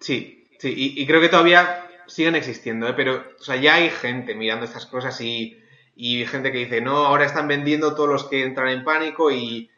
Sí, 0.00 0.46
sí, 0.58 0.74
y, 0.96 1.06
creo 1.06 1.20
que 1.20 1.28
todavía 1.28 1.86
siguen 2.06 2.34
existiendo, 2.34 2.88
¿eh? 2.88 2.94
pero 2.94 3.24
o 3.38 3.42
sea, 3.42 3.56
ya 3.56 3.74
hay 3.74 3.90
gente 3.90 4.34
mirando 4.34 4.64
estas 4.64 4.86
cosas 4.86 5.20
y 5.20 5.56
y 5.96 6.24
gente 6.26 6.50
que 6.50 6.58
dice, 6.58 6.80
no, 6.80 6.96
ahora 7.06 7.24
están 7.24 7.48
vendiendo 7.48 7.94
todos 7.94 8.08
los 8.08 8.24
que 8.24 8.42
entran 8.42 8.68
en 8.68 8.84
pánico 8.84 9.30
y, 9.30 9.70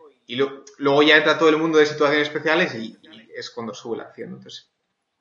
luego 0.79 1.03
ya 1.03 1.17
entra 1.17 1.39
todo 1.39 1.51
el 1.51 1.59
mundo 1.59 1.79
de 1.79 1.87
situaciones 1.87 2.29
especiales 2.29 2.75
y, 2.75 2.97
es 3.37 3.51
cuando 3.51 3.75
sube 3.75 3.99
la 3.99 4.05
acción. 4.05 4.31
Entonces, 4.31 4.71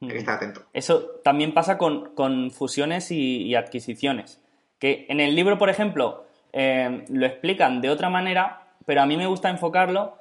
hay 0.01 0.07
que 0.07 0.17
estar 0.17 0.35
atento. 0.35 0.63
Eso 0.71 1.19
también 1.23 1.53
pasa 1.53 1.77
con, 1.77 2.51
fusiones 2.51 3.11
y, 3.11 3.55
adquisiciones. 3.55 4.41
Que 4.79 5.05
en 5.09 5.19
el 5.19 5.35
libro, 5.35 5.57
por 5.57 5.69
ejemplo, 5.69 6.24
eh, 6.55 7.05
lo 7.09 7.27
explican 7.27 7.81
de 7.81 7.91
otra 7.91 8.09
manera, 8.09 8.67
pero 8.87 9.03
a 9.03 9.05
mí 9.05 9.15
me 9.15 9.27
gusta 9.27 9.51
enfocarlo 9.51 10.17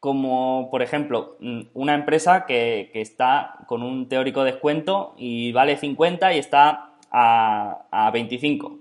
como, 0.00 0.70
por 0.70 0.80
ejemplo, 0.80 1.36
mm, 1.40 1.60
una 1.74 1.94
empresa 1.94 2.46
que, 2.46 2.88
que 2.94 3.02
está 3.02 3.58
con 3.66 3.82
un 3.82 4.08
teórico 4.08 4.44
descuento 4.44 5.14
y 5.18 5.52
vale 5.52 5.76
50 5.76 6.32
y 6.32 6.38
está 6.38 6.94
a, 7.10 7.86
a 7.90 8.10
25 8.10 8.78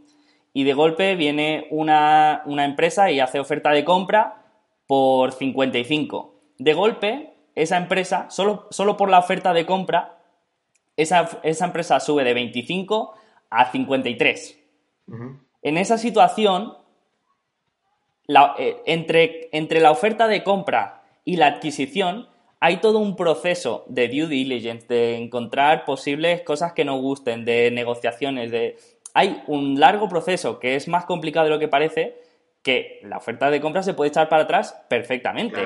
y 0.53 0.63
de 0.63 0.73
golpe 0.73 1.15
viene 1.15 1.67
una, 1.69 2.43
empresa 2.45 3.11
y 3.11 3.19
hace 3.19 3.39
oferta 3.39 3.71
de 3.71 3.85
compra 3.85 4.43
por 4.87 5.31
55. 5.31 6.35
De 6.57 6.73
golpe, 6.73 7.33
esa 7.55 7.77
empresa, 7.77 8.29
solo, 8.29 8.67
solo 8.69 8.97
por 8.97 9.09
la 9.09 9.19
oferta 9.19 9.53
de 9.53 9.65
compra, 9.65 10.17
esa, 10.97 11.29
empresa 11.43 11.99
sube 11.99 12.23
de 12.23 12.33
25 12.33 13.13
a 13.49 13.71
53. 13.71 14.59
En 15.61 15.77
esa 15.77 15.97
situación, 15.97 16.73
eh, 18.57 18.81
entre, 18.85 19.49
entre 19.51 19.79
la 19.79 19.91
oferta 19.91 20.27
de 20.27 20.43
compra 20.43 21.03
y 21.25 21.37
la 21.37 21.47
adquisición, 21.47 22.27
hay 22.59 22.77
todo 22.77 22.99
un 22.99 23.15
proceso 23.15 23.85
de 23.87 24.07
due 24.07 24.27
diligence, 24.27 24.87
de 24.87 25.17
encontrar 25.17 25.83
posibles 25.83 26.41
cosas 26.41 26.73
que 26.73 26.85
nos 26.85 27.01
gusten, 27.01 27.43
de 27.43 27.71
negociaciones, 27.71 28.51
de 28.51 28.77
hay 29.13 29.43
un 29.47 29.79
largo 29.79 30.07
proceso 30.07 30.59
que 30.59 30.75
es 30.75 30.87
más 30.87 31.05
complicado 31.05 31.45
de 31.45 31.49
lo 31.49 31.59
que 31.59 31.67
parece, 31.67 32.21
que 32.63 32.99
la 33.03 33.17
oferta 33.17 33.49
de 33.49 33.59
compra 33.59 33.83
se 33.83 33.93
puede 33.93 34.09
echar 34.09 34.29
para 34.29 34.43
atrás 34.43 34.79
perfectamente. 34.87 35.63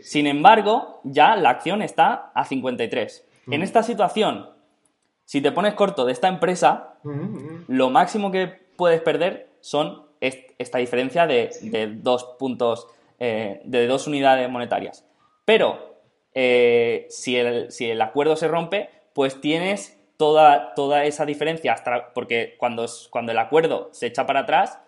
Sin 0.00 0.26
embargo, 0.26 1.00
ya 1.04 1.36
la 1.36 1.50
acción 1.50 1.82
está 1.82 2.32
a 2.34 2.44
53. 2.44 3.28
En 3.46 3.62
esta 3.62 3.82
situación, 3.82 4.50
si 5.24 5.40
te 5.40 5.52
pones 5.52 5.74
corto 5.74 6.04
de 6.04 6.12
esta 6.12 6.28
empresa, 6.28 6.94
lo 7.68 7.90
máximo 7.90 8.30
que 8.30 8.48
puedes 8.76 9.00
perder 9.00 9.48
son 9.60 10.04
esta 10.22 10.78
diferencia 10.78 11.26
de, 11.26 11.50
dos 11.96 12.24
puntos, 12.38 12.86
eh, 13.18 13.60
de 13.64 13.86
dos 13.86 14.06
unidades 14.06 14.48
monetarias. 14.48 15.04
Pero 15.44 15.96
eh, 16.34 17.06
si, 17.10 17.36
el, 17.36 17.70
si 17.70 17.90
el 17.90 18.00
acuerdo 18.00 18.36
se 18.36 18.48
rompe, 18.48 18.88
pues 19.12 19.40
tienes 19.40 19.98
toda, 20.16 20.74
toda 20.74 21.04
esa 21.04 21.26
diferencia, 21.26 21.72
hasta, 21.72 22.12
porque 22.14 22.54
cuando, 22.58 22.86
cuando 23.10 23.32
el 23.32 23.38
acuerdo 23.38 23.88
se 23.92 24.06
echa 24.06 24.26
para 24.26 24.40
atrás, 24.40 24.78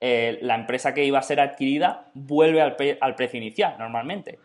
eh, 0.00 0.38
la 0.42 0.54
empresa 0.54 0.94
que 0.94 1.04
iba 1.04 1.18
a 1.18 1.22
ser 1.22 1.40
adquirida 1.40 2.10
vuelve 2.14 2.60
al, 2.60 2.76
al, 3.00 3.14
precio 3.14 3.38
inicial, 3.38 3.76
normalmente. 3.78 4.38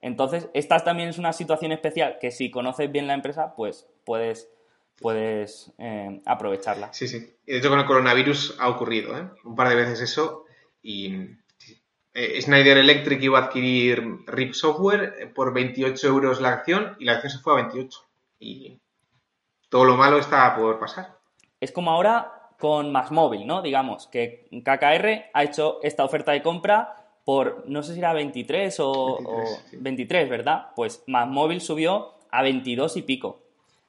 Entonces, 0.00 0.48
esta 0.54 0.78
también 0.80 1.08
es 1.08 1.18
una 1.18 1.32
situación 1.32 1.72
especial 1.72 2.18
que 2.20 2.30
si 2.30 2.50
conoces 2.50 2.90
bien 2.92 3.06
la 3.06 3.14
empresa, 3.14 3.54
pues 3.56 3.88
puedes, 4.04 4.50
puedes 5.00 5.72
eh, 5.78 6.20
aprovecharla. 6.26 6.92
Sí, 6.92 7.08
sí. 7.08 7.34
Y 7.46 7.52
de 7.52 7.58
hecho 7.58 7.70
con 7.70 7.78
el 7.78 7.86
coronavirus 7.86 8.56
ha 8.58 8.68
ocurrido, 8.68 9.16
¿eh? 9.16 9.28
Un 9.44 9.54
par 9.54 9.68
de 9.68 9.76
veces 9.76 10.00
eso 10.00 10.44
y 10.82 11.14
eh, 12.14 12.40
Schneider 12.40 12.78
Electric 12.78 13.22
iba 13.22 13.38
a 13.38 13.42
adquirir 13.44 14.24
RIP 14.26 14.54
Software 14.54 15.14
eh, 15.20 15.26
por 15.26 15.52
28 15.52 16.06
euros 16.08 16.40
la 16.40 16.50
acción 16.50 16.96
y 16.98 17.04
la 17.04 17.12
acción 17.12 17.32
se 17.32 17.38
fue 17.38 17.52
a 17.52 17.56
28. 17.56 18.00
Y 18.40 18.80
todo 19.68 19.84
lo 19.84 19.96
malo 19.96 20.18
está 20.18 20.56
por 20.56 20.78
pasar. 20.78 21.18
Es 21.60 21.72
como 21.72 21.90
ahora 21.90 22.50
con 22.58 22.90
Más 22.90 23.12
Móvil, 23.12 23.46
¿no? 23.46 23.62
Digamos 23.62 24.08
que 24.08 24.48
KKR 24.50 25.30
ha 25.32 25.44
hecho 25.44 25.78
esta 25.82 26.04
oferta 26.04 26.32
de 26.32 26.42
compra 26.42 26.94
por, 27.24 27.64
no 27.68 27.82
sé 27.82 27.92
si 27.92 28.00
era 28.00 28.12
23 28.12 28.76
o 28.80 29.18
23, 29.72 30.28
¿verdad? 30.28 30.68
Pues 30.74 31.04
Más 31.06 31.28
Móvil 31.28 31.60
subió 31.60 32.14
a 32.30 32.42
22 32.42 32.96
y 32.96 33.02
pico. 33.02 33.42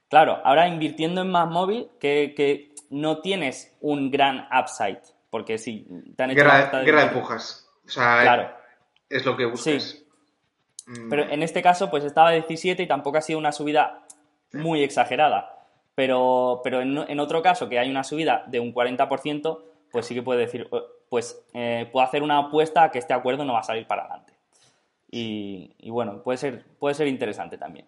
Claro, 0.09 0.41
ahora 0.43 0.67
invirtiendo 0.67 1.21
en 1.21 1.29
Más 1.29 1.47
Móvil, 1.49 1.89
que, 1.99 2.73
no 2.89 3.21
tienes 3.21 3.77
un 3.81 4.09
gran 4.09 4.47
upside, 4.51 5.01
porque 5.29 5.59
si 5.59 5.85
te 6.15 6.23
han 6.23 6.31
hecho... 6.31 6.43
Guerra, 6.43 7.05
de, 7.05 7.11
pujas. 7.11 7.69
O 7.85 7.89
sea, 7.89 8.21
claro. 8.23 8.51
es 9.07 9.23
lo 9.25 9.37
que 9.37 9.45
buscas. 9.45 10.03
Mm. 10.87 11.09
Pero 11.09 11.29
en 11.29 11.43
este 11.43 11.61
caso, 11.61 11.91
pues 11.91 12.03
estaba 12.03 12.31
17 12.31 12.81
y 12.81 12.87
tampoco 12.87 13.19
ha 13.19 13.21
sido 13.21 13.37
una 13.37 13.51
subida 13.51 14.07
muy 14.53 14.83
exagerada. 14.83 15.67
Pero, 15.93 16.61
pero 16.63 16.81
en, 16.81 17.19
otro 17.19 17.41
caso, 17.41 17.69
que 17.69 17.77
hay 17.77 17.91
una 17.91 18.03
subida 18.03 18.43
de 18.47 18.59
un 18.59 18.73
40%, 18.73 19.59
pues 19.91 20.05
sí 20.05 20.15
que 20.15 20.23
puede 20.23 20.39
decir, 20.39 20.67
pues 21.09 21.45
eh, 21.53 21.89
puedo 21.91 22.05
hacer 22.05 22.23
una 22.23 22.37
apuesta 22.37 22.83
a 22.83 22.91
que 22.91 22.99
este 22.99 23.13
acuerdo 23.13 23.43
no 23.43 23.53
va 23.53 23.59
a 23.59 23.63
salir 23.63 23.85
para 23.85 24.03
adelante. 24.03 24.33
Y, 25.11 25.89
bueno, 25.89 26.21
puede 26.23 26.37
ser, 26.37 26.63
puede 26.79 26.95
ser 26.95 27.07
interesante 27.07 27.57
también. 27.57 27.85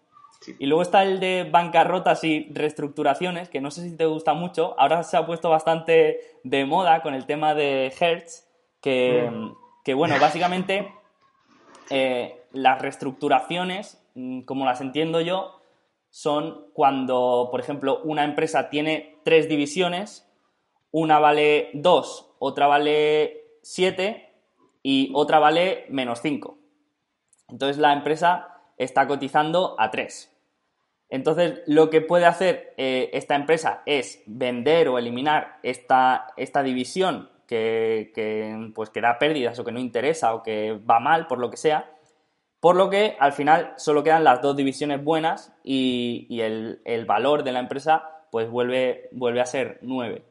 Y 0.57 0.65
luego 0.65 0.81
está 0.81 1.03
el 1.03 1.19
de 1.19 1.47
bancarrotas 1.49 2.23
y 2.23 2.49
reestructuraciones, 2.51 3.49
que 3.49 3.61
no 3.61 3.69
sé 3.69 3.87
si 3.87 3.95
te 3.95 4.05
gusta 4.05 4.33
mucho. 4.33 4.73
Ahora 4.79 5.03
se 5.03 5.15
ha 5.15 5.25
puesto 5.25 5.49
bastante 5.49 6.19
de 6.43 6.65
moda 6.65 7.03
con 7.03 7.13
el 7.13 7.25
tema 7.25 7.53
de 7.53 7.93
Hertz, 7.99 8.47
que, 8.81 9.29
mm. 9.31 9.51
Que 9.83 9.93
bueno, 9.93 10.15
básicamente 10.19 10.93
eh, 11.89 12.43
las 12.51 12.81
reestructuraciones, 12.81 14.01
mm, 14.15 14.41
como 14.41 14.65
las 14.65 14.81
entiendo 14.81 15.21
yo, 15.21 15.59
son 16.09 16.67
cuando, 16.73 17.47
por 17.51 17.59
ejemplo, 17.61 18.01
una 18.03 18.23
empresa 18.23 18.69
tiene 18.69 19.17
tres 19.23 19.47
divisiones, 19.47 20.27
una 20.91 21.19
vale 21.19 21.69
2, 21.73 22.33
otra 22.39 22.67
vale 22.67 23.45
7 23.61 24.29
y 24.83 25.11
otra 25.13 25.39
vale 25.39 25.85
menos 25.89 26.21
5. 26.21 26.57
Entonces 27.47 27.77
la 27.77 27.93
empresa 27.93 28.59
está 28.77 29.07
cotizando 29.07 29.75
a 29.79 29.89
3. 29.89 30.30
Entonces 31.11 31.61
lo 31.67 31.89
que 31.89 31.99
puede 31.99 32.25
hacer 32.25 32.73
eh, 32.77 33.09
esta 33.13 33.35
empresa 33.35 33.83
es 33.85 34.23
vender 34.25 34.87
o 34.87 34.97
eliminar 34.97 35.59
esta, 35.61 36.27
esta 36.37 36.63
división 36.63 37.29
que, 37.45 38.71
pues, 38.73 38.89
que 38.89 39.01
da 39.01 39.19
pérdidas 39.19 39.59
o 39.59 39.65
que 39.65 39.73
no 39.73 39.79
interesa 39.79 40.33
o 40.33 40.41
que 40.41 40.79
va 40.89 41.01
mal 41.01 41.27
por 41.27 41.37
lo 41.37 41.51
que 41.51 41.57
sea. 41.57 41.91
Por 42.61 42.77
lo 42.77 42.89
que 42.89 43.17
al 43.19 43.33
final 43.33 43.73
solo 43.75 44.03
quedan 44.03 44.23
las 44.23 44.41
dos 44.41 44.55
divisiones 44.55 45.03
buenas 45.03 45.53
y, 45.63 46.39
el, 46.39 47.05
valor 47.05 47.43
de 47.43 47.51
la 47.51 47.59
empresa 47.59 48.03
pues 48.31 48.49
vuelve, 48.49 49.09
vuelve 49.11 49.41
a 49.41 49.45
ser 49.45 49.79
9. 49.81 50.23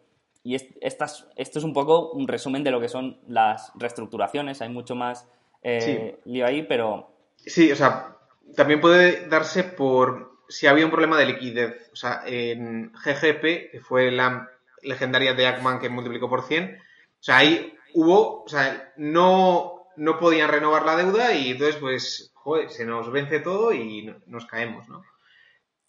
Y 0.44 0.54
esto 0.54 1.04
es 1.36 1.64
un 1.64 1.74
poco 1.74 2.10
un 2.12 2.26
resumen 2.26 2.64
de 2.64 2.70
lo 2.70 2.80
que 2.80 2.88
son 2.88 3.20
las 3.28 3.70
reestructuraciones. 3.74 4.62
Hay 4.62 4.70
mucho 4.70 4.94
más 4.94 5.28
eh, 5.62 6.18
lío 6.24 6.46
ahí, 6.46 6.62
pero... 6.62 7.10
Sí, 7.36 7.70
o 7.70 7.76
sea, 7.76 8.16
también 8.56 8.80
puede 8.80 9.28
darse 9.28 9.64
por 9.64 10.29
si 10.50 10.66
había 10.66 10.84
un 10.84 10.90
problema 10.90 11.18
de 11.18 11.26
liquidez. 11.26 11.88
O 11.92 11.96
sea, 11.96 12.22
en 12.26 12.92
GGP, 12.92 13.70
que 13.70 13.80
fue 13.82 14.10
la 14.10 14.50
legendaria 14.82 15.34
de 15.34 15.46
Ackman 15.46 15.78
que 15.78 15.88
multiplicó 15.88 16.28
por 16.28 16.42
100, 16.42 16.78
o 16.78 17.22
sea, 17.22 17.38
ahí 17.38 17.74
hubo, 17.94 18.42
o 18.42 18.48
sea, 18.48 18.92
no, 18.96 19.86
no 19.96 20.18
podían 20.18 20.50
renovar 20.50 20.84
la 20.84 20.96
deuda 20.96 21.34
y 21.34 21.50
entonces, 21.50 21.76
pues, 21.76 22.32
joder, 22.34 22.70
se 22.70 22.84
nos 22.84 23.10
vence 23.12 23.40
todo 23.40 23.72
y 23.72 24.14
nos 24.26 24.46
caemos, 24.46 24.88
¿no? 24.88 25.04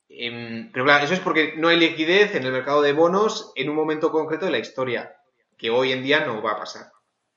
Em, 0.09 0.69
pero 0.73 0.83
claro, 0.83 1.05
eso 1.05 1.13
es 1.13 1.21
porque 1.21 1.53
no 1.55 1.69
hay 1.69 1.77
liquidez 1.77 2.35
en 2.35 2.43
el 2.43 2.51
mercado 2.51 2.81
de 2.81 2.91
bonos 2.91 3.53
en 3.55 3.69
un 3.69 3.75
momento 3.75 4.11
concreto 4.11 4.45
de 4.45 4.51
la 4.51 4.59
historia, 4.59 5.15
que 5.57 5.69
hoy 5.69 5.93
en 5.93 6.03
día 6.03 6.25
no 6.25 6.41
va 6.41 6.51
a 6.51 6.59
pasar. 6.59 6.91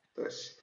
Entonces, 0.08 0.60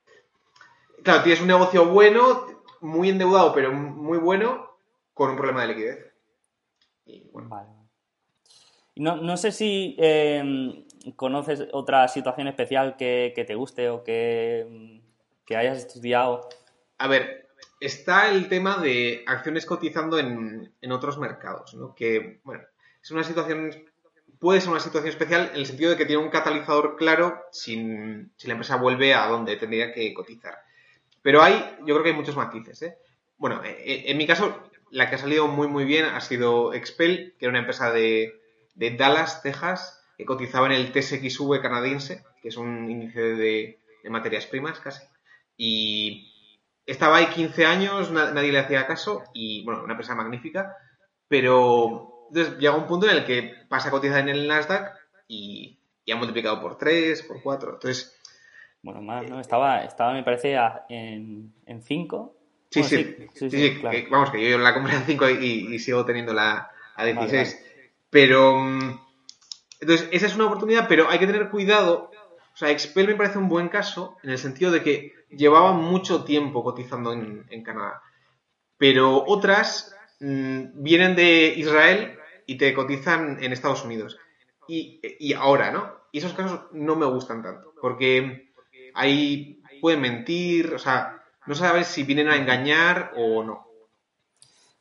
claro, 1.04 1.24
tienes 1.24 1.42
un 1.42 1.48
negocio 1.48 1.86
bueno, 1.86 2.48
muy 2.82 3.10
endeudado, 3.10 3.54
pero 3.54 3.72
muy 3.72 4.18
bueno, 4.18 4.78
con 5.14 5.30
un 5.30 5.38
problema 5.38 5.62
de 5.62 5.68
liquidez. 5.70 6.11
Y, 7.12 7.30
bueno. 7.32 7.50
Vale. 7.50 7.70
No, 8.96 9.16
no 9.18 9.38
sé 9.38 9.52
si 9.52 9.96
em, 10.00 10.86
¿Conoces 11.16 11.68
otra 11.72 12.08
situación 12.08 12.48
especial 12.48 12.96
que, 12.96 13.34
te 13.48 13.56
guste 13.56 13.90
o 13.90 14.04
que, 14.04 15.02
hayas 15.50 15.80
estudiado? 15.80 16.48
A 16.98 17.08
ver, 17.08 17.50
está 17.80 18.30
el 18.30 18.48
tema 18.48 18.78
de 18.78 19.24
acciones 19.26 19.66
cotizando 19.66 20.20
en, 20.20 20.72
otros 20.92 21.18
mercados, 21.18 21.74
¿no? 21.74 21.96
Que, 21.96 22.40
bueno, 22.44 22.64
es 23.02 23.12
una 23.12 23.24
situación, 23.24 23.72
puede 24.40 24.62
ser 24.62 24.70
una 24.70 24.80
situación 24.80 25.10
especial 25.10 25.50
en 25.54 25.60
el 25.60 25.66
sentido 25.66 25.92
de 25.92 25.98
que 25.98 26.06
tiene 26.06 26.22
un 26.22 26.30
catalizador 26.30 26.96
claro 26.96 27.42
sin, 27.52 28.32
si 28.38 28.48
la 28.48 28.54
empresa 28.54 28.76
vuelve 28.76 29.14
a 29.14 29.28
donde 29.28 29.58
tendría 29.58 29.92
que 29.92 30.14
cotizar. 30.14 30.60
Pero 31.24 31.42
hay, 31.42 31.78
yo 31.80 31.96
creo 31.96 32.04
que 32.04 32.10
hay 32.10 32.16
muchos 32.16 32.36
matices, 32.36 32.82
¿eh? 32.84 32.98
Bueno, 33.42 33.64
eh, 33.64 33.76
eh, 33.84 34.04
en 34.06 34.18
mi 34.20 34.28
caso, 34.28 34.70
la 34.92 35.10
que 35.10 35.16
ha 35.16 35.18
salido 35.18 35.48
muy, 35.48 35.68
muy 35.68 35.84
bien 35.84 36.06
ha 36.06 36.22
sido 36.22 36.76
Expel, 36.76 37.34
que 37.40 37.46
era 37.46 37.50
una 37.50 37.62
empresa 37.62 37.92
de, 37.92 38.40
Dallas, 38.76 39.42
Texas, 39.42 40.00
que 40.16 40.26
cotizaba 40.26 40.68
en 40.68 40.74
el 40.74 40.92
TSXV 40.92 41.60
canadiense, 41.60 42.24
que 42.40 42.50
es 42.50 42.58
un 42.58 42.88
índice 42.88 43.20
de, 43.20 43.80
materias 44.12 44.46
primas 44.46 44.80
casi. 44.80 45.04
Y 45.58 46.32
estaba 46.86 47.18
ahí 47.18 47.30
15 47.34 47.66
años, 47.66 48.12
nadie 48.12 48.52
le 48.52 48.60
hacía 48.60 48.86
caso, 48.86 49.24
y 49.34 49.66
bueno, 49.66 49.84
una 49.86 49.94
empresa 49.94 50.14
magnífica, 50.14 50.78
pero 51.28 52.28
entonces 52.28 52.60
llega 52.60 52.76
un 52.76 52.86
punto 52.86 53.10
en 53.10 53.18
el 53.18 53.26
que 53.26 53.56
pasa 53.68 53.88
a 53.88 53.92
cotizar 53.92 54.20
en 54.20 54.30
el 54.30 54.48
Nasdaq 54.48 54.94
y, 55.28 55.80
ha 56.12 56.16
multiplicado 56.16 56.62
por 56.62 56.78
3, 56.78 57.24
por 57.24 57.42
4. 57.42 57.74
Entonces. 57.74 58.22
Bueno, 58.84 59.02
más, 59.02 59.28
¿no? 59.28 59.40
Estaba, 59.40 59.84
estaba 59.84 60.14
me 60.14 60.22
parece, 60.24 60.56
en 60.90 61.82
5. 61.82 62.38
Sí, 62.72 62.84
sí, 62.84 63.28
sí, 63.34 63.50
sí, 63.50 63.82
vamos, 64.10 64.32
que 64.32 64.50
yo 64.50 64.58
la 64.58 64.74
compré 64.74 64.96
en 64.96 65.04
5 65.04 65.30
y, 65.30 65.78
sigo 65.80 66.06
teniendo 66.06 66.34
la 66.34 66.72
a 66.96 67.06
16. 67.06 67.60
Pero. 68.10 68.60
Mm, 68.60 69.00
entonces, 69.82 70.08
esa 70.12 70.28
es 70.28 70.36
una 70.36 70.46
oportunidad, 70.46 70.88
pero 70.88 71.10
hay 71.10 71.20
que 71.20 71.28
tener 71.28 71.50
cuidado. 71.50 72.12
O 72.54 72.58
sea, 72.58 72.70
Expel 72.70 73.08
me 73.08 73.16
parece 73.16 73.40
un 73.40 73.50
buen 73.50 73.68
caso 73.68 74.18
en 74.24 74.30
el 74.30 74.38
sentido 74.38 74.72
de 74.72 74.84
que 74.84 75.14
llevaba 75.30 75.74
mucho 75.74 76.24
tiempo 76.24 76.64
cotizando 76.64 77.12
en, 77.12 77.64
Canadá. 77.64 78.02
Pero 78.78 79.24
otras 79.26 79.94
mm, 80.22 80.82
vienen 80.82 81.16
de 81.16 81.54
Israel 81.58 82.18
y 82.46 82.56
te 82.56 82.74
cotizan 82.74 83.44
en 83.44 83.52
Estados 83.52 83.84
Unidos. 83.84 84.18
Y, 84.68 85.34
ahora, 85.34 85.72
¿no? 85.72 85.92
Y 86.14 86.20
esos 86.20 86.34
casos 86.34 86.62
no 86.72 86.96
me 86.96 87.06
gustan 87.06 87.44
tanto. 87.44 87.74
Porque 87.82 88.54
ahí 88.94 89.62
pueden 89.82 90.00
mentir, 90.00 90.74
o 90.74 90.80
sea, 90.80 91.21
no 91.46 91.56
sabes 91.56 91.88
si 91.88 92.04
vienen 92.04 92.30
a 92.30 92.36
engañar 92.36 93.12
o 93.16 93.44
no. 93.44 93.68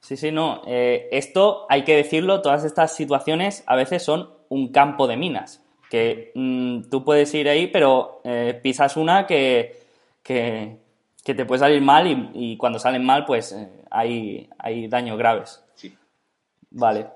Sí, 0.01 0.17
sí, 0.17 0.33
no. 0.33 0.63
Eh, 0.67 1.09
esto 1.13 1.67
hay 1.69 1.85
que 1.85 1.97
decirlo, 1.97 2.43
todas 2.43 2.65
estas 2.65 2.95
situaciones 2.95 3.63
a 3.67 3.77
veces 3.77 4.03
son 4.03 4.31
un 4.49 4.73
campo 4.73 5.07
de 5.07 5.17
minas, 5.17 5.63
que 5.91 6.33
mm, 6.35 6.89
tú 6.91 7.05
puedes 7.05 7.33
ir 7.35 7.49
ahí, 7.49 7.67
pero 7.67 8.21
eh, 8.25 8.59
pisas 8.63 8.97
una 8.97 9.27
que, 9.27 9.79
que, 10.23 10.79
te 11.23 11.45
puede 11.45 11.61
salir 11.61 11.81
mal 11.81 12.31
y, 12.35 12.57
cuando 12.57 12.79
salen 12.79 13.05
mal, 13.05 13.25
pues 13.25 13.53
eh, 13.53 13.69
hay, 13.91 14.49
hay 14.59 14.89
daños 14.89 15.17
graves. 15.17 15.63
Sí. 15.75 15.95
Vale. 16.71 17.07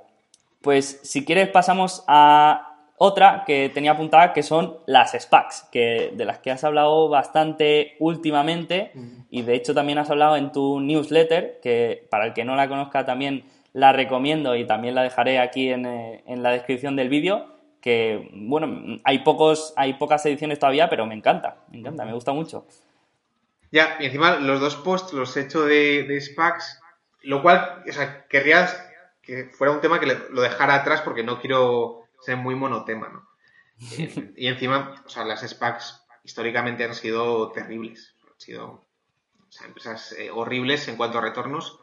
Pues 0.61 1.00
si 1.02 1.24
quieres 1.24 1.48
pasamos 1.48 2.04
a 2.07 2.73
otra 2.96 3.44
que 3.46 3.68
tenía 3.68 3.92
apuntada 3.92 4.33
que 4.33 4.42
son 4.42 4.78
las 4.87 5.12
SPACs, 5.12 5.68
que, 5.72 6.12
de 6.14 6.24
las 6.24 6.38
que 6.38 6.50
has 6.50 6.64
hablado 6.64 7.09
bastante 7.09 7.96
últimamente 7.98 8.92
y 9.30 9.42
de 9.42 9.54
hecho 9.54 9.74
también 9.74 9.98
has 9.98 10.11
hablado 10.11 10.37
en 10.37 10.52
tu 10.52 10.80
newsletter, 10.80 11.59
que 11.62 12.07
para 12.11 12.26
el 12.26 12.33
que 12.35 12.44
no 12.44 12.54
la 12.57 12.68
conozca 12.68 13.04
también 13.04 13.44
la 13.72 13.92
recomiendo 13.92 14.54
y 14.54 14.66
también 14.66 14.94
la 14.94 15.02
dejaré 15.02 15.40
aquí 15.40 15.70
en, 15.70 15.87
eh, 15.87 16.22
la 16.26 16.50
descripción 16.50 16.94
del 16.94 17.09
vídeo, 17.09 17.46
que 17.80 18.30
bueno, 18.33 19.00
hay, 19.04 19.18
pocos, 19.18 19.74
hay 19.76 19.94
pocas 19.94 20.24
ediciones 20.26 20.59
todavía, 20.59 20.88
pero 20.88 21.07
me 21.07 21.14
encanta, 21.14 21.57
me 21.70 21.78
encanta, 21.78 22.04
me 22.04 22.12
gusta 22.12 22.33
mucho. 22.33 22.66
Ya, 23.72 23.96
y 23.98 24.07
encima 24.07 24.37
los 24.37 24.61
dos 24.61 24.76
posts 24.76 25.12
los 25.12 25.37
he 25.37 25.40
hecho 25.40 25.64
de, 25.64 26.04
de 26.04 26.20
SPACs 26.20 26.80
lo 27.24 27.42
cual, 27.42 27.83
o 27.88 27.92
sea, 27.92 28.26
querrías 28.28 28.80
que 29.22 29.46
fuera 29.46 29.72
un 29.72 29.80
tema 29.80 29.98
que 29.98 30.07
lo 30.07 30.42
dejara 30.42 30.74
atrás 30.74 31.00
porque 31.00 31.22
no 31.22 31.40
quiero 31.40 32.04
ser 32.24 32.37
muy 32.37 32.54
monotema, 32.54 33.08
¿no? 33.08 33.28
y 34.37 34.46
encima, 34.46 35.02
o 35.04 35.08
sea, 35.08 35.24
las 35.24 35.42
SPACs 35.46 36.04
históricamente 36.22 36.84
han 36.84 36.94
sido 36.94 37.50
terribles. 37.52 38.14
Han 38.26 38.40
sido 38.40 38.84
empresas 39.64 40.12
eh, 40.18 40.30
horribles 40.30 40.88
en 40.88 40.96
cuanto 40.96 41.18
a 41.18 41.20
retornos. 41.20 41.78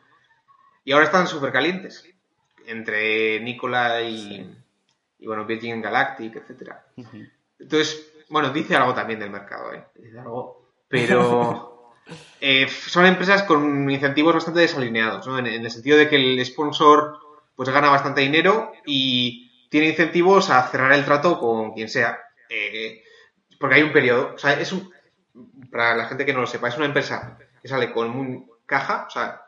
Y 0.83 0.91
ahora 0.91 1.05
están 1.05 1.27
súper 1.27 1.51
calientes. 1.51 2.03
Entre 2.65 3.39
Nikola 3.39 4.01
y, 4.01 4.55
bueno, 5.19 5.45
Virgin 5.45 5.81
Galactic, 5.81 6.35
etcétera. 6.35 6.85
Entonces, 7.59 8.13
bueno, 8.29 8.51
dice 8.51 8.75
algo 8.75 8.93
también 8.93 9.19
del 9.19 9.29
mercado, 9.29 9.73
¿eh? 9.73 9.85
Dice 9.95 10.19
algo. 10.19 10.73
Pero 10.87 11.93
eh, 12.41 12.67
son 12.67 13.05
empresas 13.05 13.43
con 13.43 13.89
incentivos 13.89 14.33
bastante 14.33 14.61
desalineados, 14.61 15.27
¿no? 15.27 15.37
En, 15.37 15.47
en, 15.47 15.63
el 15.63 15.71
sentido 15.71 15.97
de 15.97 16.09
que 16.09 16.15
el 16.15 16.45
sponsor 16.45 17.19
pues 17.55 17.69
gana 17.69 17.89
bastante 17.89 18.21
dinero 18.21 18.71
y 18.85 19.50
tiene 19.71 19.87
incentivos 19.87 20.49
a 20.49 20.67
cerrar 20.67 20.91
el 20.91 21.05
trato 21.05 21.39
con 21.39 21.71
quien 21.71 21.87
sea. 21.87 22.19
Eh, 22.49 23.05
porque 23.57 23.75
hay 23.75 23.83
un 23.83 23.93
periodo. 23.93 24.33
O 24.35 24.37
sea, 24.37 24.59
es 24.59 24.73
un, 24.73 24.91
para 25.71 25.95
la 25.95 26.07
gente 26.07 26.25
que 26.25 26.33
no 26.33 26.41
lo 26.41 26.47
sepa, 26.47 26.67
es 26.67 26.75
una 26.75 26.87
empresa 26.87 27.37
que 27.61 27.69
sale 27.69 27.93
con 27.93 28.09
un 28.09 28.51
caja, 28.65 29.05
o 29.07 29.09
sea, 29.09 29.45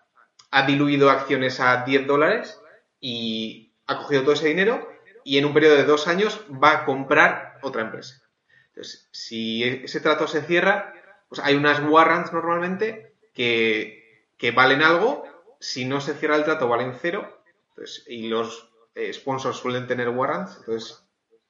ha 0.49 0.65
diluido 0.65 1.09
acciones 1.09 1.59
a 1.59 1.83
10 1.83 2.07
dólares 2.07 2.57
y 3.01 3.73
ha 3.85 3.97
cogido 3.97 4.21
todo 4.21 4.31
ese 4.31 4.47
dinero 4.47 4.89
y 5.25 5.39
en 5.39 5.45
un 5.45 5.53
periodo 5.53 5.75
de 5.75 5.83
dos 5.83 6.07
años 6.07 6.39
va 6.51 6.71
a 6.71 6.85
comprar 6.85 7.59
otra 7.61 7.81
empresa. 7.81 8.21
Entonces, 8.69 9.09
si 9.11 9.61
ese 9.65 9.99
trato 9.99 10.25
se 10.27 10.41
cierra, 10.41 10.93
pues 11.27 11.41
hay 11.41 11.55
unas 11.55 11.81
warrants 11.81 12.31
normalmente 12.31 13.13
que, 13.33 14.29
que 14.37 14.51
valen 14.51 14.83
algo, 14.83 15.25
si 15.59 15.83
no 15.83 15.99
se 15.99 16.13
cierra 16.13 16.37
el 16.37 16.45
trato 16.45 16.69
valen 16.69 16.93
cero, 17.01 17.43
entonces, 17.71 18.05
y 18.07 18.29
los 18.29 18.72
sponsors 19.11 19.57
suelen 19.57 19.87
tener 19.87 20.09
warrants, 20.09 20.57
entonces 20.57 21.03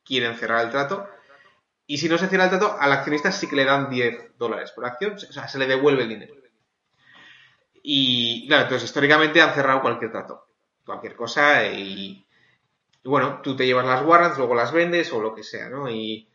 quieren 0.04 0.36
cerrar 0.36 0.66
el 0.66 0.72
trato. 0.72 1.08
Y 1.86 1.98
si 1.98 2.08
no 2.08 2.18
se 2.18 2.28
cierra 2.28 2.46
el 2.46 2.50
trato, 2.50 2.78
al 2.80 2.92
accionista 2.92 3.32
sí 3.32 3.48
que 3.48 3.58
le 3.58 3.66
dan 3.66 3.90
10 3.90 4.38
dólares 4.38 4.72
por 4.72 4.86
acción, 4.86 5.14
o 5.14 5.18
sea, 5.18 5.48
se 5.48 5.60
le 5.60 5.68
devuelve 5.68 6.04
el 6.04 6.10
dinero. 6.10 6.36
Y 7.84 8.48
claro, 8.48 8.64
entonces 8.64 8.88
históricamente 8.88 9.42
han 9.42 9.54
cerrado 9.54 9.82
cualquier 9.82 10.12
trato, 10.12 10.48
cualquier 10.86 11.16
cosa 11.16 11.66
y, 11.68 12.26
bueno, 13.04 13.42
tú 13.44 13.58
te 13.58 13.66
llevas 13.66 13.86
las 13.86 14.04
warrants, 14.04 14.38
luego 14.38 14.56
las 14.56 14.72
vendes 14.72 15.12
o 15.12 15.22
lo 15.22 15.36
que 15.36 15.44
sea, 15.44 15.70
¿no? 15.70 15.90
Y, 15.90 16.30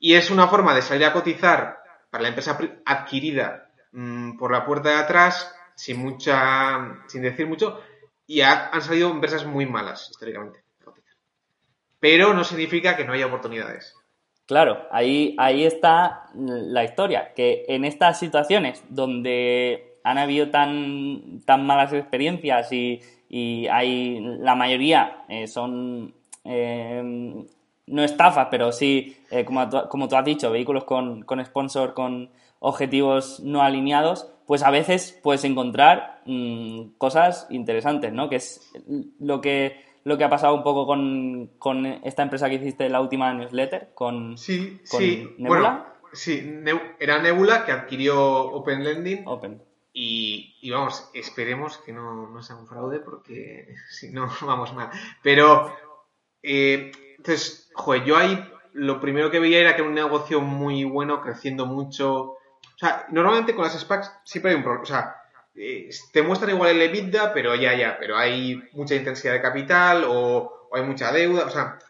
es 0.00 0.30
una 0.30 0.48
forma 0.48 0.74
de 0.74 0.80
salir 0.80 1.04
a 1.04 1.12
cotizar 1.12 1.82
para 2.08 2.22
la 2.22 2.28
empresa 2.28 2.56
adquirida 2.86 3.70
mm, 3.92 4.38
por 4.38 4.52
la 4.52 4.64
puerta 4.64 4.90
de 4.90 4.94
atrás 4.94 5.54
sin 5.74 5.98
mucha, 5.98 7.02
sin 7.08 7.22
decir 7.22 7.46
mucho, 7.46 7.82
y 8.28 8.42
han 8.42 8.80
salido 8.82 9.10
empresas 9.10 9.44
muy 9.44 9.66
malas 9.66 10.08
históricamente. 10.10 10.60
Pero 11.98 12.34
no 12.34 12.44
significa 12.44 12.96
que 12.96 13.04
no 13.04 13.14
haya 13.14 13.26
oportunidades. 13.26 13.96
Claro, 14.46 14.86
ahí, 14.90 15.34
ahí 15.38 15.64
está 15.64 16.30
la 16.34 16.84
historia, 16.84 17.32
que 17.34 17.64
en 17.68 17.84
estas 17.84 18.18
situaciones 18.18 18.84
donde 18.88 19.98
han 20.04 20.18
habido 20.18 20.50
tan, 20.50 21.40
tan 21.44 21.66
malas 21.66 21.92
experiencias 21.92 22.72
y, 22.72 23.00
hay 23.70 24.20
la 24.20 24.54
mayoría 24.54 25.24
eh, 25.28 25.46
son 25.46 26.14
eh, 26.44 27.44
no 27.86 28.02
estafas, 28.02 28.48
pero 28.50 28.72
sí, 28.72 29.18
eh, 29.30 29.44
como, 29.44 29.68
como, 29.88 30.08
tú 30.08 30.16
has 30.16 30.24
dicho, 30.24 30.50
vehículos 30.50 30.84
con, 30.84 31.24
con 31.24 31.44
sponsor, 31.44 31.92
con 31.92 32.30
objetivos 32.60 33.40
no 33.40 33.62
alineados, 33.62 34.30
pues 34.48 34.62
a 34.62 34.70
veces 34.70 35.12
puedes 35.22 35.44
encontrar 35.44 36.22
mm, 36.24 36.94
cosas 36.96 37.46
interesantes, 37.50 38.14
¿no? 38.14 38.30
Que 38.30 38.36
es 38.36 38.72
lo 39.20 39.42
que, 39.42 39.84
lo 40.04 40.16
que 40.16 40.24
ha 40.24 40.30
pasado 40.30 40.54
un 40.54 40.62
poco 40.62 40.86
con, 40.86 41.84
esta 42.02 42.22
empresa 42.22 42.48
que 42.48 42.54
hiciste 42.54 42.88
la 42.88 43.02
última 43.02 43.34
newsletter, 43.34 43.90
con, 43.94 44.38
sí, 44.38 44.80
sí. 44.84 45.34
Nebula. 45.36 45.92
sí, 46.14 46.62
era 46.98 47.20
Nebula 47.20 47.66
que 47.66 47.72
adquirió 47.72 48.18
Open 48.40 48.82
Lending. 48.82 49.28
Open. 49.28 49.62
Y, 49.92 50.70
vamos, 50.70 51.10
esperemos 51.12 51.76
que 51.76 51.92
no, 51.92 52.40
sea 52.40 52.56
un 52.56 52.66
fraude 52.66 53.00
porque 53.00 53.74
si 53.90 54.12
no, 54.12 54.30
vamos 54.40 54.72
mal. 54.72 54.88
Pero, 55.22 55.76
eh, 56.42 56.90
entonces, 57.18 57.70
joder, 57.74 58.02
yo 58.04 58.16
ahí 58.16 58.42
lo 58.72 58.98
primero 58.98 59.30
que 59.30 59.40
veía 59.40 59.58
era 59.58 59.76
que 59.76 59.82
era 59.82 59.90
un 59.90 59.94
negocio 59.94 60.40
muy 60.40 60.84
bueno, 60.84 61.20
creciendo 61.20 61.66
mucho, 61.66 62.37
o 62.78 62.86
sea, 62.86 63.06
normalmente 63.10 63.56
con 63.56 63.64
las 63.64 63.76
SPACs 63.76 64.12
siempre 64.22 64.52
hay 64.52 64.56
un 64.56 64.62
problema. 64.62 64.84
O 64.84 64.86
sea, 64.86 65.16
eh, 65.56 65.90
te 66.12 66.22
muestran 66.22 66.54
igual 66.54 66.70
el 66.70 66.82
EBITDA, 66.82 67.32
pero 67.32 67.56
ya, 67.56 67.74
ya, 67.74 67.96
pero 67.98 68.16
hay 68.16 68.62
mucha 68.72 68.94
intensidad 68.94 69.32
de 69.32 69.42
capital 69.42 70.04
o, 70.06 70.68
hay 70.72 70.84
mucha 70.84 71.10
deuda. 71.10 71.46
O 71.46 71.50
sea, 71.50 71.80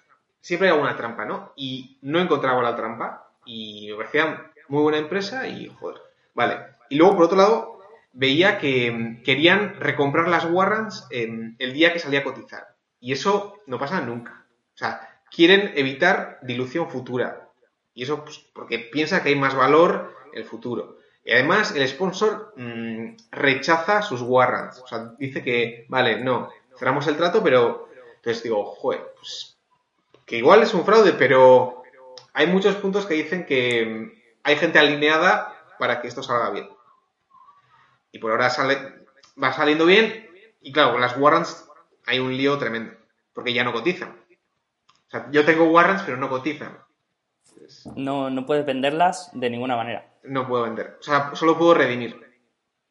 siempre 0.41 0.69
hay 0.69 0.73
alguna 0.73 0.97
trampa, 0.97 1.27
¿no? 1.27 1.53
Y 1.57 1.99
no 2.01 2.19
encontraba 2.21 2.63
la 2.63 2.75
trampa 2.75 3.31
y 3.45 3.89
me 3.91 3.97
parecía 3.97 4.51
muy 4.69 4.81
buena 4.81 4.97
empresa 4.97 5.47
y, 5.47 5.69
joder, 5.79 6.01
vale. 6.33 6.59
Y 6.89 6.97
luego, 6.97 7.17
por 7.17 7.25
otro 7.27 7.37
lado, 7.37 7.81
veía 8.15 8.57
que 8.57 8.91
mm, 8.91 9.23
querían 9.25 9.79
recomprar 9.81 10.27
las 10.29 10.47
warrants 10.47 11.07
en 11.11 11.55
el 11.59 11.75
día 11.75 11.93
que 11.93 11.99
salía 11.99 12.21
a 12.21 12.25
cotizar. 12.25 12.67
Y 12.99 13.13
eso 13.13 13.61
no 13.67 13.79
pasa 13.79 14.01
nunca. 14.01 14.47
O 14.73 14.79
sea, 14.79 15.21
quieren 15.31 15.71
evitar 15.75 16.39
dilución 16.41 16.89
futura. 16.89 17.51
Y 17.93 18.05
eso 18.05 18.25
pues, 18.25 18.39
porque 18.55 18.79
piensa 18.79 19.23
que 19.23 19.29
hay 19.29 19.37
más 19.37 19.55
valor 19.55 20.17
el 20.33 20.45
futuro. 20.45 20.99
Y 21.25 21.33
además 21.33 21.75
el 21.75 21.87
sponsor 21.87 22.55
mm, 22.57 23.17
rechaza 23.31 24.03
sus 24.03 24.23
warrants. 24.23 24.81
O 24.81 24.87
sea, 24.87 25.13
dice 25.19 25.43
que, 25.43 25.87
vale, 25.89 26.23
no, 26.23 26.51
cerramos 26.79 27.07
el 27.07 27.17
trato, 27.17 27.43
pero... 27.43 27.89
Entonces 28.17 28.43
digo, 28.43 28.65
joder, 28.65 29.13
pues... 29.15 29.57
Que 30.25 30.37
igual 30.37 30.63
es 30.63 30.75
un 30.75 30.85
fraude, 30.85 31.13
pero 31.13 31.83
hay 32.33 32.47
muchos 32.47 32.77
puntos 32.77 33.07
que 33.07 33.15
dicen 33.15 33.47
que 33.47 33.85
mm, 33.85 34.19
hay 34.45 34.57
gente 34.57 34.79
alineada 34.79 35.55
para 35.79 36.01
que 36.01 36.09
esto 36.09 36.23
salga 36.23 36.51
bien. 36.51 36.69
Y 38.13 38.19
por 38.19 38.31
ahora 38.31 38.51
sale, 38.51 39.07
va 39.43 39.53
saliendo 39.53 39.87
bien. 39.87 40.31
Y 40.61 40.73
claro, 40.73 40.93
con 40.93 41.01
las 41.01 41.17
warrants 41.17 41.69
hay 42.07 42.19
un 42.19 42.37
lío 42.37 42.59
tremendo. 42.59 42.95
Porque 43.33 43.53
ya 43.53 43.65
no 43.65 43.73
cotizan. 43.73 44.11
O 45.09 45.11
sea, 45.11 45.29
yo 45.31 45.45
tengo 45.45 45.65
warrants, 45.65 46.03
pero 46.03 46.17
no 46.17 46.29
cotizan. 46.29 46.79
No, 47.97 48.31
no 48.31 48.47
puedes 48.47 48.65
venderlas 48.65 49.31
de 49.33 49.51
ninguna 49.51 49.77
manera 49.77 50.09
no 50.29 50.47
puedo 50.47 50.65
vender. 50.65 50.97
O 51.01 51.03
sea, 51.03 51.35
solo 51.35 51.59
puedo 51.59 51.75
redimir. 51.75 52.15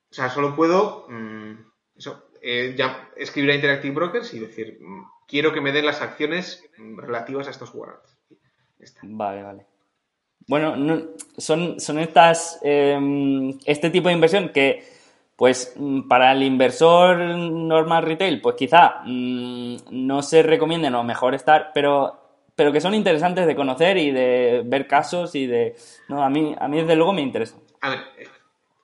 O 0.10 0.14
sea, 0.14 0.30
solo 0.30 0.56
puedo 0.56 1.06
mm, 1.10 1.54
eso, 1.96 2.30
eh, 2.42 2.76
ya 2.78 3.10
escribir 3.16 3.52
a 3.52 3.56
Interactive 3.56 3.94
Brokers 3.94 4.34
y 4.34 4.40
decir, 4.40 4.78
mm, 4.82 5.04
quiero 5.28 5.54
que 5.54 5.62
me 5.62 5.72
den 5.72 5.86
las 5.86 6.02
acciones 6.02 6.64
mm, 6.78 7.00
relativas 7.00 7.48
a 7.48 7.52
estos 7.52 7.74
warrants. 7.74 8.18
Vale, 9.04 9.44
vale. 9.44 9.66
Bueno, 10.48 11.08
son, 11.38 11.80
son 11.80 12.00
estas, 12.00 12.60
em, 12.62 13.58
este 13.66 13.90
tipo 13.90 14.08
de 14.08 14.14
inversión 14.14 14.50
que, 14.50 14.88
pues, 15.36 15.76
para 16.08 16.32
el 16.32 16.44
inversor 16.44 17.18
normal 17.18 18.04
retail, 18.04 18.40
pues 18.40 18.56
quizá 18.56 19.02
no 19.06 20.22
se 20.22 20.44
recomienden 20.44 20.96
o 20.96 21.04
mejor 21.04 21.36
estar, 21.36 21.72
pero 21.74 22.27
pero 22.58 22.74
que 22.74 22.82
son 22.82 22.96
interesantes 22.96 23.46
de 23.46 23.56
conocer 23.56 23.98
y 23.98 24.10
de 24.10 24.64
ver 24.66 24.88
casos 24.88 25.36
y 25.36 25.46
de... 25.46 25.78
No, 26.10 26.24
a 26.24 26.30
mí, 26.30 26.56
a 26.60 26.68
mí 26.68 26.82
desde 26.82 26.96
luego 26.96 27.14
me 27.14 27.22
interesa. 27.22 27.56
A 27.82 27.92
ver, 27.92 28.00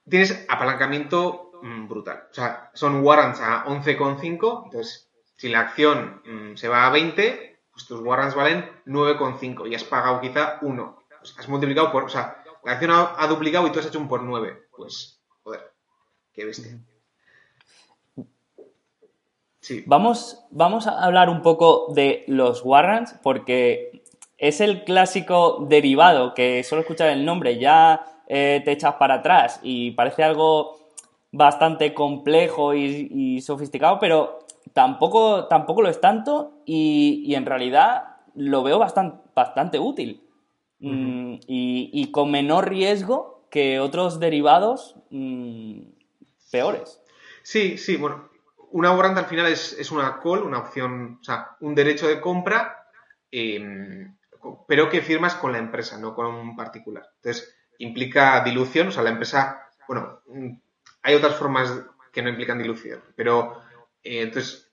tienes 0.07 0.45
apalancamiento 0.47 1.53
mm, 1.63 1.87
brutal. 1.87 2.27
O 2.29 2.33
sea, 2.35 2.69
son 2.75 3.03
warrants 3.03 3.41
a 3.41 3.65
11,5, 3.65 4.65
entonces 4.65 5.09
si 5.37 5.49
la 5.49 5.61
acción 5.61 6.21
mm, 6.23 6.55
se 6.55 6.67
va 6.67 6.85
a 6.85 6.91
20, 6.91 7.61
pues 7.71 7.87
tus 7.87 7.99
warrants 7.99 8.35
valen 8.35 8.69
9,5 8.85 9.67
y 9.67 9.73
has 9.73 9.83
pagado 9.83 10.21
quizá 10.21 10.59
1. 10.61 11.03
has 11.39 11.49
multiplicado 11.49 11.91
por... 11.91 12.03
O 12.03 12.09
sea, 12.09 12.43
la 12.63 12.73
acción 12.73 12.91
ha, 12.91 13.25
duplicado 13.25 13.65
y 13.65 13.71
tú 13.71 13.79
has 13.79 13.87
hecho 13.87 13.99
un 13.99 14.07
por 14.07 14.21
9. 14.21 14.67
Pues, 14.77 15.19
joder, 15.41 15.73
qué 16.31 16.45
bestia. 16.45 16.77
Vamos, 19.85 20.43
vamos 20.51 20.87
a 20.87 21.03
hablar 21.03 21.29
un 21.29 21.41
poco 21.41 21.87
de 21.93 22.23
los 22.27 22.63
warrants 22.63 23.15
porque 23.23 24.03
es 24.37 24.61
el 24.61 24.83
clásico 24.83 25.65
derivado 25.69 26.33
que 26.33 26.63
solo 26.63 26.81
escuchar 26.81 27.09
el 27.09 27.23
nombre 27.23 27.59
ya 27.59 28.05
eh, 28.27 28.61
te 28.65 28.71
echas 28.71 28.95
para 28.95 29.15
atrás 29.15 29.59
y 29.63 29.91
parece 29.91 30.23
algo 30.23 30.79
bastante 31.31 31.93
complejo 31.93 32.73
y, 32.75 33.41
sofisticado, 33.41 33.99
pero 33.99 34.39
tampoco, 34.73 35.45
tampoco 35.45 35.81
lo 35.81 35.89
es 35.89 35.99
tanto 35.99 36.61
y, 36.65 37.33
en 37.33 37.45
realidad 37.45 38.17
lo 38.35 38.63
veo 38.63 38.79
bastante, 38.79 39.17
bastante 39.35 39.79
útil. 39.79 40.21
Mm, 40.79 41.35
y, 41.47 42.11
con 42.11 42.29
menor 42.29 42.69
riesgo 42.69 43.47
que 43.49 43.79
otros 43.79 44.19
derivados 44.19 44.95
mm, 45.09 45.79
peores. 46.51 47.01
Sí, 47.41 47.77
sí, 47.77 47.95
bueno, 47.97 48.29
una 48.73 48.91
warrant 48.91 49.17
al 49.17 49.25
final 49.25 49.47
es, 49.47 49.91
una 49.91 50.19
call, 50.19 50.43
una 50.43 50.59
opción, 50.59 51.19
o 51.21 51.23
sea, 51.23 51.55
un 51.59 51.75
derecho 51.75 52.07
de 52.07 52.19
compra, 52.19 52.87
em, 53.31 54.17
pero 54.67 54.89
que 54.89 55.01
firmas 55.01 55.35
con 55.35 55.51
la 55.51 55.59
empresa, 55.59 55.97
no 55.97 56.15
con 56.15 56.25
un 56.25 56.55
particular. 56.55 57.05
Entonces, 57.17 57.55
implica 57.77 58.43
dilución, 58.43 58.87
o 58.87 58.91
sea, 58.91 59.03
la 59.03 59.11
empresa, 59.11 59.69
bueno, 59.87 60.21
mm, 60.27 60.49
hay 61.03 61.15
otras 61.15 61.35
formas 61.35 61.71
que 62.11 62.21
no 62.21 62.29
implican 62.29 62.57
dilución, 62.57 63.01
pero 63.15 63.61
Eh, 64.05 64.21
entonces, 64.21 64.69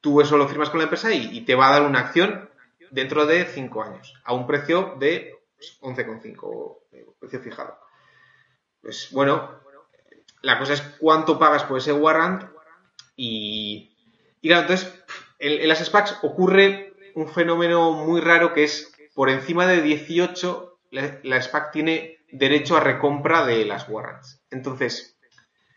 tú 0.00 0.20
eso 0.20 0.36
lo 0.36 0.46
firmas 0.46 0.70
con 0.70 0.78
la 0.78 0.84
empresa 0.84 1.12
y, 1.12 1.44
te 1.44 1.56
va 1.56 1.68
a 1.68 1.72
dar 1.72 1.82
una 1.82 1.98
acción 1.98 2.48
dentro 2.92 3.26
de 3.26 3.46
5 3.46 3.82
años, 3.82 4.14
a 4.22 4.32
un 4.32 4.46
precio 4.46 4.94
de 5.00 5.34
11,5, 5.80 6.86
pues, 6.88 7.02
precio 7.18 7.40
fijado. 7.40 7.76
Pues 8.80 9.08
bueno, 9.10 9.60
la 10.42 10.56
cosa 10.58 10.74
es 10.74 10.82
cuánto 11.00 11.36
pagas 11.36 11.64
por 11.64 11.78
ese 11.78 11.92
warrant 11.92 12.53
y, 13.16 13.96
y 14.40 14.48
claro, 14.48 14.62
entonces 14.62 15.04
en, 15.38 15.68
las 15.68 15.84
SPACs 15.84 16.18
ocurre 16.22 16.94
un 17.14 17.28
fenómeno 17.28 17.92
muy 17.92 18.20
raro 18.20 18.52
que 18.52 18.64
es 18.64 18.92
por 19.14 19.30
encima 19.30 19.66
de 19.66 19.82
18 19.82 20.74
la, 21.22 21.42
SPAC 21.42 21.72
tiene 21.72 22.18
derecho 22.30 22.76
a 22.76 22.80
recompra 22.80 23.44
de 23.44 23.64
las 23.64 23.88
warrants. 23.88 24.40
Entonces, 24.50 25.16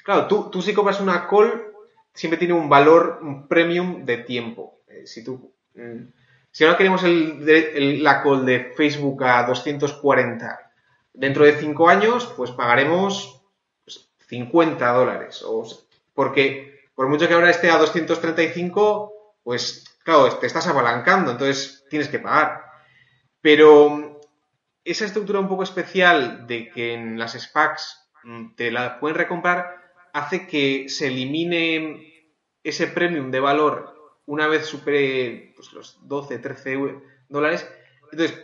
claro, 0.03 0.27
tú, 0.27 0.49
tú 0.51 0.61
si 0.61 0.73
compras 0.73 1.01
una 1.01 1.27
call 1.27 1.71
siempre 2.13 2.37
tiene 2.37 2.53
un 2.53 2.69
valor, 2.69 3.19
un 3.21 3.47
premium 3.47 4.05
de 4.05 4.17
tiempo. 4.17 4.81
Eh, 4.87 5.05
si 5.05 5.23
tú... 5.23 5.53
Mm, 5.75 6.09
si 6.51 6.63
ahora 6.63 6.77
queremos 6.77 7.03
el, 7.03 8.03
la 8.03 8.23
call 8.23 8.45
de 8.45 8.73
Facebook 8.75 9.23
a 9.23 9.43
240 9.43 10.71
dentro 11.13 11.45
de 11.45 11.53
5 11.53 11.89
años, 11.89 12.33
pues 12.35 12.49
pagaremos 12.51 13.41
50 14.27 14.77
pues, 14.77 14.93
dólares. 14.93 15.43
O, 15.45 15.67
porque 16.15 16.76
por 16.97 17.09
mucho 17.09 17.27
que 17.27 17.35
ahora 17.35 17.51
esté 17.51 17.69
a 17.69 17.77
235, 17.77 19.37
pues 19.43 19.99
claro, 20.03 20.35
te 20.39 20.47
estás 20.47 20.65
apalancando, 20.65 21.29
entonces 21.29 21.85
tienes 21.91 22.09
que 22.09 22.17
pagar. 22.17 22.63
Pero 23.39 24.19
esa 24.83 25.05
estructura 25.05 25.39
un 25.39 25.47
poco 25.47 25.61
especial 25.61 26.47
de 26.47 26.71
que 26.71 26.95
en 26.95 27.19
las 27.19 27.33
SPACs 27.33 28.09
mm, 28.23 28.55
te 28.55 28.71
la 28.71 28.99
pueden 28.99 29.15
recomprar 29.15 29.75
hace 30.11 30.47
que 30.47 30.89
se 30.89 31.09
elimine 31.09 32.33
ese 32.63 32.87
premium 32.87 33.29
de 33.29 33.41
valor 33.41 34.17
una 34.25 34.47
vez 34.47 34.65
supere 34.65 35.53
pues, 35.55 35.73
los 35.73 35.99
12, 36.07 36.39
13 36.39 37.01
dólares. 37.29 37.71
Entonces, 38.11 38.43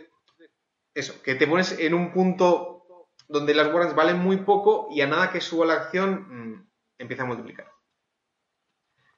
eso, 0.94 1.20
que 1.24 1.34
te 1.34 1.48
pones 1.48 1.76
en 1.80 1.92
un 1.92 2.12
punto 2.12 2.86
donde 3.26 3.52
las 3.52 3.66
warrants 3.66 3.96
valen 3.96 4.20
muy 4.20 4.36
poco 4.36 4.86
y 4.92 5.00
a 5.00 5.08
nada 5.08 5.32
que 5.32 5.40
suba 5.40 5.66
la 5.66 5.74
acción 5.74 6.28
mm, 6.28 6.68
empieza 6.98 7.24
a 7.24 7.26
multiplicar. 7.26 7.73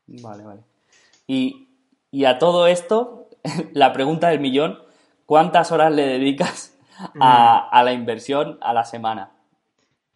Vale, 0.07 0.45
vale. 0.45 0.61
Y, 1.27 1.69
y 2.11 2.25
a 2.25 2.39
todo 2.39 2.67
esto, 2.67 3.29
la 3.73 3.93
pregunta 3.93 4.29
del 4.29 4.41
millón, 4.41 4.79
¿cuántas 5.27 5.73
horas 5.73 5.93
le 5.93 6.07
dedicas 6.07 6.79
a, 7.21 7.69
a 7.69 7.83
la 7.83 7.93
inversión 7.93 8.59
a 8.61 8.73
la 8.73 8.85
semana? 8.85 9.33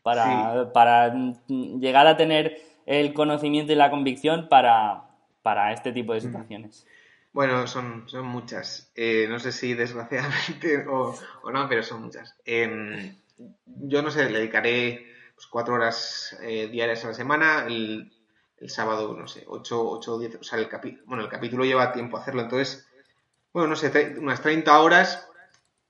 Para, 0.03 0.72
para 0.72 1.14
llegar 1.47 2.07
a 2.07 2.16
tener 2.16 2.62
el 2.86 3.12
conocimiento 3.12 3.72
y 3.72 3.76
la 3.76 3.91
convicción 3.91 4.49
para, 4.49 5.11
para 5.43 5.72
este 5.72 5.93
tipo 5.93 6.14
de 6.14 6.22
situaciones. 6.22 6.86
Bueno, 7.32 7.66
son, 7.66 8.09
son 8.09 8.26
muchas. 8.26 8.91
Eh, 8.95 9.26
no 9.28 9.38
sé 9.38 9.53
si 9.53 9.74
desgraciadamente 9.74 10.86
o, 10.91 11.14
no, 11.53 11.68
pero 11.68 11.82
son 11.82 12.03
muchas. 12.03 12.34
Em, 12.45 13.16
yo 13.66 14.03
no 14.03 14.11
sé, 14.11 14.28
le 14.30 14.38
dedicaré 14.38 15.07
pues, 15.34 15.47
cuatro 15.47 15.74
horas 15.74 16.36
eh, 16.43 16.68
diarias 16.68 17.05
a 17.05 17.09
la 17.09 17.14
semana. 17.14 17.64
El, 17.66 18.12
el 18.61 18.71
sábado, 18.71 19.15
no 19.15 19.27
sé, 19.27 19.45
ocho, 19.49 19.89
ocho 19.89 20.15
o 20.15 20.19
diez. 20.19 20.37
O 20.37 20.45
sea, 20.45 20.59
el, 20.59 20.69
capítulo 20.69 21.03
bueno, 21.07 21.25
el 21.25 21.31
capítulo 21.31 21.65
lleva 21.65 21.93
tiempo 21.93 22.17
hacerlo. 22.17 22.43
Entonces, 22.43 22.87
bueno, 23.53 23.69
no 23.69 23.77
sé, 23.77 24.17
unas 24.19 24.43
30 24.43 24.81
horas 24.81 25.27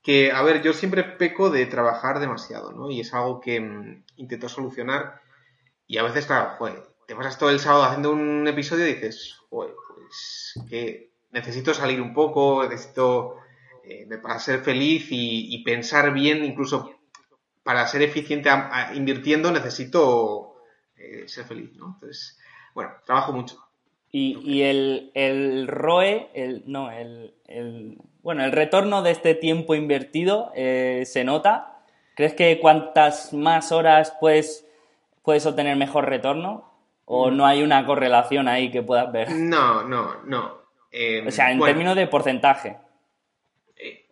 que, 0.01 0.31
a 0.31 0.41
ver, 0.41 0.61
yo 0.61 0.73
siempre 0.73 1.03
peco 1.03 1.49
de 1.49 1.65
trabajar 1.67 2.19
demasiado, 2.19 2.71
¿no? 2.71 2.89
Y 2.89 3.01
es 3.01 3.13
algo 3.13 3.39
que 3.39 3.59
mm, 3.59 4.03
intento 4.17 4.49
solucionar 4.49 5.21
y 5.91 5.97
a 5.97 6.03
veces, 6.03 6.25
claro, 6.25 6.55
joder, 6.57 6.83
te 7.05 7.17
pasas 7.17 7.37
todo 7.37 7.49
el 7.49 7.59
sábado 7.59 7.83
haciendo 7.83 8.11
un 8.11 8.47
episodio 8.47 8.87
y 8.87 8.93
dices, 8.93 9.35
joder, 9.49 9.73
pues 9.89 10.53
que 10.69 11.11
necesito 11.31 11.73
salir 11.73 11.99
un 11.99 12.13
poco, 12.13 12.63
necesito, 12.63 13.35
eh, 13.83 14.07
para 14.23 14.39
ser 14.39 14.61
feliz 14.61 15.07
y, 15.09 15.61
pensar 15.65 16.13
bien, 16.13 16.45
incluso 16.45 16.95
para 17.61 17.85
ser 17.87 18.03
eficiente 18.03 18.49
invirtiendo, 18.93 19.51
necesito 19.51 20.63
eh, 20.95 21.27
ser 21.27 21.43
feliz, 21.43 21.75
¿no? 21.75 21.95
Entonces, 21.95 22.39
bueno, 22.73 22.91
trabajo 23.05 23.33
mucho. 23.33 23.57
Y, 24.11 24.37
y 24.43 24.63
el, 24.63 25.11
el, 25.13 25.67
ROE, 25.67 26.29
el, 26.33 26.63
no, 26.65 26.91
el, 26.91 27.33
el, 27.47 27.97
bueno, 28.21 28.43
el 28.43 28.51
retorno 28.51 29.01
de 29.01 29.11
este 29.11 29.35
tiempo 29.35 29.73
invertido 29.73 30.51
eh, 30.55 31.03
se 31.05 31.23
nota. 31.23 31.83
¿Crees 32.15 32.33
que 32.33 32.59
cuantas 32.59 33.33
más 33.33 33.71
horas 33.71 34.15
puedes, 34.19 34.67
puedes 35.23 35.45
obtener 35.45 35.77
mejor 35.77 36.09
retorno? 36.09 36.69
¿O 37.05 37.31
mm. 37.31 37.37
no 37.37 37.45
hay 37.45 37.63
una 37.63 37.85
correlación 37.85 38.47
ahí 38.47 38.69
que 38.69 38.83
puedas 38.83 39.11
ver? 39.11 39.31
No, 39.31 39.83
no, 39.83 40.21
no. 40.25 40.61
Em, 40.91 41.25
o 41.25 41.31
sea, 41.31 41.51
en 41.51 41.59
términos 41.61 41.95
de 41.95 42.07
porcentaje. 42.07 42.77
Eh, 43.77 44.07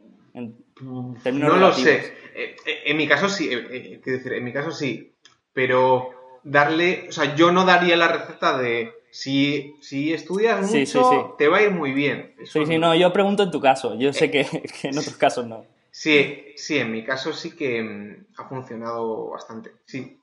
no 0.82 1.58
lo 1.58 1.74
sé. 1.74 2.14
Eh, 2.34 2.56
en 2.86 2.96
mi 2.96 3.06
caso 3.06 3.28
sí, 3.28 3.50
decir, 3.50 4.34
en 4.34 4.44
mi 4.46 4.54
caso 4.54 4.72
sí. 4.72 5.14
Pero 5.52 6.19
darle, 6.44 7.08
o 7.10 7.12
sea, 7.12 7.36
yo 7.36 7.52
no 7.52 7.66
daría 7.66 7.96
la 7.96 8.08
receta 8.08 8.58
de 8.58 8.94
si, 9.12 9.76
si 9.82 10.14
estudias 10.14 10.72
mucho, 10.72 11.36
te 11.38 11.48
va 11.48 11.58
a 11.58 11.62
ir 11.64 11.72
muy 11.72 11.94
bien. 11.94 12.36
sí, 12.46 12.66
sí, 12.66 12.78
no, 12.78 12.96
yo 12.96 13.12
pregunto 13.12 13.44
en 13.44 13.52
tu 13.52 13.60
caso. 13.60 13.96
Yo 13.96 14.14
sé 14.14 14.30
que, 14.32 14.42
en 14.84 14.98
otros 14.98 15.18
casos 15.18 15.48
no. 15.48 15.66
Sí, 15.92 16.54
sí, 16.56 16.78
en 16.78 16.92
mi 16.92 17.04
caso 17.04 17.34
sí 17.34 17.56
que 17.56 17.82
mm, 17.82 18.28
ha 18.38 18.48
funcionado 18.48 19.30
bastante. 19.30 19.74
Sí, 19.86 20.22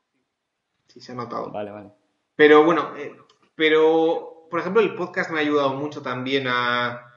sí 0.86 1.00
se 1.00 1.12
ha 1.12 1.14
notado. 1.14 1.50
Vale, 1.50 1.70
vale. 1.70 1.90
Pero 2.36 2.64
bueno, 2.64 2.96
eh, 2.96 3.14
pero 3.54 4.46
por 4.50 4.60
ejemplo 4.60 4.82
el 4.82 4.94
podcast 4.94 5.30
me 5.30 5.38
ha 5.38 5.42
ayudado 5.42 5.74
mucho 5.74 6.02
también 6.02 6.46
a... 6.48 7.12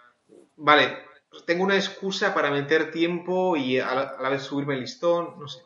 Vale, 0.55 0.97
tengo 1.45 1.63
una 1.63 1.75
excusa 1.75 2.33
para 2.33 2.51
meter 2.51 2.91
tiempo 2.91 3.55
y 3.55 3.79
a 3.79 4.17
la, 4.19 4.29
vez 4.29 4.43
subirme 4.43 4.73
el 4.73 4.81
listón, 4.81 5.39
no 5.39 5.47
sé. 5.47 5.61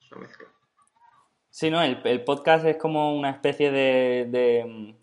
Es 0.00 0.10
una 0.10 0.22
mezcla. 0.22 0.48
Sí, 1.54 1.70
no, 1.70 1.80
el, 1.82 2.00
el 2.02 2.24
podcast 2.24 2.64
es 2.66 2.76
como 2.76 3.14
una 3.14 3.30
especie 3.30 3.70
de 3.70 4.64
mm, 4.66 4.94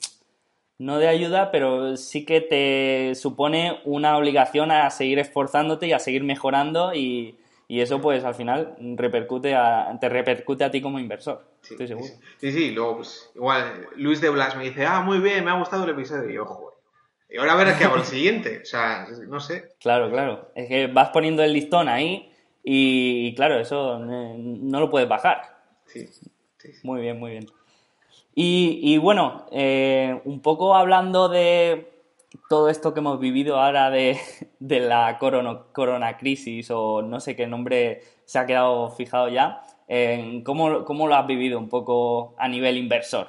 no 0.82 0.98
de 0.98 1.08
ayuda, 1.08 1.52
pero 1.52 1.96
sí 1.96 2.26
que 2.26 2.42
te 2.42 3.14
supone 3.14 3.82
una 3.86 4.18
obligación 4.18 4.72
a 4.72 4.90
seguir 4.90 5.20
esforzándote 5.20 5.86
y 5.86 5.94
a 5.94 6.00
seguir 6.00 6.24
mejorando 6.24 6.94
y, 6.94 7.38
eso 7.70 8.02
pues 8.02 8.26
al 8.26 8.36
final 8.36 8.76
repercute 8.98 9.56
a, 9.56 9.98
te 10.02 10.10
repercute 10.10 10.66
a 10.66 10.72
ti 10.72 10.82
como 10.82 11.00
inversor, 11.00 11.46
sí, 11.62 11.76
estoy 11.76 11.88
seguro. 11.88 12.08
Sí, 12.38 12.52
sí, 12.52 12.72
luego 12.72 12.98
pues 12.98 13.32
igual 13.34 13.88
Luis 13.96 14.20
de 14.20 14.30
Blas 14.30 14.58
me 14.58 14.66
dice, 14.66 14.86
ah, 14.86 15.00
muy 15.00 15.20
bien, 15.20 15.46
me 15.46 15.52
ha 15.52 15.58
gustado 15.58 15.86
el 15.86 15.92
episodio 15.92 16.30
y 16.30 16.46
joder. 16.46 16.74
Y 17.30 17.38
ahora 17.38 17.54
a 17.54 17.56
ver 17.56 17.78
qué 17.78 17.86
hago 17.86 17.96
el 17.96 18.04
siguiente, 18.04 18.60
o 18.62 18.66
sea, 18.66 19.08
no 19.26 19.40
sé. 19.40 19.70
Claro, 19.80 20.12
claro, 20.12 20.52
es 20.54 20.68
que 20.68 20.88
vas 20.88 21.12
poniendo 21.12 21.44
el 21.44 21.54
listón 21.54 21.88
ahí 21.88 22.34
y, 22.62 23.34
claro, 23.36 23.58
eso 23.58 24.00
no 24.00 24.80
lo 24.80 24.90
puedes 24.90 25.08
bajar. 25.08 25.44
sí. 25.86 26.10
Muy 26.84 27.02
bien, 27.02 27.20
muy 27.20 27.32
bien. 27.32 27.46
Y, 28.34 28.98
bueno, 28.98 29.46
eh, 29.52 30.22
un 30.24 30.42
poco 30.42 30.76
hablando 30.76 31.28
de 31.28 31.92
todo 32.50 32.70
esto 32.70 32.94
que 32.94 33.02
hemos 33.02 33.20
vivido 33.20 33.60
ahora 33.60 33.90
de, 33.90 34.18
la 34.60 35.18
corona, 35.20 36.18
crisis 36.18 36.72
o 36.72 37.02
no 37.02 37.20
sé 37.20 37.36
qué 37.36 37.48
nombre 37.48 38.02
se 38.26 38.40
ha 38.40 38.46
quedado 38.46 38.90
fijado 38.92 39.28
ya, 39.28 39.62
¿cómo, 40.46 40.70
lo 40.70 41.16
has 41.16 41.28
vivido 41.28 41.60
un 41.60 41.68
poco 41.68 42.34
a 42.38 42.48
nivel 42.48 42.78
inversor? 42.78 43.28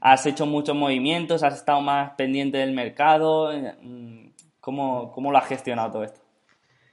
¿Has 0.00 0.26
hecho 0.26 0.44
muchos 0.46 0.76
movimientos? 0.76 1.42
¿Has 1.42 1.54
estado 1.54 1.80
más 1.80 2.12
pendiente 2.12 2.58
del 2.58 2.72
mercado? 2.72 3.52
¿Cómo, 4.60 5.12
cómo 5.12 5.30
lo 5.30 5.38
has 5.38 5.46
gestionado 5.46 5.92
todo 5.92 6.04
esto? 6.04 6.20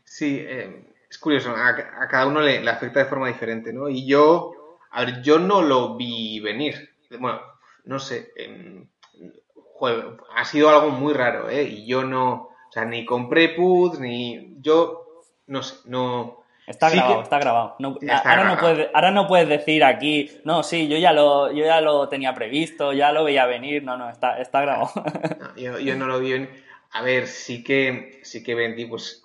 Sí, 0.06 0.38
eh, 0.40 0.86
es 1.10 1.18
curioso, 1.18 1.54
a, 1.56 2.08
cada 2.08 2.28
uno 2.28 2.40
le, 2.40 2.62
le, 2.62 2.70
afecta 2.70 3.00
de 3.00 3.06
forma 3.06 3.28
diferente, 3.28 3.74
¿no? 3.74 3.90
Y 3.90 4.06
yo 4.06 4.63
a 4.94 5.06
ver, 5.06 5.22
yo 5.24 5.40
no 5.40 5.62
lo 5.62 5.96
vi 5.96 6.40
venir. 6.40 6.92
Bueno, 7.20 7.42
no 7.86 8.00
sé. 8.00 8.32
ha 10.36 10.46
sido 10.46 10.70
algo 10.70 10.92
muy 10.92 11.14
raro, 11.14 11.50
¿eh? 11.50 11.64
Y 11.64 11.88
yo 11.88 12.04
no. 12.04 12.34
O 12.34 12.72
sea, 12.72 12.86
ni 12.86 13.04
compré 13.06 13.50
puts, 13.50 14.00
ni. 14.00 14.56
Yo. 14.62 15.24
No 15.48 15.64
sé, 15.64 15.78
no. 15.86 16.44
Está 16.68 16.90
grabado, 16.90 17.22
está 17.24 17.40
grabado. 17.40 17.76
ahora, 18.24 18.44
No 18.46 18.58
puedes, 18.58 18.90
ahora 18.94 19.12
no 19.12 19.28
puedes 19.28 19.50
decir 19.50 19.84
aquí, 19.84 20.32
no, 20.46 20.64
sí, 20.64 20.88
yo 20.88 20.98
ya 20.98 21.12
lo, 21.12 21.52
yo 21.52 21.66
ya 21.66 21.82
lo 21.82 22.08
tenía 22.08 22.34
previsto, 22.34 22.94
ya 22.94 23.12
lo 23.12 23.26
veía 23.26 23.46
venir. 23.48 23.84
No, 23.84 23.98
no, 23.98 24.10
está, 24.10 24.40
está 24.40 24.62
grabado. 24.62 24.92
yo, 25.58 25.80
yo, 25.80 25.96
no 25.96 26.06
lo 26.06 26.20
vi 26.20 26.34
venir. 26.34 26.64
A 26.92 27.02
ver, 27.02 27.28
sí 27.28 27.64
que, 27.64 28.22
sí 28.24 28.44
que 28.44 28.54
vendí, 28.54 28.86
pues, 28.86 29.24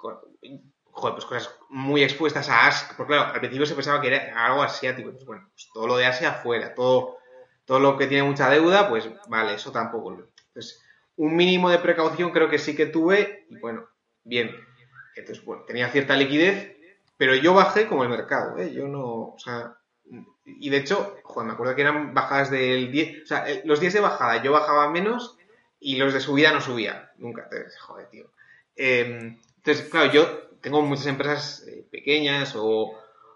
joder, 0.99 1.15
pues 1.15 1.25
cosas 1.25 1.55
muy 1.69 2.03
expuestas 2.03 2.49
a 2.49 2.67
Asia, 2.67 2.89
porque 2.97 3.15
claro, 3.15 3.33
al 3.33 3.41
principio 3.41 3.67
se 3.67 3.75
pensaba 3.75 4.01
que 4.01 4.09
era 4.09 4.47
algo 4.47 4.63
asiático, 4.63 5.13
pues 5.13 5.25
bueno, 5.25 5.49
pues 5.51 5.69
todo 5.73 5.87
lo 5.87 5.97
de 5.97 6.07
Asia 6.07 6.33
fuera, 6.33 6.75
todo, 6.75 7.19
todo 7.65 7.79
lo 7.81 7.97
que 7.97 8.07
tiene 8.07 8.25
mucha 8.25 8.51
deuda, 8.51 8.89
pues 8.89 9.09
vale, 9.29 9.55
eso 9.55 9.71
tampoco. 9.73 10.11
Entonces, 10.13 10.83
un 11.17 11.37
mínimo 11.37 11.71
de 11.71 11.79
precaución 11.79 12.31
creo 12.31 12.51
que 12.51 12.59
sí 12.59 12.75
que 12.75 12.87
tuve, 12.87 13.47
y 13.49 13.59
bueno, 13.59 13.89
bien. 14.25 14.55
Entonces, 15.17 15.45
bueno, 15.45 15.65
tenía 15.65 15.89
cierta 15.91 16.17
liquidez, 16.17 16.77
pero 17.17 17.35
yo 17.35 17.55
bajé 17.55 17.87
como 17.87 18.05
el 18.05 18.09
mercado, 18.09 18.59
¿eh? 18.59 18.73
Yo 18.73 18.87
no, 18.87 19.05
o 19.05 19.39
sea, 19.39 19.77
Y 20.45 20.71
de 20.71 20.79
hecho, 20.79 21.19
joder, 21.25 21.47
me 21.47 21.53
acuerdo 21.53 21.75
que 21.75 21.83
eran 21.83 22.15
bajadas 22.15 22.51
del 22.51 22.91
10. 22.91 23.25
O 23.25 23.27
sea, 23.27 23.45
los 23.65 23.81
días 23.81 23.93
de 23.93 24.01
bajada 24.01 24.43
yo 24.43 24.53
bajaba 24.53 24.91
menos 24.91 25.37
y 25.81 25.97
los 25.97 26.15
de 26.15 26.21
subida 26.21 26.53
no 26.53 26.61
subía. 26.61 27.13
Nunca. 27.19 27.43
Entonces, 27.45 27.79
joder, 27.81 28.09
tío. 28.09 28.33
Em, 28.77 29.39
entonces, 29.57 29.89
claro, 29.91 30.11
yo 30.13 30.48
tengo 30.61 30.83
muchas 30.83 31.07
empresas 31.07 31.65
eh, 31.67 31.87
pequeñas 31.91 32.55
o, 32.57 32.93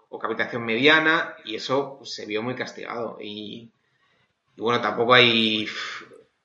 o, 0.09 0.19
capitalización 0.19 0.65
mediana 0.65 1.35
y 1.45 1.55
eso 1.55 1.97
pues, 1.97 2.13
se 2.13 2.25
vio 2.25 2.41
muy 2.41 2.55
castigado. 2.55 3.17
Y, 3.21 3.71
bueno, 4.57 4.81
tampoco 4.81 5.13
hay. 5.13 5.67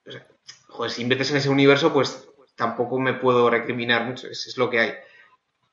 O 0.07 0.73
joder, 0.73 0.91
si 0.91 1.03
inviertes 1.03 1.31
en 1.31 1.39
ese 1.39 1.49
universo, 1.49 1.93
pues 1.93 2.29
tampoco 2.57 2.99
me 2.99 3.15
puedo 3.15 3.51
recriminar 3.51 4.05
mucho. 4.05 4.29
Es, 4.29 4.47
es 4.47 4.57
lo 4.57 4.71
que 4.71 4.81
hay. 4.81 4.95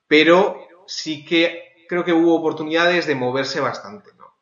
Pero 0.06 0.66
sí 0.86 1.24
que 1.24 1.86
creo 1.88 2.04
que 2.04 2.12
hubo 2.12 2.34
oportunidades 2.34 3.06
de 3.06 3.14
moverse 3.14 3.60
bastante, 3.60 4.10
¿no? 4.18 4.34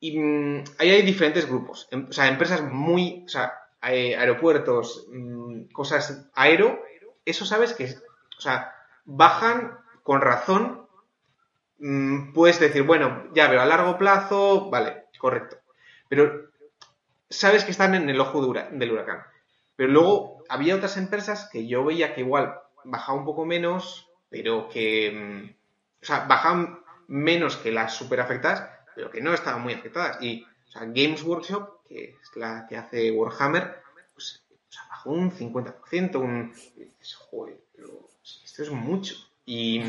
Y 0.00 0.18
mm, 0.18 0.64
ahí 0.78 0.90
hay 0.90 1.02
diferentes 1.02 1.46
grupos. 1.46 1.88
Em, 1.90 2.06
o 2.08 2.12
sea, 2.12 2.28
empresas 2.28 2.62
muy. 2.62 3.22
O 3.24 3.28
sea, 3.28 3.52
aeropuertos, 3.80 5.06
mm, 5.12 5.66
cosas 5.72 6.28
aero, 6.34 6.82
eso 7.24 7.44
sabes 7.44 7.72
que, 7.74 7.84
o 7.84 8.40
sea, 8.40 8.72
bajan 9.06 9.78
con 10.02 10.20
razón, 10.20 10.86
mm, 11.78 12.32
puedes 12.32 12.60
decir, 12.60 12.82
bueno, 12.82 13.24
ya 13.34 13.48
veo 13.48 13.60
a 13.60 13.66
largo 13.66 13.96
plazo, 13.96 14.68
vale, 14.70 15.06
correcto. 15.18 15.56
Pero 16.08 16.50
sabes 17.30 17.64
que 17.64 17.70
están 17.70 17.94
en 17.94 18.10
el 18.10 18.20
ojo 18.20 18.40
del 18.42 18.92
huracán. 18.92 19.22
Pero 19.76 19.90
luego 19.90 20.42
había 20.48 20.76
otras 20.76 20.96
empresas 20.96 21.48
que 21.50 21.66
yo 21.66 21.84
veía 21.84 22.14
que 22.14 22.20
igual 22.20 22.60
bajaba 22.84 23.18
un 23.18 23.24
poco 23.24 23.44
menos, 23.44 24.08
pero 24.28 24.68
que, 24.68 25.10
mm, 25.12 25.54
o 26.02 26.04
sea, 26.04 26.26
bajaban 26.26 26.80
menos 27.08 27.56
que 27.56 27.72
las 27.72 27.94
super 27.94 28.20
afectadas, 28.20 28.68
pero 28.94 29.10
que 29.10 29.20
no 29.20 29.34
estaban 29.34 29.62
muy 29.62 29.74
afectadas. 29.74 30.18
Y, 30.20 30.44
o 30.68 30.70
sea, 30.70 30.82
Games 30.82 31.22
Workshop, 31.22 31.84
que 31.88 32.16
es 32.20 32.36
la 32.36 32.66
que 32.68 32.76
hace 32.76 33.10
Warhammer, 33.10 33.82
pues, 34.14 34.44
bajó 34.88 35.10
un 35.10 35.30
50%, 35.30 36.16
un... 36.16 36.52
Joder, 37.30 37.60
esto 38.56 38.62
es 38.62 38.70
mucho. 38.70 39.14
Y, 39.48 39.80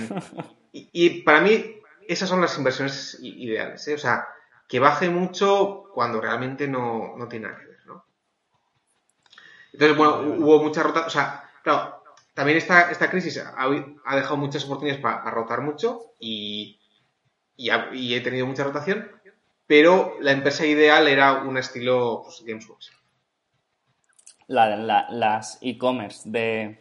y, 0.71 1.21
para 1.21 1.41
mí, 1.41 1.77
esas 2.07 2.29
son 2.29 2.41
las 2.41 2.55
inversiones 2.59 3.17
ideales, 3.21 3.87
¿eh? 3.87 3.95
O 3.95 3.97
sea, 3.97 4.27
que 4.67 4.79
baje 4.79 5.09
mucho 5.09 5.85
cuando 5.95 6.21
realmente 6.21 6.67
no, 6.67 7.15
no 7.17 7.27
tiene 7.27 7.47
nada 7.47 7.59
que 7.59 7.65
ver, 7.65 7.79
¿no? 7.87 8.05
Entonces, 9.73 9.97
bueno, 9.97 10.19
hubo 10.37 10.61
mucha 10.61 10.83
rota, 10.83 11.07
o 11.07 11.09
sea, 11.09 11.49
claro, 11.63 12.03
también 12.35 12.59
esta, 12.59 12.91
esta 12.91 13.09
crisis 13.09 13.39
ha, 13.39 13.55
ha 13.57 14.15
dejado 14.15 14.37
muchas 14.37 14.65
oportunidades 14.65 15.01
para 15.01 15.31
rotar 15.31 15.61
mucho 15.61 16.13
y, 16.19 16.79
y, 17.55 17.71
y, 17.93 18.13
he 18.13 18.21
tenido 18.21 18.45
mucha 18.45 18.65
rotación, 18.65 19.09
pero 19.65 20.17
la 20.19 20.33
empresa 20.33 20.67
ideal 20.67 21.07
era 21.07 21.41
un 21.41 21.57
estilo 21.57 22.21
pues, 22.25 22.43
Gamesworks. 22.45 22.91
La, 24.45 24.75
la, 24.75 25.07
las 25.09 25.57
e-commerce 25.61 26.29
de, 26.29 26.79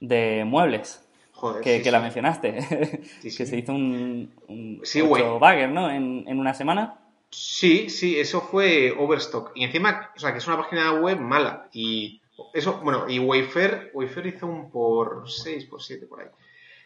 de 0.00 0.44
muebles. 0.44 1.04
Joder, 1.32 1.62
que, 1.62 1.82
que 1.82 1.90
la 1.90 2.00
mencionaste. 2.00 3.00
que 3.22 3.30
se 3.30 3.56
hizo 3.56 3.72
un, 3.72 4.32
un 4.48 4.80
sí, 4.82 5.02
bagger, 5.02 5.70
¿no? 5.70 5.90
En, 5.90 6.24
en, 6.26 6.38
una 6.38 6.52
semana. 6.52 6.98
Sí, 7.30 7.88
sí, 7.90 8.18
eso 8.18 8.40
fue 8.40 8.92
Overstock. 8.98 9.52
Y 9.54 9.64
encima, 9.64 10.10
o 10.16 10.18
sea, 10.18 10.32
que 10.32 10.38
es 10.38 10.46
una 10.46 10.56
página 10.56 10.92
web 10.94 11.20
mala. 11.20 11.68
Y 11.72 12.22
eso, 12.54 12.80
bueno, 12.82 13.08
y 13.08 13.18
Wayfair, 13.18 13.92
Wayfair 13.94 14.26
hizo 14.26 14.46
un 14.46 14.70
por 14.70 15.30
6, 15.30 15.66
por 15.66 15.82
7, 15.82 16.06
por 16.06 16.22
ahí. 16.22 16.28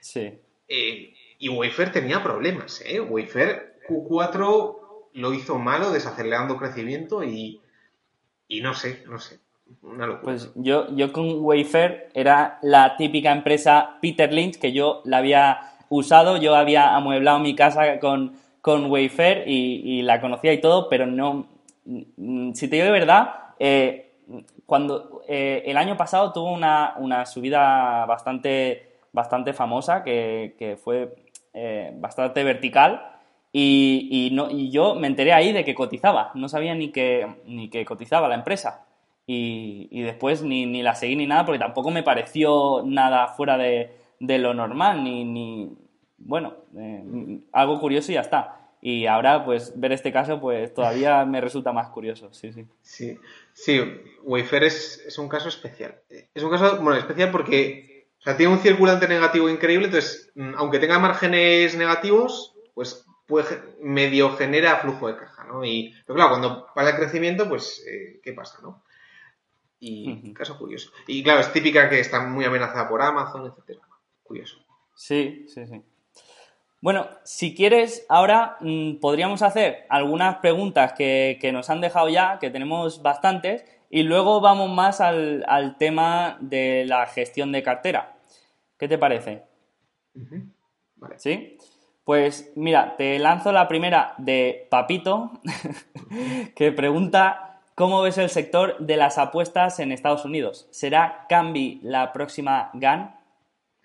Sí. 0.00 0.38
Eh, 0.68 1.14
y 1.38 1.48
Wayfair 1.48 1.92
tenía 1.92 2.22
problemas, 2.22 2.82
¿eh? 2.84 3.00
Wayfair 3.00 3.76
Q4 3.88 4.76
lo 5.14 5.34
hizo 5.34 5.58
malo, 5.58 5.90
desacelerando 5.90 6.56
crecimiento 6.56 7.22
y, 7.24 7.60
y 8.48 8.60
no 8.60 8.74
sé, 8.74 9.02
no 9.06 9.18
sé. 9.18 9.40
Una 9.82 10.06
locura. 10.06 10.22
Pues 10.22 10.52
yo, 10.54 10.94
yo 10.94 11.12
con 11.12 11.44
Wayfair 11.44 12.08
era 12.14 12.58
la 12.62 12.96
típica 12.96 13.32
empresa 13.32 13.98
Peter 14.00 14.32
Lynch 14.32 14.58
que 14.58 14.72
yo 14.72 15.02
la 15.04 15.18
había 15.18 15.60
usado, 15.88 16.36
yo 16.36 16.54
había 16.54 16.94
amueblado 16.94 17.38
mi 17.38 17.54
casa 17.54 17.98
con, 18.00 18.34
con 18.60 18.90
Wayfair 18.90 19.44
y, 19.46 20.02
la 20.02 20.20
conocía 20.20 20.52
y 20.52 20.60
todo, 20.60 20.88
pero 20.88 21.06
no, 21.06 21.46
mm, 21.84 22.52
si 22.54 22.68
te 22.68 22.76
digo 22.76 22.86
de 22.86 22.92
verdad, 22.92 23.34
eh, 23.58 24.12
cuando 24.66 25.22
eh, 25.28 25.62
el 25.66 25.76
año 25.76 25.96
pasado 25.96 26.32
tuvo 26.32 26.52
una, 26.52 26.94
una 26.96 27.26
subida 27.26 28.06
bastante, 28.06 29.00
bastante 29.12 29.52
famosa 29.52 30.02
que, 30.02 30.54
que 30.58 30.76
fue 30.76 31.14
eh, 31.52 31.92
bastante 31.96 32.42
vertical 32.44 33.12
y, 33.52 34.08
y, 34.10 34.30
no, 34.30 34.50
y 34.50 34.70
yo 34.70 34.94
me 34.94 35.08
enteré 35.08 35.34
ahí 35.34 35.52
de 35.52 35.64
que 35.64 35.74
cotizaba, 35.74 36.30
no 36.34 36.48
sabía 36.48 36.74
ni 36.74 36.90
que, 36.90 37.26
ni 37.44 37.68
que 37.68 37.84
cotizaba 37.84 38.28
la 38.28 38.36
empresa. 38.36 38.86
Y, 39.34 40.02
después 40.02 40.42
ni, 40.42 40.66
ni, 40.66 40.82
la 40.82 40.94
seguí 40.94 41.16
ni 41.16 41.26
nada 41.26 41.46
porque 41.46 41.58
tampoco 41.58 41.90
me 41.90 42.02
pareció 42.02 42.82
nada 42.84 43.28
fuera 43.28 43.56
de, 43.56 43.90
de 44.20 44.38
lo 44.38 44.52
normal, 44.52 45.02
ni, 45.02 45.24
ni 45.24 45.72
bueno, 46.18 46.56
eh, 46.76 47.40
algo 47.52 47.80
curioso 47.80 48.12
y 48.12 48.16
ya 48.16 48.20
está. 48.20 48.58
Y 48.80 49.06
ahora, 49.06 49.44
pues, 49.44 49.72
ver 49.78 49.92
este 49.92 50.12
caso, 50.12 50.40
pues, 50.40 50.74
todavía 50.74 51.24
me 51.24 51.40
resulta 51.40 51.72
más 51.72 51.88
curioso, 51.88 52.32
sí, 52.32 52.52
sí. 52.52 52.66
Sí, 52.82 53.18
sí, 53.52 53.80
Wayfair 54.24 54.64
es, 54.64 55.02
es 55.06 55.18
un 55.18 55.28
caso 55.28 55.48
especial. 55.48 56.00
Es 56.34 56.42
un 56.42 56.50
caso, 56.50 56.80
bueno, 56.82 56.98
especial 56.98 57.30
porque, 57.30 58.08
o 58.18 58.22
sea, 58.22 58.36
tiene 58.36 58.52
un 58.52 58.58
circulante 58.58 59.06
negativo 59.08 59.48
increíble, 59.48 59.86
entonces, 59.86 60.30
mm, 60.34 60.54
aunque 60.56 60.78
tenga 60.78 60.98
márgenes 60.98 61.76
negativos, 61.76 62.54
pues 62.74 63.06
medio 63.80 64.36
genera 64.36 64.78
flujo 64.78 65.08
de 65.08 65.16
caja, 65.16 65.44
¿no? 65.44 65.64
Y, 65.64 65.94
pero 66.06 66.16
claro, 66.16 66.30
cuando 66.30 66.66
pasa 66.74 66.90
el 66.90 66.96
crecimiento, 66.96 67.48
pues, 67.48 67.82
eh, 67.86 68.20
¿qué 68.22 68.32
pasa, 68.32 68.58
no? 68.62 68.82
Y 69.84 70.32
caso 70.32 70.56
curioso. 70.56 70.92
Y 71.08 71.24
claro, 71.24 71.40
es 71.40 71.52
típica 71.52 71.90
que 71.90 71.98
está 71.98 72.24
muy 72.24 72.44
amenazada 72.44 72.88
por 72.88 73.02
Amazon, 73.02 73.46
etcétera. 73.46 73.80
Curioso. 74.22 74.58
Sí, 74.94 75.44
sí, 75.48 75.66
sí. 75.66 75.82
Bueno, 76.80 77.08
si 77.24 77.52
quieres, 77.52 78.06
ahora 78.08 78.58
mm, 78.60 79.00
podríamos 79.00 79.42
hacer 79.42 79.86
algunas 79.88 80.36
preguntas 80.36 80.92
que, 80.92 81.50
nos 81.52 81.68
han 81.68 81.80
dejado 81.80 82.08
ya, 82.08 82.38
que 82.38 82.50
tenemos 82.50 83.02
bastantes, 83.02 83.64
y 83.90 84.04
luego 84.04 84.40
vamos 84.40 84.70
más 84.70 85.00
al, 85.00 85.44
al 85.48 85.76
tema 85.78 86.38
de 86.40 86.84
la 86.86 87.06
gestión 87.06 87.50
de 87.50 87.64
cartera. 87.64 88.16
¿Qué 88.78 88.86
te 88.86 88.98
parece? 88.98 89.42
vale. 90.94 91.18
¿Sí? 91.18 91.58
Pues 92.04 92.52
mira, 92.54 92.94
te 92.96 93.18
lanzo 93.18 93.50
la 93.50 93.66
primera 93.66 94.14
de 94.18 94.68
Papito, 94.70 95.32
que 96.54 96.70
pregunta 96.70 97.51
cómo 97.74 98.02
ves 98.02 98.18
el 98.18 98.28
sector 98.30 98.76
de 98.78 98.96
las 98.96 99.18
apuestas 99.18 99.78
en 99.78 99.92
Estados 99.92 100.24
Unidos. 100.24 100.66
¿Será 100.70 101.26
Cambi 101.28 101.80
la 101.82 102.12
próxima 102.12 102.70
GAN? 102.74 103.14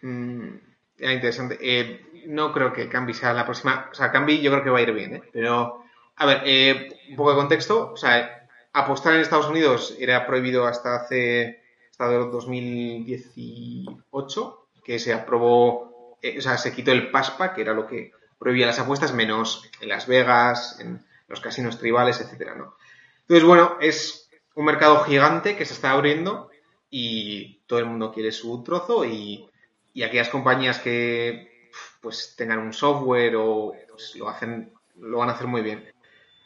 Mm, 0.02 0.56
interesante. 1.00 1.58
Eh, 1.62 2.26
no 2.28 2.52
creo 2.52 2.74
que 2.74 2.90
Cambi 2.90 3.14
sea 3.14 3.34
la 3.34 3.46
próxima. 3.46 3.90
O 3.92 3.96
sea, 3.96 4.12
Cambi 4.12 4.42
yo 4.42 4.52
creo 4.52 4.64
que 4.64 4.70
va 4.70 4.80
a 4.80 4.84
ir 4.84 4.94
bien, 4.94 5.16
¿eh? 5.16 5.22
Pero, 5.32 5.84
a 6.16 6.26
ver, 6.26 6.42
eh, 6.46 6.90
un 7.10 7.16
poco 7.16 7.32
de 7.32 7.38
contexto. 7.38 7.92
O 7.92 7.98
sea, 7.98 8.48
apostar 8.74 9.14
en 9.14 9.22
Estados 9.22 9.48
Unidos 9.48 9.96
era 10.00 10.26
prohibido 10.26 10.66
hasta 10.68 10.96
hace. 10.96 11.62
hasta 11.92 12.08
2018, 12.08 14.68
que 14.84 15.00
se 15.00 15.14
aprobó 15.14 15.88
eh, 16.22 16.38
o 16.38 16.42
sea, 16.42 16.58
se 16.58 16.74
quitó 16.74 16.92
el 16.92 17.12
PASPA, 17.12 17.54
que 17.54 17.62
era 17.62 17.74
lo 17.74 17.88
que 17.88 18.12
prohibía 18.40 18.68
las 18.68 18.80
apuestas, 18.80 19.14
menos 19.14 19.70
en 19.82 19.90
Las 19.90 20.08
Vegas, 20.08 20.80
en 20.80 21.06
los 21.28 21.42
casinos 21.42 21.78
tribales, 21.78 22.22
etcétera, 22.22 22.56
¿no? 22.56 22.76
Entonces, 23.28 23.46
bueno, 23.46 23.78
es 23.82 24.30
un 24.56 24.66
mercado 24.66 25.04
gigante 25.04 25.56
que 25.58 25.66
se 25.66 25.74
está 25.74 25.92
abriendo 25.92 26.50
y 26.90 27.60
todo 27.68 27.80
el 27.80 27.86
mundo 27.86 28.12
quiere 28.12 28.32
su 28.32 28.64
trozo 28.64 29.06
y, 29.06 29.50
aquellas 30.04 30.30
compañías 30.30 30.78
que 30.78 31.72
pues 32.02 32.36
tengan 32.38 32.60
un 32.60 32.72
software 32.72 33.36
o 33.36 33.74
pues, 33.90 34.16
lo 34.16 34.30
hacen 34.30 34.72
lo 34.96 35.18
van 35.18 35.30
a 35.30 35.34
hacer 35.34 35.48
muy 35.48 35.62
bien. 35.62 35.92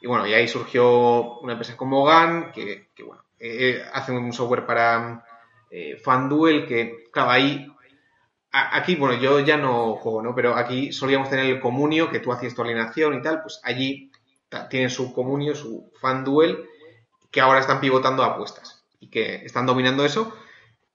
Y 0.01 0.07
bueno, 0.07 0.25
y 0.25 0.33
ahí 0.33 0.47
surgió 0.47 1.39
una 1.39 1.53
empresa 1.53 1.77
como 1.77 2.05
GAN 2.05 2.51
que, 2.53 2.87
bueno, 3.05 3.23
eh, 3.37 3.83
hace 3.93 4.13
un 4.13 4.33
software 4.33 4.65
para 4.65 5.23
eh, 5.69 5.97
FanDuel 5.97 6.65
que, 6.65 7.09
claro, 7.11 7.29
ahí 7.31 7.71
Aquí, 8.53 8.95
bueno, 8.95 9.15
yo 9.15 9.39
ya 9.39 9.55
no 9.55 9.95
juego, 9.95 10.21
¿no? 10.21 10.35
Pero 10.35 10.55
aquí 10.57 10.91
solíamos 10.91 11.29
tener 11.29 11.45
el 11.45 11.61
comunio, 11.61 12.09
que 12.09 12.19
tú 12.19 12.33
hacías 12.33 12.53
tu 12.53 12.61
alineación 12.61 13.13
y 13.13 13.21
tal, 13.21 13.41
pues 13.41 13.61
allí 13.63 14.11
tienen 14.69 14.89
su 14.89 15.13
comunio, 15.13 15.55
su 15.55 15.89
fan 16.01 16.25
duel, 16.25 16.65
que 17.31 17.41
ahora 17.41 17.59
están 17.59 17.79
pivotando 17.79 18.23
apuestas 18.23 18.83
y 18.99 19.07
que 19.07 19.45
están 19.45 19.65
dominando 19.65 20.05
eso. 20.05 20.35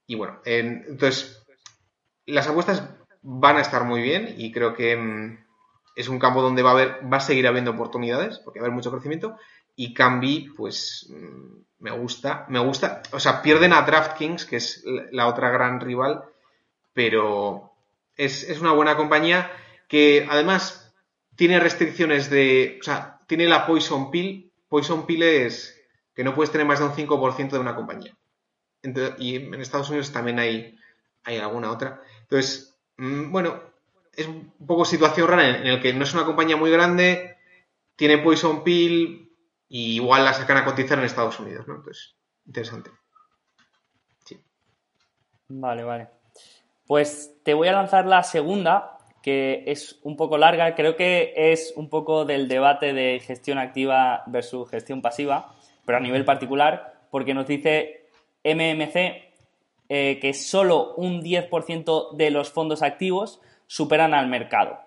Y 0.05 0.15
bueno, 0.15 0.39
entonces, 0.45 1.45
las 2.25 2.47
apuestas 2.47 2.83
van 3.21 3.57
a 3.57 3.61
estar 3.61 3.83
muy 3.83 4.01
bien 4.01 4.35
y 4.37 4.51
creo 4.51 4.73
que 4.73 4.95
mm, 4.95 5.45
es 5.95 6.07
un 6.07 6.19
campo 6.19 6.41
donde 6.41 6.63
va 6.63 6.69
a 6.69 6.73
haber, 6.73 6.99
va 7.11 7.17
a 7.17 7.21
seguir 7.21 7.47
habiendo 7.47 7.71
oportunidades, 7.71 8.39
porque 8.39 8.59
va 8.59 8.65
a 8.65 8.67
haber 8.67 8.75
mucho 8.75 8.91
crecimiento. 8.91 9.37
Y 9.75 9.93
Cambi, 9.93 10.53
pues 10.55 11.07
mm, 11.09 11.83
me 11.83 11.91
gusta, 11.91 12.45
me 12.49 12.59
gusta. 12.59 13.01
O 13.11 13.19
sea, 13.19 13.41
pierden 13.41 13.73
a 13.73 13.81
DraftKings, 13.81 14.45
que 14.45 14.55
es 14.57 14.83
la 15.11 15.27
otra 15.27 15.49
gran 15.49 15.79
rival 15.79 16.23
pero 16.97 17.73
es, 18.15 18.59
una 18.59 18.71
buena 18.71 18.97
compañía 18.97 19.51
que 19.87 20.25
además 20.27 20.91
tiene 21.35 21.59
restricciones 21.59 22.27
de, 22.31 22.79
o 22.81 22.83
sea, 22.83 23.19
tiene 23.27 23.45
la 23.45 23.67
poison 23.67 24.09
pill. 24.09 24.51
Poison 24.67 25.05
pill 25.05 25.21
es 25.21 25.76
que 26.17 26.23
no 26.23 26.33
puedes 26.33 26.51
tener 26.51 26.65
más 26.65 26.79
de 26.79 26.85
un 26.85 26.93
5% 26.93 27.51
de 27.51 27.59
una 27.59 27.75
compañía. 27.75 28.17
y 29.19 29.35
en 29.35 29.61
Estados 29.61 29.89
Unidos 29.89 30.11
también 30.11 30.39
hay, 30.39 30.75
hay 31.23 31.37
alguna 31.37 31.71
otra. 31.71 32.01
Entonces, 32.21 32.75
mm, 32.97 33.31
bueno, 33.31 33.61
es 34.13 34.25
un 34.25 34.51
poco 34.65 34.83
situación 34.83 35.27
rara 35.27 35.47
en, 35.47 35.67
el 35.67 35.79
que 35.79 35.93
no 35.93 36.03
es 36.03 36.13
una 36.15 36.25
compañía 36.25 36.57
muy 36.57 36.71
grande, 36.71 37.37
tiene 37.95 38.17
poison 38.17 38.63
pill 38.63 39.31
y 39.69 39.95
igual 39.97 40.25
la 40.25 40.33
sacan 40.33 40.57
a 40.57 40.65
cotizar 40.65 40.97
en 40.97 41.05
Estados 41.05 41.39
Unidos, 41.39 41.67
¿no? 41.67 41.75
Entonces, 41.75 42.15
interesante. 42.47 42.89
Vale, 45.49 45.83
vale. 45.83 46.09
Pues 46.87 47.35
te 47.43 47.53
voy 47.53 47.67
a 47.67 47.73
lanzar 47.73 48.07
la 48.07 48.23
segunda, 48.23 48.97
que 49.21 49.65
es 49.67 49.99
un 50.01 50.17
poco 50.17 50.39
larga. 50.39 50.73
Creo 50.73 50.95
que 50.95 51.33
es 51.35 51.73
un 51.75 51.89
poco 51.89 52.25
del 52.25 52.47
debate 52.47 52.93
de 52.93 53.19
gestión 53.19 53.59
activa 53.59 54.23
versus 54.25 54.69
gestión 54.69 55.01
pasiva, 55.01 55.56
pero 55.87 55.99
a 55.99 56.01
nivel 56.01 56.25
particular, 56.25 56.99
porque 57.11 57.33
nos 57.33 57.47
dice 57.47 58.09
MMC 58.43 59.23
eh, 59.87 60.19
que 60.19 60.33
solo 60.33 60.93
un 60.95 61.21
10% 61.21 62.11
de 62.11 62.29
los 62.29 62.51
fondos 62.51 62.83
activos 62.83 63.39
superan 63.67 64.13
al 64.13 64.27
mercado. 64.27 64.79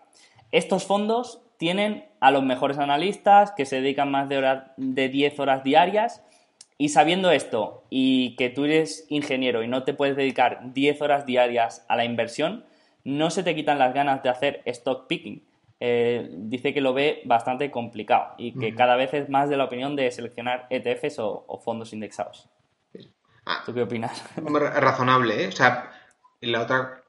Estos 0.52 0.84
fondos 0.84 1.40
tienen 1.56 2.04
a 2.20 2.30
los 2.30 2.42
mejores 2.42 2.76
analistas 2.76 3.52
que 3.52 3.64
se 3.64 3.76
dedican 3.80 4.10
más 4.10 4.28
de, 4.28 4.60
de 4.76 5.08
10 5.08 5.40
horas 5.40 5.64
diarias 5.64 6.22
y 6.76 6.90
sabiendo 6.90 7.30
esto 7.30 7.84
y 7.88 8.36
que 8.36 8.50
tú 8.50 8.66
eres 8.66 9.06
ingeniero 9.08 9.62
y 9.62 9.68
no 9.68 9.84
te 9.84 9.94
puedes 9.94 10.16
dedicar 10.16 10.74
10 10.74 11.00
horas 11.00 11.24
diarias 11.24 11.82
a 11.88 11.96
la 11.96 12.04
inversión, 12.04 12.66
no 13.04 13.30
se 13.30 13.42
te 13.42 13.54
quitan 13.54 13.78
las 13.78 13.94
ganas 13.94 14.22
de 14.22 14.28
hacer 14.28 14.60
stock 14.66 15.06
picking. 15.06 15.46
Eh, 15.82 16.28
dice 16.32 16.74
que 16.74 16.82
lo 16.82 16.92
ve 16.92 17.22
bastante 17.24 17.70
complicado 17.70 18.34
y 18.36 18.52
que 18.58 18.74
cada 18.74 18.96
vez 18.96 19.14
es 19.14 19.30
más 19.30 19.48
de 19.48 19.56
la 19.56 19.64
opinión 19.64 19.96
de 19.96 20.10
seleccionar 20.10 20.66
ETFs 20.68 21.18
o, 21.18 21.58
fondos 21.64 21.94
indexados. 21.94 22.50
Ah. 23.46 23.62
¿Tú 23.64 23.72
qué 23.72 23.82
opinas? 23.82 24.22
Razonable, 24.36 25.44
¿eh? 25.44 25.48
O 25.48 25.52
sea, 25.52 25.90
la 26.42 26.60
otra. 26.60 27.02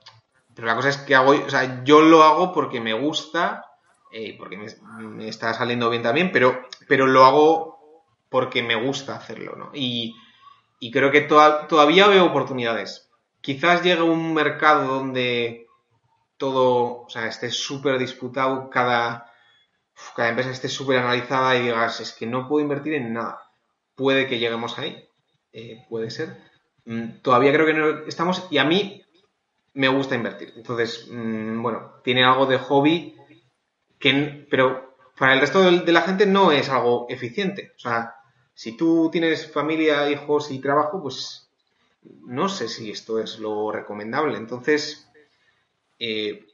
Pero 0.55 0.67
la 0.67 0.75
cosa 0.75 0.87
es 0.87 0.97
que 0.97 1.15
hago. 1.15 1.31
O 1.31 1.49
sea, 1.49 1.83
yo 1.83 2.01
lo 2.01 2.23
hago 2.23 2.53
porque 2.53 2.79
me 2.79 2.93
gusta, 2.93 3.65
eh, 4.13 4.37
porque 4.37 4.57
me, 4.57 5.27
está 5.27 5.53
saliendo 5.53 5.89
bien 5.89 6.03
también, 6.03 6.31
pero, 6.31 6.61
pero 6.87 7.07
lo 7.07 7.25
hago 7.25 8.03
porque 8.29 8.63
me 8.63 8.75
gusta 8.75 9.15
hacerlo, 9.15 9.57
¿no? 9.57 9.71
Y, 9.73 10.15
creo 10.93 11.11
que 11.11 11.21
todavía 11.21 12.07
veo 12.07 12.25
oportunidades. 12.25 13.09
Quizás 13.41 13.83
llegue 13.83 14.01
un 14.01 14.33
mercado 14.33 14.87
donde 14.87 15.60
todo, 16.41 17.03
o 17.03 17.07
sea, 17.07 17.27
esté 17.27 17.51
súper 17.51 17.99
disputado, 17.99 18.67
cada, 18.71 19.31
cada 20.15 20.29
empresa 20.29 20.49
esté 20.49 20.69
súper 20.69 20.97
analizada 20.97 21.55
y 21.55 21.61
digas, 21.61 21.99
es 21.99 22.13
que 22.13 22.25
no 22.25 22.47
puedo 22.47 22.63
invertir 22.63 22.95
en 22.95 23.13
nada. 23.13 23.39
Puede 23.93 24.27
que 24.27 24.39
lleguemos 24.39 24.79
ahí, 24.79 25.07
eh, 25.53 25.85
puede 25.87 26.09
ser. 26.09 26.35
Mm, 26.85 27.21
todavía 27.21 27.53
creo 27.53 27.67
que 27.67 27.73
no 27.75 28.07
estamos, 28.07 28.47
y 28.49 28.57
a 28.57 28.65
mí 28.65 29.03
me 29.75 29.87
gusta 29.89 30.15
invertir. 30.15 30.53
Entonces, 30.55 31.07
mm, 31.11 31.61
bueno, 31.61 32.01
tiene 32.03 32.25
algo 32.25 32.47
de 32.47 32.57
hobby, 32.57 33.15
que, 33.99 34.47
pero 34.49 34.95
para 35.19 35.35
el 35.35 35.41
resto 35.41 35.61
de 35.61 35.91
la 35.91 36.01
gente 36.01 36.25
no 36.25 36.51
es 36.51 36.69
algo 36.69 37.05
eficiente. 37.07 37.73
O 37.75 37.79
sea, 37.79 38.15
si 38.55 38.75
tú 38.75 39.09
tienes 39.11 39.51
familia, 39.51 40.09
hijos 40.09 40.49
y 40.49 40.59
trabajo, 40.59 41.03
pues 41.03 41.51
no 42.25 42.49
sé 42.49 42.67
si 42.67 42.89
esto 42.89 43.19
es 43.19 43.37
lo 43.37 43.71
recomendable. 43.71 44.37
Entonces, 44.37 45.10
eh, 46.03 46.47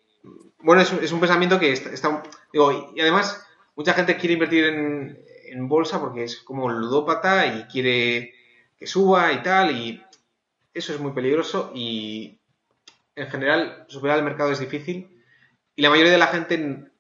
bueno, 0.60 0.82
es, 0.82 1.12
un 1.14 1.22
pensamiento 1.22 1.58
que 1.58 1.72
está, 1.72 2.22
digo, 2.52 2.91
y 2.93 3.00
además 3.00 3.48
mucha 3.78 3.93
gente 3.93 4.18
quiere 4.18 4.34
invertir 4.34 4.66
en, 4.66 5.70
bolsa 5.70 6.02
porque 6.02 6.26
es 6.26 6.41
como 6.41 6.70
ludópata 6.70 7.48
y 7.48 7.64
quiere 7.64 8.34
que 8.78 8.86
suba 8.86 9.32
y 9.32 9.41
tal, 9.41 9.72
y 9.72 10.04
eso 10.74 10.93
es 10.93 11.00
muy 11.00 11.14
peligroso 11.14 11.72
y 11.74 12.41
en 13.16 13.28
general 13.28 13.86
superar 13.88 14.20
el 14.20 14.26
mercado 14.26 14.52
es 14.52 14.60
difícil 14.60 15.24
y 15.76 15.82
la 15.82 15.89
mayoría 15.89 16.12
de 16.12 16.18
la 16.18 16.28
gente 16.28 16.91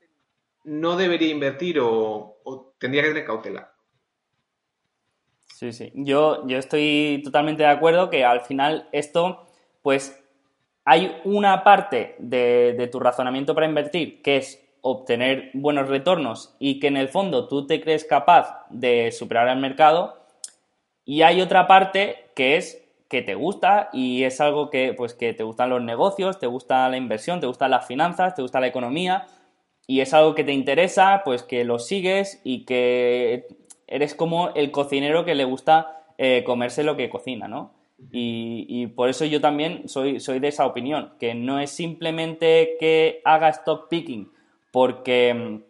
no 0.63 0.95
debería 0.95 1.29
invertir 1.29 1.79
o, 1.81 2.37
o 2.43 2.73
tendría 2.79 3.03
que 3.03 3.09
tener 3.09 3.25
cautela. 3.25 3.73
Sí, 5.53 5.73
sí. 5.73 5.91
Yo, 5.93 6.47
yo 6.47 6.57
estoy 6.57 7.21
totalmente 7.23 7.63
de 7.63 7.69
acuerdo 7.69 8.09
que 8.09 8.23
al 8.23 8.41
final 8.41 8.87
esto, 8.91 9.47
pues 9.81 10.17
hay 10.89 11.19
una 11.25 11.65
parte 11.65 12.15
de, 12.17 12.87
tu 12.89 13.01
razonamiento 13.01 13.53
para 13.53 13.67
invertir 13.67 14.21
que 14.21 14.37
es 14.37 14.65
obtener 14.79 15.49
buenos 15.53 15.89
retornos 15.89 16.55
y 16.59 16.79
que 16.79 16.87
en 16.87 16.95
el 16.95 17.09
fondo 17.09 17.49
tú 17.49 17.67
te 17.67 17.81
crees 17.81 18.05
capaz 18.05 18.65
de 18.69 19.11
superar 19.11 19.49
al 19.49 19.59
mercado 19.59 20.25
y 21.03 21.23
hay 21.23 21.41
otra 21.41 21.67
parte 21.67 22.29
que 22.37 22.55
es 22.55 22.81
que 23.09 23.21
te 23.21 23.35
gusta 23.35 23.89
y 23.91 24.23
es 24.23 24.39
algo 24.39 24.69
que 24.69 24.93
pues 24.93 25.13
que 25.13 25.33
te 25.33 25.43
gustan 25.43 25.71
los 25.71 25.83
negocios, 25.83 26.39
te 26.39 26.47
gusta 26.47 26.87
la 26.87 26.95
inversión, 26.95 27.41
te 27.41 27.47
gustan 27.47 27.71
las 27.71 27.85
finanzas, 27.85 28.33
te 28.33 28.41
gusta 28.41 28.61
la 28.61 28.67
economía 28.67 29.27
y 29.87 29.99
es 29.99 30.13
algo 30.13 30.35
que 30.35 30.45
te 30.45 30.53
interesa, 30.53 31.21
pues 31.25 31.43
que 31.43 31.65
lo 31.65 31.79
sigues 31.79 32.39
y 32.45 32.63
que 32.63 33.45
eres 33.87 34.15
como 34.15 34.51
el 34.55 34.71
cocinero 34.71 35.25
que 35.25 35.35
le 35.35 35.43
gusta 35.43 36.05
eh, 36.17 36.45
comerse 36.45 36.85
lo 36.85 36.95
que 36.95 37.09
cocina, 37.09 37.49
¿no? 37.49 37.76
Y, 38.11 38.87
por 38.95 39.09
eso 39.09 39.25
yo 39.25 39.41
también 39.41 39.89
soy, 39.89 40.19
soy 40.19 40.39
de 40.39 40.49
esa 40.49 40.67
opinión, 40.67 41.13
que 41.19 41.33
no 41.33 41.59
es 41.59 41.71
simplemente 41.71 42.77
que 42.79 43.21
haga 43.25 43.49
stock 43.49 43.89
picking 43.89 44.31
porque, 44.71 45.61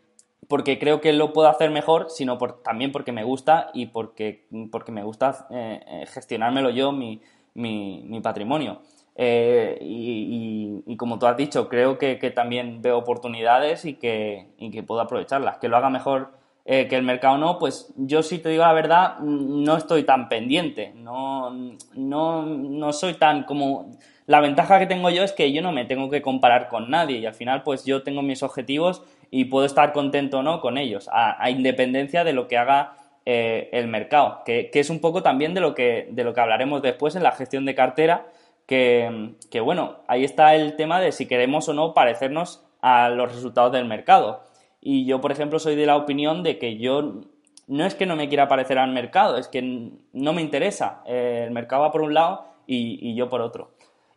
porque 0.49 0.77
creo 0.77 0.99
que 0.99 1.13
lo 1.13 1.31
puedo 1.31 1.47
hacer 1.47 1.71
mejor, 1.71 2.09
sino 2.09 2.37
también 2.37 2.91
porque 2.91 3.13
me 3.13 3.23
gusta 3.23 3.69
y 3.73 3.87
porque, 3.87 4.45
porque 4.71 4.91
me 4.91 5.03
gusta 5.03 5.47
eh, 5.51 5.79
eh, 5.87 6.05
gestionármelo 6.07 6.69
yo, 6.69 6.91
mi, 6.91 7.21
mi, 7.53 8.19
patrimonio. 8.21 8.81
y, 9.15 10.95
como 10.97 11.19
tú 11.19 11.27
has 11.27 11.37
dicho, 11.37 11.69
creo 11.69 11.97
que, 11.97 12.19
que 12.19 12.31
también 12.31 12.81
veo 12.81 12.97
oportunidades 12.97 13.85
y 13.85 13.93
que, 13.93 14.47
y 14.57 14.69
que 14.71 14.83
puedo 14.83 14.99
aprovecharlas. 14.99 15.59
Que 15.59 15.69
lo 15.69 15.77
haga 15.77 15.89
mejor 15.89 16.36
eh, 16.69 16.89
que 16.89 16.97
el 16.97 17.03
mercado 17.03 17.37
no, 17.37 17.59
pues 17.59 17.93
yo 17.95 18.21
si 18.21 18.39
te 18.39 18.49
digo 18.49 18.63
la 18.63 18.73
verdad, 18.73 19.19
no 19.19 19.77
estoy 19.77 20.03
tan 20.03 20.27
pendiente, 20.27 20.91
no, 20.95 21.49
no, 21.95 22.45
no 22.45 22.91
soy 22.91 23.13
tan 23.13 23.43
como... 23.43 23.97
La 24.25 24.41
ventaja 24.41 24.77
que 24.77 24.85
tengo 24.85 25.09
yo 25.09 25.23
es 25.23 25.31
que 25.31 25.53
yo 25.53 25.61
no 25.61 25.71
me 25.71 25.85
tengo 25.85 26.09
que 26.09 26.21
comparar 26.21 26.67
con 26.67 26.89
nadie 26.89 27.19
y 27.19 27.25
al 27.25 27.33
final 27.33 27.63
pues 27.63 27.85
yo 27.85 28.03
tengo 28.03 28.21
mis 28.21 28.43
objetivos 28.43 29.01
y 29.31 29.45
puedo 29.45 29.65
estar 29.65 29.93
contento 29.93 30.39
o 30.39 30.43
no 30.43 30.59
con 30.59 30.77
ellos, 30.77 31.09
a, 31.09 31.49
independencia 31.49 32.25
de 32.25 32.33
lo 32.33 32.49
que 32.49 32.57
haga 32.57 32.97
eh, 33.25 33.69
el 33.71 33.87
mercado, 33.87 34.41
que, 34.45 34.69
es 34.73 34.89
un 34.89 34.99
poco 34.99 35.23
también 35.23 35.53
de 35.53 35.61
lo, 35.61 35.73
que, 35.73 36.09
de 36.11 36.25
lo 36.25 36.33
que 36.33 36.41
hablaremos 36.41 36.81
después 36.81 37.15
en 37.15 37.23
la 37.23 37.31
gestión 37.31 37.63
de 37.63 37.75
cartera, 37.75 38.25
que, 38.65 39.35
que 39.49 39.61
bueno, 39.61 39.99
ahí 40.09 40.25
está 40.25 40.53
el 40.55 40.75
tema 40.75 40.99
de 40.99 41.13
si 41.13 41.27
queremos 41.27 41.69
o 41.69 41.73
no 41.73 41.93
parecernos 41.93 42.61
a 42.81 43.07
los 43.07 43.33
resultados 43.33 43.71
del 43.71 43.85
mercado. 43.85 44.41
Y 44.89 45.03
yo, 45.03 45.19
por 45.19 45.33
ejemplo, 45.33 45.59
soy 45.59 45.75
de 45.75 45.85
la 45.85 45.97
opinión 45.97 46.43
de 46.43 46.57
que 46.57 46.77
yo 46.77 47.19
no 47.67 47.85
es 47.85 47.93
que 47.93 48.05
no 48.05 48.15
me 48.15 48.29
quiera 48.29 48.47
parecer 48.47 48.77
al 48.77 48.93
mercado, 48.93 49.35
es 49.35 49.49
que 49.49 49.91
no 50.13 50.31
me 50.31 50.41
interesa. 50.41 51.03
Eh, 51.05 51.43
el 51.45 51.51
mercado 51.51 51.81
va 51.81 51.91
por 51.91 52.03
un 52.03 52.13
lado 52.13 52.45
y, 52.65 53.13
yo 53.13 53.27
por 53.27 53.41
otro. 53.41 53.71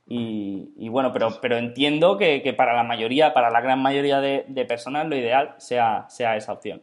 Y, 0.07 0.89
bueno, 0.89 1.13
pero, 1.13 1.41
pero 1.41 1.59
entiendo 1.59 2.17
que, 2.17 2.55
para 2.57 2.73
la 2.73 2.85
mayoría, 2.85 3.35
para 3.35 3.51
la 3.51 3.61
gran 3.61 3.83
mayoría 3.83 4.21
de, 4.21 4.65
personas, 4.65 5.09
lo 5.09 5.17
ideal 5.17 5.57
sea, 5.59 6.07
sea 6.09 6.37
esa 6.37 6.53
opción. 6.53 6.81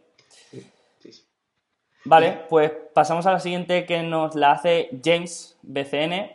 Vale, 2.04 2.40
pues 2.50 2.74
pasamos 2.94 3.26
a 3.26 3.32
la 3.32 3.40
siguiente 3.40 3.86
que 3.86 4.04
nos 4.04 4.36
la 4.36 4.52
hace 4.52 4.90
James 5.02 5.58
BCN 5.62 6.30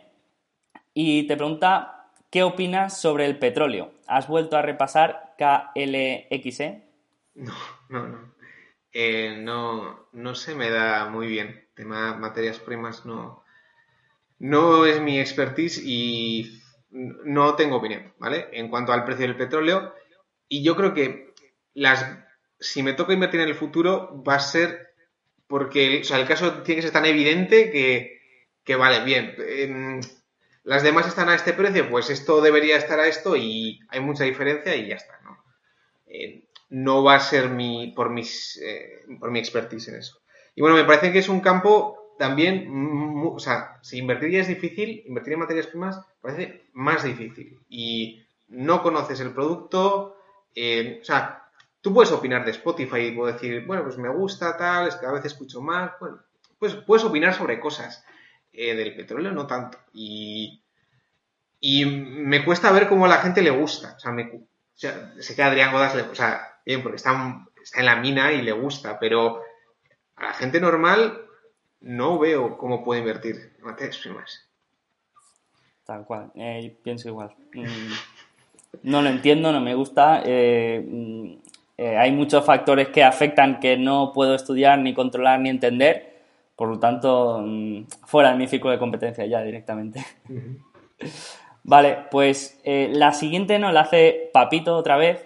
y 0.95 1.27
te 1.27 1.37
pregunta 1.37 2.07
¿qué 2.31 2.41
opinas 2.41 2.99
sobre 2.99 3.27
el 3.27 3.37
petróleo? 3.37 3.91
¿Has 4.07 4.27
vuelto 4.27 4.57
a 4.57 4.63
repasar 4.63 5.35
KLXE? 5.37 6.92
No, 7.35 7.53
no, 7.89 8.07
no. 8.07 8.33
Eh, 8.91 9.37
no, 9.39 10.07
no 10.11 10.35
se 10.35 10.55
me 10.55 10.69
da 10.69 11.09
muy 11.09 11.27
bien. 11.27 11.67
Tema 11.73 12.15
materias 12.15 12.59
primas 12.59 13.05
no, 13.05 13.43
no 14.39 14.85
es 14.85 15.01
mi 15.01 15.19
expertise 15.19 15.81
y 15.83 16.61
no 16.91 17.55
tengo 17.55 17.77
opinión, 17.77 18.13
¿vale? 18.19 18.49
En 18.51 18.69
cuanto 18.69 18.93
al 18.93 19.03
precio 19.05 19.25
del 19.25 19.37
petróleo. 19.37 19.95
Y 20.47 20.63
yo 20.63 20.75
creo 20.75 20.93
que 20.93 21.33
las, 21.73 22.05
si 22.59 22.83
me 22.83 22.93
toca 22.93 23.13
invertir 23.13 23.41
en 23.41 23.49
el 23.49 23.55
futuro 23.55 24.23
va 24.23 24.35
a 24.35 24.39
ser 24.39 24.93
porque 25.47 26.01
el 26.01 26.27
caso 26.27 26.61
tiene 26.63 26.77
que 26.77 26.87
ser 26.87 26.93
tan 26.93 27.05
evidente 27.05 27.71
que, 28.63 28.75
vale, 28.75 29.03
bien. 29.03 29.35
Em, 29.37 30.01
las 30.63 30.83
demás 30.83 31.07
están 31.07 31.29
a 31.29 31.35
este 31.35 31.53
precio, 31.53 31.89
pues 31.89 32.09
esto 32.09 32.41
debería 32.41 32.77
estar 32.77 32.99
a 32.99 33.07
esto 33.07 33.35
y 33.35 33.79
hay 33.89 33.99
mucha 33.99 34.23
diferencia 34.23 34.75
y 34.75 34.87
ya 34.87 34.95
está, 34.95 35.19
¿no? 35.23 35.43
Eh, 36.07 36.47
no 36.73 37.03
va 37.03 37.15
a 37.15 37.19
ser 37.19 37.49
mi, 37.49 37.93
por, 37.95 38.09
mis, 38.09 38.59
eh, 38.61 39.05
por 39.19 39.31
mi 39.31 39.39
expertise 39.39 39.89
en 39.89 39.95
eso. 39.95 40.19
Y 40.55 40.61
bueno, 40.61 40.75
me 40.75 40.83
parece 40.83 41.11
que 41.11 41.19
es 41.19 41.29
un 41.29 41.39
campo 41.39 42.15
también, 42.17 42.67
o 43.23 43.39
sea, 43.39 43.79
si 43.81 43.97
invertir 43.97 44.31
ya 44.31 44.41
es 44.41 44.47
difícil, 44.47 45.03
invertir 45.05 45.33
en 45.33 45.39
materias 45.39 45.67
primas 45.67 45.99
parece 46.21 46.65
más 46.73 47.03
difícil. 47.03 47.59
Y 47.69 48.23
no 48.47 48.81
conoces 48.81 49.19
el 49.19 49.33
producto, 49.33 50.17
eh, 50.55 50.99
o 51.01 51.05
sea, 51.05 51.47
tú 51.81 51.93
puedes 51.93 52.11
opinar 52.11 52.43
de 52.43 52.51
Spotify 52.51 52.99
y 53.01 53.11
puedo 53.11 53.31
decir, 53.31 53.65
bueno, 53.65 53.83
pues 53.83 53.97
me 53.97 54.09
gusta 54.09 54.57
tal, 54.57 54.87
es 54.87 54.95
que 54.95 55.05
a 55.05 55.11
veces 55.11 55.33
escucho 55.33 55.61
más, 55.61 55.91
bueno, 55.99 56.19
pues 56.59 56.75
puedes 56.75 57.05
opinar 57.05 57.33
sobre 57.33 57.59
cosas. 57.59 58.03
Eh, 58.55 58.75
del 58.75 58.95
petróleo 58.95 59.31
no 59.31 59.47
tanto. 59.47 59.79
Y, 59.93 60.61
y 61.59 61.85
me 61.85 62.45
cuesta 62.45 62.71
ver 62.71 62.87
cómo 62.87 63.05
a 63.05 63.09
la 63.09 63.17
gente 63.17 63.41
le 63.41 63.49
gusta. 63.49 63.95
O 63.97 63.99
sea, 63.99 64.11
me, 64.11 64.25
o 64.25 64.47
sea 64.75 65.13
sé 65.19 65.35
que 65.35 65.41
Adrián 65.41 65.73
o 65.73 66.15
sea, 66.15 66.52
bien, 66.65 66.81
porque 66.81 66.97
está, 66.97 67.45
está 67.61 67.79
en 67.79 67.85
la 67.85 67.95
mina 67.97 68.31
y 68.31 68.41
le 68.41 68.51
gusta, 68.51 68.99
pero 68.99 69.41
a 70.15 70.23
la 70.25 70.33
gente 70.33 70.59
normal 70.59 71.21
no 71.83 72.17
veo 72.17 72.57
cómo 72.57 72.83
puede 72.83 73.01
invertir 73.01 73.53
en 73.57 73.65
materias 73.65 73.97
primas. 73.97 74.47
Tal 75.85 76.05
cual, 76.05 76.31
eh, 76.35 76.75
pienso 76.81 77.09
igual. 77.09 77.35
Mm, 77.53 77.91
no 78.83 79.01
lo 79.01 79.09
entiendo, 79.09 79.51
no 79.51 79.59
me 79.59 79.75
gusta. 79.75 80.23
Eh, 80.25 80.83
mm, 80.87 81.33
eh, 81.77 81.97
hay 81.97 82.11
muchos 82.13 82.45
factores 82.45 82.87
que 82.87 83.03
afectan 83.03 83.59
que 83.59 83.75
no 83.75 84.13
puedo 84.13 84.33
estudiar, 84.33 84.79
ni 84.79 84.93
controlar, 84.93 85.41
ni 85.41 85.49
entender. 85.49 86.13
Por 86.55 86.69
lo 86.69 86.79
tanto, 86.79 87.41
mm, 87.45 87.83
fuera 88.05 88.31
de 88.31 88.37
mi 88.37 88.47
círculo 88.47 88.71
de 88.71 88.79
competencia 88.79 89.25
ya 89.25 89.41
directamente. 89.41 90.05
Vale, 91.65 91.99
pues 92.11 92.61
la 92.65 93.13
siguiente 93.13 93.57
nos 93.57 93.73
la 93.73 93.81
hace 93.81 94.29
Papito 94.33 94.75
otra 94.75 94.97
vez, 94.97 95.25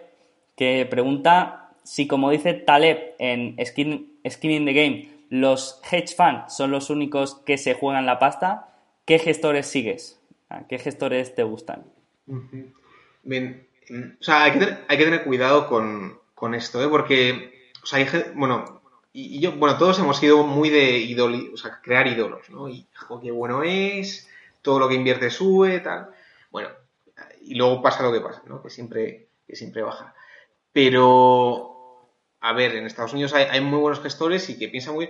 que 0.58 0.86
pregunta 0.90 1.70
si, 1.84 2.08
como 2.08 2.32
dice 2.32 2.54
Taleb 2.54 3.16
en 3.20 3.56
Skin, 3.66 4.20
Skin 4.28 4.52
in 4.52 4.66
the 4.66 4.74
Game, 4.74 5.10
los 5.30 5.80
hedge 5.90 6.14
funds 6.16 6.54
son 6.54 6.72
los 6.72 6.90
únicos 6.90 7.36
que 7.46 7.58
se 7.58 7.76
juegan 7.76 8.06
la 8.06 8.20
pasta, 8.20 8.76
¿qué 9.06 9.20
gestores 9.20 9.68
sigues? 9.68 10.20
¿Qué 10.68 10.80
gestores 10.80 11.36
te 11.36 11.44
gustan? 11.44 11.86
Bien, 13.24 13.68
o 14.20 14.24
sea, 14.24 14.44
hay 14.44 14.52
que 14.52 15.04
tener, 15.04 15.24
cuidado 15.24 15.68
con, 15.68 16.54
esto, 16.54 16.84
¿eh? 16.84 16.88
porque, 16.90 17.72
o 17.84 17.86
sea, 17.86 18.00
hay, 18.00 18.08
bueno, 18.36 18.82
y, 19.14 19.40
yo, 19.40 19.54
bueno, 19.54 19.78
todos 19.78 20.00
hemos 20.00 20.18
sido 20.18 20.44
muy 20.44 20.70
de 20.70 20.98
ídolos, 20.98 21.46
o 21.54 21.58
sea, 21.58 21.80
crear 21.82 22.08
ídolos, 22.08 22.50
¿no? 22.50 22.68
Y, 22.68 22.88
qué 23.22 23.32
bueno 23.32 23.64
es, 23.64 24.30
todo 24.62 24.80
lo 24.80 24.90
que 24.90 24.96
invierte 24.96 25.30
sube, 25.30 25.80
tal. 25.80 26.10
Bueno, 26.52 26.70
y 27.42 27.56
luego 27.56 27.82
pasa 27.82 28.04
lo 28.04 28.12
que 28.12 28.22
pasa, 28.22 28.42
¿no? 28.46 28.62
Que 28.62 28.70
siempre, 28.70 29.28
que 29.48 29.56
siempre 29.56 29.82
baja. 29.82 30.14
Pero, 30.78 32.12
a 32.40 32.54
ver, 32.54 32.76
en 32.76 32.86
Estados 32.86 33.14
Unidos 33.14 33.34
hay, 33.34 33.46
hay 33.46 33.62
muy 33.62 33.80
buenos 33.80 34.00
gestores 34.00 34.48
y 34.52 34.60
que 34.60 34.68
piensan 34.68 34.94
muy 34.94 35.10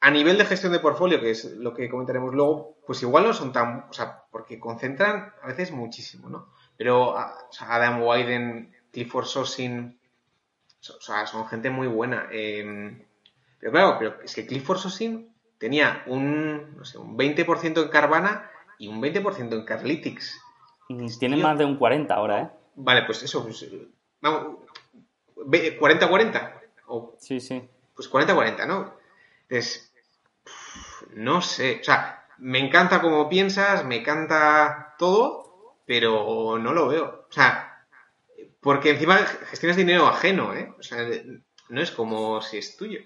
a 0.00 0.10
nivel 0.10 0.38
de 0.38 0.44
gestión 0.44 0.72
de 0.72 0.80
portfolio, 0.80 1.20
que 1.20 1.30
es 1.30 1.44
lo 1.52 1.72
que 1.72 1.88
comentaremos 1.88 2.34
luego, 2.34 2.78
pues 2.84 3.00
igual 3.02 3.28
no 3.28 3.32
son 3.32 3.52
tan, 3.52 3.86
o 3.88 3.92
sea, 3.92 4.24
porque 4.32 4.58
concentran 4.58 5.32
a 5.40 5.46
veces 5.46 5.70
muchísimo, 5.70 6.28
¿no? 6.28 6.48
Pero 6.76 7.14
Adam 7.60 8.02
Wyden, 8.02 8.74
Clifford 8.90 9.26
Sosin, 9.26 10.00
o 10.80 11.00
sea, 11.00 11.28
son 11.28 11.46
gente 11.46 11.70
muy 11.70 11.86
buena. 11.86 12.26
Em, 12.32 13.04
pero 13.60 13.70
claro, 13.70 13.96
pero 14.00 14.20
es 14.24 14.34
que 14.34 14.48
Clifford 14.48 14.78
Sosin 14.78 15.32
tenía 15.58 16.02
un, 16.08 16.76
no 16.76 16.84
sé, 16.84 16.98
un 16.98 17.16
20% 17.16 17.84
en 17.84 17.88
Carvana 17.88 18.50
y 18.80 18.88
un 18.88 19.00
20% 19.00 19.52
en 19.52 19.64
Carlytics. 19.64 20.40
Tienen 21.20 21.40
más 21.40 21.56
de 21.56 21.66
un 21.66 21.76
40 21.76 22.12
ahora, 22.12 22.42
¿eh? 22.42 22.50
Vale, 22.74 23.04
pues 23.04 23.22
eso, 23.22 23.44
pues, 23.44 23.64
vamos, 24.20 24.58
40-40. 25.36 26.54
Sí, 27.18 27.40
sí. 27.40 27.68
Pues 27.94 28.10
40-40, 28.10 28.66
¿no? 28.66 28.94
Entonces, 29.48 29.92
no 31.14 31.42
sé, 31.42 31.78
o 31.80 31.84
sea, 31.84 32.26
me 32.38 32.58
encanta 32.58 33.00
cómo 33.00 33.28
piensas, 33.28 33.84
me 33.84 33.96
encanta 33.96 34.94
todo, 34.98 35.76
pero 35.86 36.58
no 36.58 36.72
lo 36.72 36.88
veo. 36.88 37.26
O 37.28 37.32
sea, 37.32 37.84
porque 38.60 38.90
encima 38.90 39.18
gestionas 39.18 39.76
dinero 39.76 40.06
ajeno, 40.06 40.54
¿eh? 40.54 40.72
O 40.78 40.82
sea, 40.82 41.06
no 41.68 41.80
es 41.80 41.90
como 41.90 42.40
si 42.42 42.58
es 42.58 42.76
tuyo. 42.76 43.00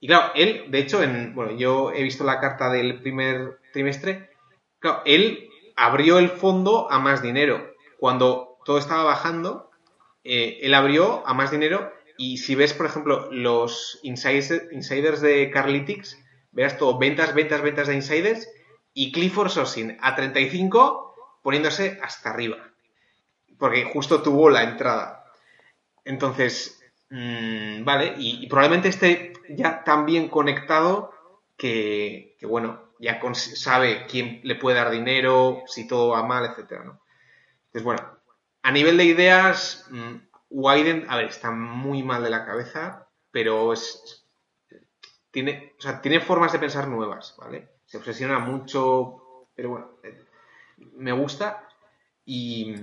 Y 0.00 0.08
claro, 0.08 0.32
él, 0.34 0.70
de 0.70 0.78
hecho, 0.78 1.02
en, 1.02 1.34
bueno, 1.34 1.52
yo 1.52 1.92
he 1.92 2.02
visto 2.02 2.24
la 2.24 2.40
carta 2.40 2.70
del 2.70 3.00
primer 3.00 3.60
trimestre, 3.72 4.30
claro, 4.78 5.02
él 5.04 5.48
abrió 5.76 6.18
el 6.18 6.30
fondo 6.30 6.90
a 6.90 6.98
más 6.98 7.22
dinero. 7.22 7.74
Cuando 7.98 8.58
todo 8.64 8.78
estaba 8.78 9.04
bajando, 9.04 9.69
eh, 10.24 10.58
él 10.62 10.74
abrió 10.74 11.26
a 11.26 11.34
más 11.34 11.50
dinero 11.50 11.92
y 12.16 12.38
si 12.38 12.54
ves, 12.54 12.74
por 12.74 12.86
ejemplo, 12.86 13.30
los 13.32 13.98
insiders, 14.02 15.20
de 15.20 15.50
Carlytics, 15.50 16.18
Veas 16.52 16.78
todo, 16.78 16.98
ventas, 16.98 17.34
ventas, 17.34 17.62
ventas 17.62 17.86
de 17.86 17.94
insiders 17.94 18.48
y 18.92 19.12
Clifford 19.12 19.50
Sosin 19.50 19.96
a 20.00 20.16
35 20.16 21.38
poniéndose 21.42 21.98
hasta 22.02 22.30
arriba. 22.30 22.58
Porque 23.58 23.84
justo 23.84 24.22
tuvo 24.22 24.50
la 24.50 24.64
entrada. 24.64 25.24
Entonces, 26.04 26.82
mm, 27.10 27.84
vale, 27.84 28.14
y, 28.18 28.46
probablemente 28.48 28.88
esté 28.88 29.32
ya 29.48 29.84
tan 29.84 30.06
bien 30.06 30.28
conectado 30.28 31.12
que, 31.56 32.36
bueno, 32.42 32.90
ya 32.98 33.20
sabe 33.34 34.06
quién 34.06 34.40
le 34.42 34.56
puede 34.56 34.76
dar 34.76 34.90
dinero, 34.90 35.62
si 35.66 35.86
todo 35.86 36.08
va 36.08 36.22
mal, 36.24 36.46
etcétera, 36.46 36.84
¿no? 36.84 37.00
Entonces, 37.66 37.84
bueno, 37.84 38.19
a 38.62 38.72
nivel 38.72 38.96
de 38.96 39.04
ideas, 39.04 39.86
mm, 39.90 40.16
Wyden, 40.50 41.06
a 41.08 41.16
ver, 41.16 41.26
está 41.26 41.50
muy 41.50 42.02
mal 42.02 42.22
de 42.22 42.30
la 42.30 42.44
cabeza, 42.44 43.08
pero 43.30 43.72
es, 43.72 44.26
tiene, 45.30 45.74
o 45.78 45.80
sea, 45.80 46.00
tiene 46.02 46.20
formas 46.20 46.52
de 46.52 46.58
pensar 46.58 46.88
nuevas, 46.88 47.34
¿vale? 47.38 47.68
Se 47.86 47.98
obsesiona 47.98 48.38
mucho, 48.38 49.46
pero 49.54 49.70
bueno, 49.70 49.90
eh, 50.02 50.24
me 50.96 51.12
gusta. 51.12 51.66
Y, 52.24 52.74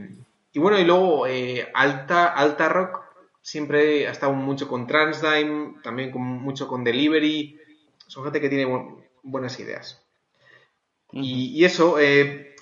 y 0.53 0.59
bueno, 0.59 0.79
y 0.79 0.85
luego 0.85 1.27
eh, 1.27 1.69
Alta, 1.73 2.27
Alta 2.33 2.69
Rock 2.69 3.03
siempre 3.41 4.07
ha 4.07 4.11
estado 4.11 4.33
mucho 4.33 4.67
con 4.67 4.87
Transdime, 4.87 5.75
también 5.83 6.11
con, 6.11 6.21
mucho 6.21 6.67
con 6.67 6.83
Delivery. 6.83 7.59
Son 8.07 8.23
gente 8.23 8.41
que 8.41 8.49
tiene 8.49 8.65
buenas 9.23 9.59
ideas. 9.59 10.05
y, 11.11 11.63
eso, 11.63 11.99
eh, 11.99 12.55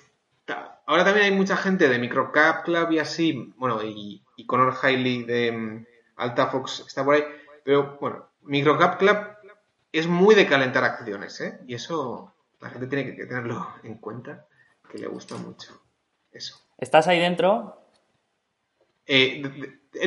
ahora 0.86 1.04
también 1.04 1.26
hay 1.26 1.32
mucha 1.32 1.58
gente 1.58 1.90
de 1.90 2.00
Microcap 2.00 2.64
Club 2.64 2.92
y 2.92 3.00
así, 3.00 3.54
bueno, 3.58 3.84
y, 3.84 4.24
y 4.36 4.46
Conor 4.46 4.76
Hiley 4.82 5.24
de 5.24 5.52
um, 5.52 5.86
Alta 6.16 6.48
Fox 6.48 6.84
está 6.88 7.04
por 7.04 7.16
ahí, 7.16 7.24
pero 7.64 7.98
bueno, 8.00 8.30
Microcap 8.42 9.00
Club 9.00 9.18
es 9.92 10.08
muy 10.08 10.36
de 10.36 10.46
calentar 10.46 10.84
acciones, 10.84 11.40
¿eh? 11.42 11.60
Y 11.68 11.76
eso 11.76 12.34
la 12.60 12.70
gente 12.70 12.88
tiene 12.88 13.16
que 13.16 13.26
tenerlo 13.26 13.68
en 13.84 13.96
cuenta, 13.96 14.46
que 14.92 14.98
le 14.98 15.08
gusta 15.08 15.36
mucho. 15.38 15.82
Eso. 16.32 16.60
¿Estás 16.78 17.08
ahí 17.08 17.20
dentro? 17.20 17.82
Eh, 19.06 19.42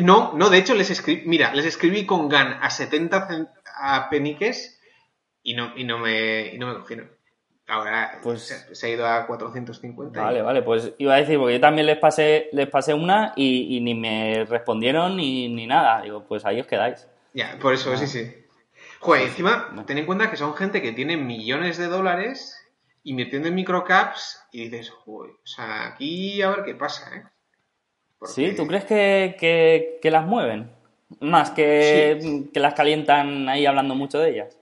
no, 0.03 0.33
no, 0.35 0.51
de 0.51 0.59
hecho 0.59 0.74
les 0.74 0.91
escribí, 0.91 1.22
mira, 1.26 1.55
les 1.55 1.64
escribí 1.64 2.05
con 2.05 2.29
GAN 2.29 2.59
a 2.61 2.68
70 2.68 3.53
a 3.81 4.11
peniques 4.11 4.79
y 5.43 5.55
no, 5.55 5.72
y 5.76 5.85
no 5.85 5.99
me, 5.99 6.53
y 6.53 6.59
no 6.59 6.66
me 6.66 6.81
cogieron. 6.81 7.11
Ahora 7.69 8.19
pues, 8.23 8.66
se, 8.73 8.87
ha 8.87 8.89
ido 8.89 9.07
a 9.07 9.27
450. 9.27 10.23
Vale, 10.23 10.41
vale, 10.41 10.62
pues 10.62 10.95
iba 10.97 11.14
a 11.14 11.19
decir, 11.19 11.39
porque 11.39 11.55
yo 11.55 11.61
también 11.61 11.87
les 11.87 11.99
pasé, 11.99 12.49
les 12.53 12.66
pasé 12.66 12.95
una 12.95 13.35
y, 13.37 13.79
ni 13.83 13.95
me 13.95 14.47
respondieron 14.47 15.16
ni, 15.16 15.51
ni, 15.51 15.66
nada. 15.66 16.01
Digo, 16.01 16.25
pues 16.25 16.47
ahí 16.47 16.61
os 16.61 16.66
quedáis. 16.66 17.07
Ya, 17.35 17.59
por 17.61 17.75
eso, 17.75 17.95
sí, 17.99 18.07
sí. 18.07 18.35
Joder, 19.01 19.25
encima, 19.25 19.85
ten 19.87 19.99
en 19.99 20.07
cuenta 20.07 20.31
que 20.31 20.39
son 20.39 20.55
gente 20.55 20.81
que 20.81 20.93
tiene 20.93 21.19
millones 21.19 21.77
de 21.77 21.89
dólares 21.89 22.59
invirtiendo 23.05 23.49
en 23.49 23.55
microcaps 23.55 24.43
y 24.51 24.69
dices, 24.69 24.89
joder, 24.89 25.33
o 25.33 25.47
sea, 25.47 25.89
aquí 25.89 26.41
a 26.41 26.49
ver 26.51 26.64
qué 26.64 26.75
pasa, 26.75 27.14
¿eh? 27.14 27.23
Sí, 28.25 28.55
¿tú 28.57 28.66
crees 28.66 28.87
que, 28.87 30.01
las 30.05 30.27
mueven? 30.27 30.71
Más 31.21 31.51
que, 31.51 32.49
que 32.53 32.61
las 32.61 32.73
calientan 32.73 33.49
ahí 33.49 33.66
hablando 33.66 33.95
mucho 33.95 34.19
de 34.19 34.31
ellas. 34.31 34.59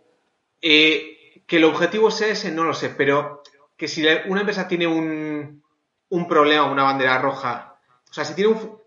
Eh, 0.60 1.15
que 1.46 1.56
el 1.56 1.64
objetivo 1.64 2.10
sea 2.10 2.28
ese, 2.28 2.50
no 2.50 2.64
lo 2.64 2.74
sé, 2.74 2.90
pero 2.90 3.42
que 3.76 3.88
si 3.88 4.04
una 4.26 4.40
empresa 4.40 4.68
tiene 4.68 4.86
un, 4.86 5.62
un 6.08 6.28
problema, 6.28 6.70
una 6.70 6.82
bandera 6.82 7.18
roja, 7.18 7.78
o 8.10 8.12
sea, 8.12 8.24
si 8.24 8.34
tiene 8.34 8.52
un, 8.52 8.80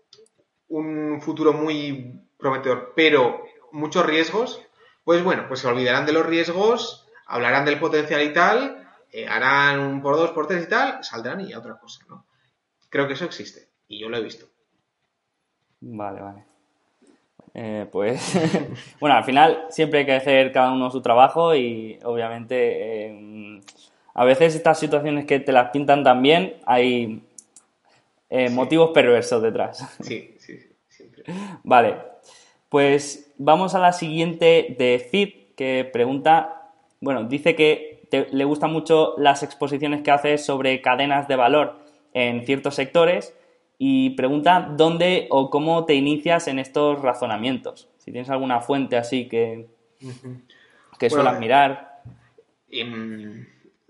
un 0.68 1.20
futuro 1.20 1.52
muy 1.52 2.20
prometedor, 2.38 2.92
pero 2.94 3.44
muchos 3.72 4.04
riesgos, 4.06 4.60
pues 5.04 5.22
bueno, 5.22 5.46
pues 5.48 5.60
se 5.60 5.68
olvidarán 5.68 6.06
de 6.06 6.12
los 6.12 6.26
riesgos, 6.26 7.06
hablarán 7.26 7.64
del 7.64 7.78
potencial 7.78 8.22
y 8.22 8.32
tal, 8.32 8.88
eh, 9.12 9.26
harán 9.26 9.80
un 9.80 10.02
por 10.02 10.16
dos, 10.16 10.30
por 10.30 10.46
tres 10.46 10.64
y 10.64 10.68
tal, 10.68 11.02
saldrán 11.02 11.40
y 11.40 11.54
otra 11.54 11.78
cosa, 11.78 12.04
¿no? 12.08 12.26
Creo 12.88 13.06
que 13.06 13.14
eso 13.14 13.24
existe 13.24 13.68
y 13.88 14.00
yo 14.00 14.08
lo 14.08 14.16
he 14.16 14.22
visto. 14.22 14.46
Vale, 15.80 16.20
vale. 16.20 16.49
Eh, 17.54 17.86
pues, 17.90 18.38
bueno, 19.00 19.16
al 19.16 19.24
final 19.24 19.66
siempre 19.70 20.00
hay 20.00 20.06
que 20.06 20.14
hacer 20.14 20.52
cada 20.52 20.72
uno 20.72 20.90
su 20.90 21.02
trabajo 21.02 21.54
y 21.54 21.98
obviamente 22.04 23.06
eh, 23.06 23.60
a 24.14 24.24
veces 24.24 24.54
estas 24.54 24.78
situaciones 24.78 25.26
que 25.26 25.40
te 25.40 25.52
las 25.52 25.70
pintan 25.70 26.04
tan 26.04 26.22
bien 26.22 26.56
hay 26.66 27.22
motivos 28.52 28.90
perversos 28.90 29.42
detrás. 29.42 29.78
Sí, 30.00 30.36
sí, 30.38 30.58
sí, 30.58 30.68
siempre. 30.88 31.24
Vale, 31.64 31.96
pues 32.68 33.32
vamos 33.38 33.74
a 33.74 33.80
la 33.80 33.92
siguiente 33.92 34.76
de 34.78 35.04
Fit, 35.10 35.56
que 35.56 35.88
pregunta, 35.92 36.70
bueno, 37.00 37.24
dice 37.24 37.56
que 37.56 38.00
le 38.30 38.44
gustan 38.44 38.72
mucho 38.72 39.14
las 39.18 39.42
exposiciones 39.42 40.02
que 40.02 40.10
haces 40.10 40.44
sobre 40.44 40.80
cadenas 40.80 41.28
de 41.28 41.36
valor 41.36 41.80
en 42.12 42.44
ciertos 42.44 42.74
sectores 42.74 43.36
y 43.82 44.10
pregunta 44.10 44.74
dónde 44.76 45.26
o 45.30 45.48
cómo 45.48 45.86
te 45.86 45.94
inicias 45.94 46.48
en 46.48 46.58
estos 46.58 47.00
razonamientos. 47.00 47.88
Si 47.96 48.12
tienes 48.12 48.28
alguna 48.28 48.60
fuente 48.60 48.98
así 48.98 49.26
que, 49.26 49.68
que 50.98 51.08
suelas 51.08 51.40
mirar. 51.40 52.02
Em, 52.68 53.46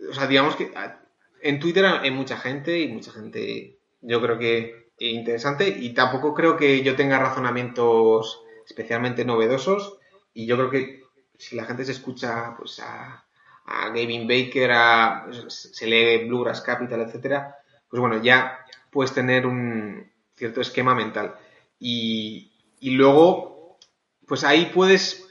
o 0.08 0.14
sea, 0.14 0.28
digamos 0.28 0.54
que 0.54 0.70
ah, 0.76 1.00
en 1.42 1.58
Twitter 1.58 1.84
hay 1.86 2.12
mucha 2.12 2.36
gente 2.36 2.78
y 2.78 2.86
mucha 2.86 3.10
gente, 3.10 3.78
yo 4.00 4.20
creo 4.20 4.38
que 4.38 4.90
interesante 4.98 5.68
y 5.68 5.92
tampoco 5.92 6.34
creo 6.34 6.56
que 6.56 6.84
yo 6.84 6.94
tenga 6.94 7.18
razonamientos 7.18 8.44
especialmente 8.64 9.24
novedosos 9.24 9.98
y 10.32 10.46
yo 10.46 10.56
creo 10.56 10.70
que 10.70 11.02
si 11.36 11.56
la 11.56 11.64
gente 11.64 11.84
se 11.84 11.92
escucha 11.92 12.54
pues 12.56 12.78
a, 12.78 13.24
a 13.64 13.88
Gavin 13.88 14.28
Baker, 14.28 14.70
a, 14.70 15.26
se 15.48 15.86
lee 15.88 16.28
Bluegrass 16.28 16.60
Capital, 16.60 17.00
etcétera, 17.00 17.56
pues 17.90 18.00
bueno, 18.00 18.22
ya 18.22 18.64
puedes 18.90 19.12
tener 19.12 19.46
un 19.46 20.10
cierto 20.36 20.60
esquema 20.60 20.94
mental. 20.94 21.34
Y, 21.78 22.52
luego, 22.80 23.78
pues 24.26 24.44
ahí 24.44 24.70
puedes... 24.72 25.26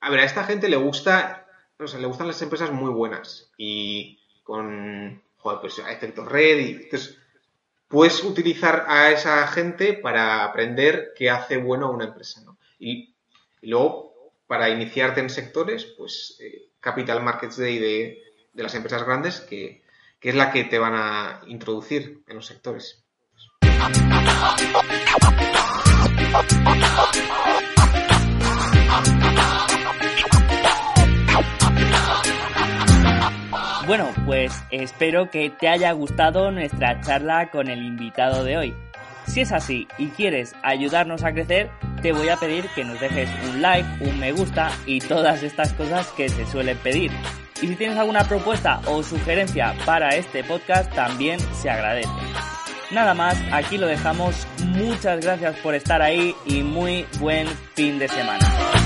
A 0.00 0.10
ver, 0.10 0.20
a 0.20 0.24
esta 0.24 0.44
gente 0.44 0.68
le 0.68 0.76
gusta, 0.76 1.46
o 1.78 1.86
sea, 1.86 2.00
le 2.00 2.06
gustan 2.06 2.28
las 2.28 2.40
empresas 2.40 2.72
muy 2.72 2.90
buenas 2.90 3.50
y 3.58 4.20
con, 4.44 5.22
joder, 5.36 5.60
pues 5.60 5.78
efectos 5.78 6.26
red 6.26 6.76
puedes 7.88 8.22
utilizar 8.22 8.84
a 8.86 9.10
esa 9.10 9.46
gente 9.48 9.94
para 9.94 10.44
aprender 10.44 11.12
qué 11.16 11.30
hace 11.30 11.56
bueno 11.56 11.86
a 11.86 11.90
una 11.90 12.04
empresa, 12.04 12.42
¿no? 12.42 12.58
Y, 12.78 13.14
luego, 13.62 14.32
para 14.46 14.70
iniciarte 14.70 15.20
en 15.20 15.30
sectores, 15.30 15.84
pues 15.84 16.38
eh, 16.40 16.68
Capital 16.80 17.22
Markets 17.22 17.56
Day 17.56 17.78
de 17.78 18.62
las 18.62 18.74
empresas 18.74 19.04
grandes, 19.04 19.40
que, 19.40 19.82
que 20.20 20.30
es 20.30 20.34
la 20.34 20.50
que 20.50 20.64
te 20.64 20.78
van 20.78 20.94
a 20.94 21.40
introducir 21.46 22.22
en 22.26 22.36
los 22.36 22.46
sectores. 22.46 23.04
Bueno, 33.86 34.10
pues 34.26 34.52
espero 34.70 35.30
que 35.30 35.48
te 35.48 35.66
haya 35.66 35.92
gustado 35.92 36.50
nuestra 36.50 37.00
charla 37.00 37.50
con 37.50 37.68
el 37.68 37.82
invitado 37.82 38.44
de 38.44 38.58
hoy. 38.58 38.74
Si 39.26 39.40
es 39.40 39.52
así 39.52 39.88
y 39.96 40.08
quieres 40.08 40.54
ayudarnos 40.62 41.24
a 41.24 41.32
crecer, 41.32 41.70
te 42.02 42.12
voy 42.12 42.28
a 42.28 42.36
pedir 42.36 42.66
que 42.74 42.84
nos 42.84 43.00
dejes 43.00 43.30
un 43.48 43.62
like, 43.62 43.88
un 44.00 44.18
me 44.18 44.32
gusta 44.32 44.70
y 44.84 45.00
todas 45.00 45.42
estas 45.42 45.72
cosas 45.72 46.06
que 46.12 46.28
se 46.28 46.44
suelen 46.46 46.76
pedir. 46.78 47.10
Y 47.60 47.68
si 47.68 47.76
tienes 47.76 47.98
alguna 47.98 48.24
propuesta 48.24 48.80
o 48.86 49.02
sugerencia 49.02 49.74
para 49.84 50.10
este 50.10 50.44
podcast, 50.44 50.92
también 50.94 51.40
se 51.54 51.68
agradece. 51.68 52.08
Nada 52.90 53.14
más, 53.14 53.36
aquí 53.52 53.76
lo 53.76 53.86
dejamos. 53.86 54.46
Muchas 54.64 55.20
gracias 55.20 55.56
por 55.56 55.74
estar 55.74 56.00
ahí 56.00 56.34
y 56.46 56.62
muy 56.62 57.06
buen 57.20 57.46
fin 57.74 57.98
de 57.98 58.08
semana. 58.08 58.77